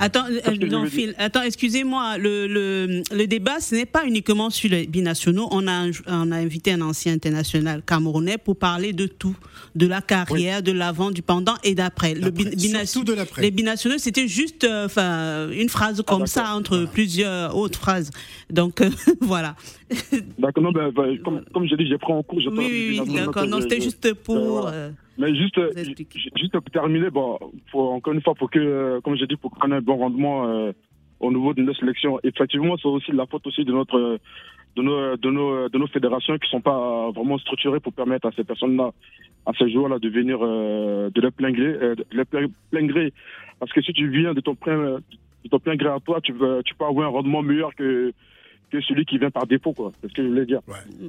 Attends, 0.00 0.24
euh, 0.30 0.40
je 0.60 0.66
non, 0.66 0.82
veux 0.84 0.88
Phil, 0.88 1.06
dire- 1.08 1.14
attends, 1.18 1.42
excusez-moi. 1.42 2.16
Le, 2.16 2.46
le, 2.46 3.02
le 3.14 3.26
débat, 3.26 3.60
ce 3.60 3.74
n'est 3.74 3.84
pas 3.86 4.06
uniquement 4.06 4.48
sur 4.50 4.70
les 4.70 4.86
binationaux. 4.86 5.46
On 5.50 5.68
a, 5.68 5.86
on 6.06 6.32
a 6.32 6.36
invité 6.36 6.72
un 6.72 6.80
ancien 6.80 7.12
international 7.12 7.82
camerounais 7.86 8.38
pour 8.38 8.56
parler 8.56 8.92
de 8.94 9.06
tout, 9.06 9.36
de 9.74 9.86
la 9.86 10.00
carrière, 10.00 10.62
de 10.62 10.72
l'avant, 10.72 11.10
du 11.10 11.20
pendant 11.20 11.54
et 11.64 11.74
d'après. 11.74 12.14
Le 12.14 12.30
bination- 12.30 13.02
de 13.04 13.12
l'après. 13.12 13.42
Les 13.42 13.50
binationaux, 13.50 13.98
c'était 13.98 14.26
juste, 14.28 14.64
euh, 14.64 15.50
une 15.52 15.68
phrase 15.68 16.02
comme 16.06 16.26
ça 16.26 16.54
entre 16.56 16.86
plusieurs 16.90 17.54
autres 17.56 17.78
phrases. 17.78 18.10
Donc 18.50 18.80
euh, 18.80 18.88
voilà. 19.20 19.54
D'accord, 20.38 20.62
non, 20.64 20.72
ben, 20.72 20.90
ben, 20.90 21.18
comme, 21.22 21.42
comme 21.52 21.66
j'ai 21.66 21.76
dit, 21.76 21.86
j'ai 21.86 21.98
pris 21.98 22.12
en 22.12 22.22
cours. 22.22 22.38
Oui, 22.38 22.96
oui, 23.06 23.14
d'accord. 23.14 23.46
Non, 23.46 23.58
je- 23.58 23.62
c'était 23.64 23.76
je- 23.78 23.82
juste 23.84 24.14
pour. 24.14 24.62
voilà. 24.62 24.90
Mais 25.18 25.34
juste, 25.34 25.60
juste 26.36 26.52
pour 26.52 26.70
terminer, 26.72 27.10
bon, 27.10 27.38
faut, 27.70 27.90
encore 27.90 28.12
une 28.12 28.22
fois, 28.22 28.34
pour 28.34 28.50
que, 28.50 28.58
euh, 28.58 29.00
comme 29.00 29.16
j'ai 29.16 29.26
dit, 29.26 29.36
pour 29.36 29.50
qu'on 29.52 29.70
ait 29.70 29.76
un 29.76 29.80
bon 29.80 29.96
rendement 29.96 30.48
euh, 30.48 30.72
au 31.20 31.30
niveau 31.30 31.54
de 31.54 31.62
nos 31.62 31.74
sélections. 31.74 32.18
Effectivement, 32.24 32.76
c'est 32.76 32.88
aussi 32.88 33.12
la 33.12 33.26
faute 33.26 33.46
aussi 33.46 33.64
de 33.64 33.72
notre, 33.72 34.18
de 34.76 34.82
nos, 34.82 35.16
de 35.16 35.30
nos, 35.30 35.68
de 35.68 35.78
nos 35.78 35.86
fédérations 35.86 36.36
qui 36.38 36.50
sont 36.50 36.60
pas 36.60 37.10
vraiment 37.10 37.38
structurées 37.38 37.80
pour 37.80 37.92
permettre 37.92 38.26
à 38.26 38.32
ces 38.32 38.44
personnes-là, 38.44 38.90
à 39.46 39.52
ces 39.58 39.70
joueurs-là, 39.70 39.98
de 39.98 40.08
venir 40.08 40.38
euh, 40.42 41.10
de 41.10 41.20
leur 41.20 41.32
plein 41.32 41.52
gré, 41.52 41.64
euh, 41.66 41.94
de 41.94 42.04
leur 42.12 42.26
plein, 42.26 42.86
gré. 42.86 43.12
Parce 43.60 43.72
que 43.72 43.82
si 43.82 43.92
tu 43.92 44.08
viens 44.08 44.34
de 44.34 44.40
ton 44.40 44.54
plein, 44.54 44.98
de 45.44 45.48
ton 45.48 45.60
plein 45.60 45.76
gré 45.76 45.88
à 45.88 46.00
toi, 46.00 46.20
tu 46.20 46.32
peux, 46.34 46.62
tu 46.64 46.74
peux 46.74 46.84
avoir 46.84 47.08
un 47.08 47.12
rendement 47.12 47.42
meilleur 47.42 47.74
que 47.74 48.12
que 48.74 48.80
celui 48.82 49.04
qui 49.04 49.18
vient 49.18 49.30
par 49.30 49.46
défaut, 49.46 49.72
quoi. 49.72 49.92
C'est 50.00 50.08
ce 50.08 50.14
que 50.14 50.22
je 50.22 50.28
voulais 50.28 50.46
dire. 50.46 50.60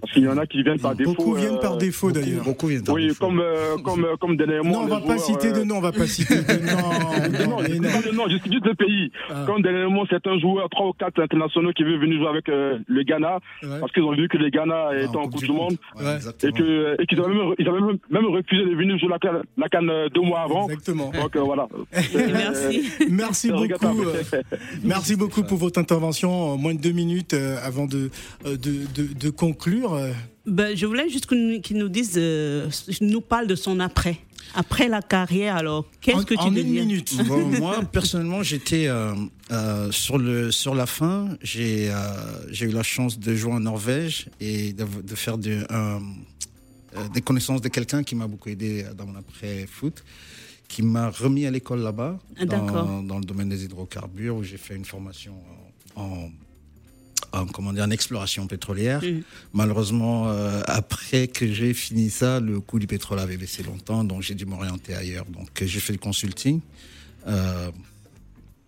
Parce 0.01 0.13
qu'il 0.13 0.23
y 0.23 0.27
en 0.27 0.37
a 0.37 0.45
qui 0.45 0.61
viennent 0.63 0.79
par 0.79 0.95
défaut. 0.95 1.13
Beaucoup 1.15 1.33
viennent 1.33 1.59
par 1.59 1.73
euh, 1.73 1.77
défaut 1.77 2.11
d'ailleurs. 2.11 2.43
Beaucoup 2.43 2.67
viennent 2.67 2.83
par 2.83 2.95
oui, 2.95 3.07
défaut. 3.07 3.25
comme, 3.25 3.39
euh, 3.39 3.77
comme, 3.83 4.05
euh, 4.05 4.15
comme 4.19 4.37
dernièrement. 4.37 4.71
Non, 4.71 4.79
on 4.83 4.87
va 4.87 4.99
pas 4.99 5.17
joueurs, 5.17 5.19
citer 5.19 5.51
de 5.51 5.59
euh, 5.59 5.65
nom, 5.65 5.77
on 5.77 5.81
va 5.81 5.91
pas 5.91 6.05
citer 6.07 6.35
de 6.35 6.41
nom. 6.65 6.77
non, 6.77 7.49
Non, 7.49 7.61
non. 7.61 7.89
pas 7.89 8.01
le 8.05 8.11
nom, 8.15 8.23
je 8.29 8.35
dis 8.37 8.51
juste 8.53 8.65
le 8.65 8.75
pays. 8.75 9.11
Ah. 9.29 9.43
Comme 9.47 9.61
dernièrement, 9.61 10.05
certains 10.09 10.37
joueurs, 10.39 10.69
trois 10.69 10.87
ou 10.89 10.93
quatre 10.93 11.21
internationaux 11.21 11.71
qui 11.73 11.83
veulent 11.83 11.99
venir 11.99 12.17
jouer 12.19 12.27
avec 12.29 12.49
euh, 12.49 12.77
le 12.87 13.03
Ghana, 13.03 13.39
Ouais. 13.63 13.79
parce 13.79 13.91
qu'ils 13.91 14.03
ont 14.03 14.13
vu 14.13 14.27
que 14.27 14.37
le 14.37 14.49
Ghana 14.49 14.89
Ah, 14.91 14.95
était 15.01 15.17
en 15.17 15.23
Coupe 15.27 15.43
du 15.43 15.51
Monde, 15.51 15.77
Ouais, 15.97 16.03
Ouais. 16.05 16.47
et 16.47 16.51
que 16.51 17.01
et 17.01 17.05
qu'ils 17.07 17.19
avaient 17.19 17.33
même, 17.33 17.53
ils 17.57 17.67
avaient 17.67 17.81
même, 17.81 17.97
même 18.09 18.25
refusé 18.27 18.63
de 18.65 18.75
venir 18.75 18.97
jouer 18.99 19.09
la 19.09 19.19
canne, 19.19 19.41
la 19.57 19.69
canne 19.69 19.89
euh, 19.89 20.09
deux 20.09 20.21
mois 20.21 20.41
avant. 20.41 20.65
Exactement. 20.69 21.11
Donc 21.11 21.35
euh, 21.35 21.39
voilà. 21.41 21.67
Merci. 22.13 22.89
Merci 23.09 23.47
C'est 23.47 23.53
beaucoup. 23.53 24.01
euh, 24.03 24.41
Merci 24.83 25.15
beaucoup 25.15 25.43
pour 25.43 25.57
votre 25.57 25.79
intervention. 25.79 26.31
En 26.53 26.57
moins 26.57 26.73
de 26.75 26.79
deux 26.81 26.91
minutes 26.91 27.33
euh, 27.33 27.54
avant 27.63 27.85
de, 27.87 28.09
euh, 28.45 28.57
de, 28.57 28.85
de, 28.93 29.13
de 29.13 29.29
conclure. 29.29 29.93
euh, 29.93 30.11
Ben, 30.45 30.75
je 30.75 30.85
voulais 30.85 31.09
juste 31.09 31.25
qu'il 31.27 31.61
nous- 31.77 31.89
dise, 31.89 32.13
euh, 32.17 32.69
nous 33.01 33.21
parle 33.21 33.47
de 33.47 33.55
son 33.55 33.79
après. 33.79 34.17
Après 34.53 34.87
la 34.87 35.01
carrière, 35.01 35.55
alors, 35.55 35.89
qu'est-ce 36.01 36.25
que 36.25 36.35
tu 36.35 36.39
en 36.39 36.55
une 36.55 36.67
minute. 36.69 37.15
Bon, 37.27 37.47
moi, 37.47 37.81
personnellement, 37.91 38.43
j'étais 38.43 38.87
euh, 38.87 39.13
euh, 39.51 39.91
sur, 39.91 40.17
le, 40.19 40.51
sur 40.51 40.75
la 40.75 40.85
fin. 40.85 41.35
J'ai 41.41 41.89
euh, 41.89 41.95
j'ai 42.51 42.65
eu 42.67 42.71
la 42.71 42.83
chance 42.83 43.19
de 43.19 43.35
jouer 43.35 43.53
en 43.53 43.59
Norvège 43.59 44.27
et 44.39 44.71
de, 44.73 44.85
de 45.01 45.15
faire 45.15 45.37
de, 45.39 45.65
euh, 45.71 45.99
des 47.13 47.21
connaissances 47.21 47.61
de 47.61 47.67
quelqu'un 47.69 48.03
qui 48.03 48.15
m'a 48.15 48.27
beaucoup 48.27 48.49
aidé 48.49 48.85
dans 48.97 49.07
mon 49.07 49.15
après-foot, 49.15 50.03
qui 50.67 50.83
m'a 50.83 51.09
remis 51.09 51.45
à 51.47 51.51
l'école 51.51 51.79
là-bas, 51.81 52.19
Ah, 52.39 52.45
dans, 52.45 53.01
dans 53.03 53.17
le 53.19 53.25
domaine 53.25 53.49
des 53.49 53.63
hydrocarbures, 53.65 54.35
où 54.37 54.43
j'ai 54.43 54.57
fait 54.57 54.75
une 54.75 54.85
formation 54.85 55.33
en, 55.95 56.01
en, 56.03 56.29
comment 57.53 57.73
dire, 57.73 57.83
en 57.83 57.91
exploration 57.91 58.47
pétrolière. 58.47 59.01
Mhm. 59.03 59.23
Malheureusement, 59.53 60.29
euh, 60.29 60.61
après 60.65 61.27
que 61.27 61.51
j'ai 61.51 61.73
fini 61.73 62.09
ça, 62.09 62.39
le 62.39 62.59
coût 62.61 62.79
du 62.79 62.87
pétrole 62.87 63.19
avait 63.19 63.37
baissé 63.37 63.63
longtemps, 63.63 64.03
donc 64.03 64.21
j'ai 64.21 64.35
dû 64.35 64.45
m'orienter 64.45 64.95
ailleurs. 64.95 65.25
Donc 65.25 65.49
euh, 65.61 65.65
j'ai 65.65 65.79
fait 65.79 65.93
du 65.93 65.99
consulting 65.99 66.61
euh, 67.27 67.71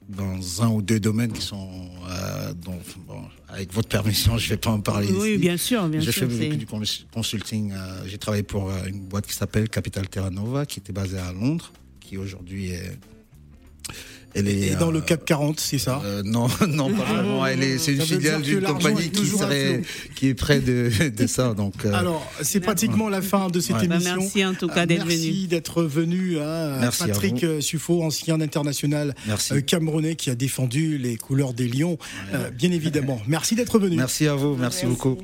dans 0.10 0.64
un 0.64 0.70
ou 0.70 0.82
deux 0.82 1.00
domaines 1.00 1.34
qui 1.34 1.42
sont, 1.42 1.70
euh, 2.10 2.54
dont, 2.54 2.80
bon, 3.08 3.22
avec 3.50 3.74
votre 3.74 3.90
permission, 3.90 4.38
je 4.38 4.46
ne 4.46 4.50
vais 4.52 4.58
pas 4.58 4.70
en 4.70 4.80
parler 4.80 5.10
Oui, 5.12 5.32
ici. 5.32 5.38
bien 5.38 5.58
sûr, 5.58 5.88
bien 5.90 6.00
J'ai 6.00 6.12
sûr. 6.14 6.28
fait 6.30 6.38
c'est- 6.38 6.46
beaucoup 6.46 6.58
du 6.58 6.66
cons- 6.66 7.06
consulting. 7.14 7.72
euh, 7.74 8.04
j'ai 8.08 8.18
travaillé 8.18 8.44
pour 8.44 8.70
euh, 8.70 8.86
une 8.88 9.02
boîte 9.08 9.28
qui 9.28 9.34
s'appelle 9.34 9.68
Capital 9.70 10.08
Terra 10.08 10.30
Nova, 10.30 10.66
qui 10.66 10.80
était 10.80 10.94
basée 10.94 11.18
à 11.20 11.32
Londres, 11.34 11.72
qui 12.00 12.18
aujourd'hui 12.18 12.72
est. 12.72 12.98
Elle 14.34 14.48
est 14.50 14.68
Et 14.68 14.76
dans 14.76 14.90
euh, 14.90 14.94
le 14.94 15.02
CAC 15.02 15.26
40, 15.26 15.60
c'est 15.60 15.78
ça? 15.80 16.02
euh, 16.06 16.22
non, 16.24 16.48
non, 16.68 16.94
pas 16.94 17.04
vraiment. 17.06 17.46
Elle 17.46 17.64
est, 17.64 17.78
c'est 17.80 17.94
une 17.94 18.02
filiale 18.02 18.42
d'une 18.42 18.62
compagnie 18.62 19.10
qui 19.10 19.22
à 19.24 19.38
serait, 19.38 19.82
qui 20.16 20.28
est 20.28 20.34
près 20.36 20.60
de, 20.60 20.92
de 21.10 21.28
ça. 21.28 21.54
Donc, 21.54 21.74
euh, 21.86 21.94
Alors, 21.94 22.30
c'est 22.42 22.60
pratiquement 22.60 23.10
la 23.10 23.22
fin 23.22 23.48
de 23.50 23.60
cette 23.60 23.78
Ouais. 23.78 23.88
Ben, 23.88 23.96
émission. 23.96 24.16
merci 24.18 24.46
en 24.46 24.54
tout 24.54 24.68
cas 24.68 24.84
Euh, 24.84 24.86
d'être 24.86 25.06
venu. 25.06 25.16
Merci 25.18 25.48
d'être 25.48 25.84
venu. 25.84 26.40
hein, 26.40 26.78
Merci 26.82 27.04
à 27.04 27.08
Patrick 27.08 27.44
euh, 27.44 27.62
Suffo, 27.62 28.04
ancien 28.04 28.40
international 28.42 29.16
Merci. 29.28 29.54
euh, 29.54 29.62
camerounais 29.62 30.16
qui 30.16 30.30
a 30.30 30.36
défendu 30.36 30.98
les 30.98 31.16
couleurs 31.18 31.54
des 31.54 31.68
Lions, 31.68 31.98
euh, 32.34 32.50
bien 32.52 32.72
évidemment. 32.72 33.20
Merci 33.28 33.56
d'être 33.56 33.80
venu. 33.80 33.96
merci 33.96 34.28
à 34.28 34.36
vous, 34.36 34.56
merci 34.56 34.86
beaucoup. 34.86 35.18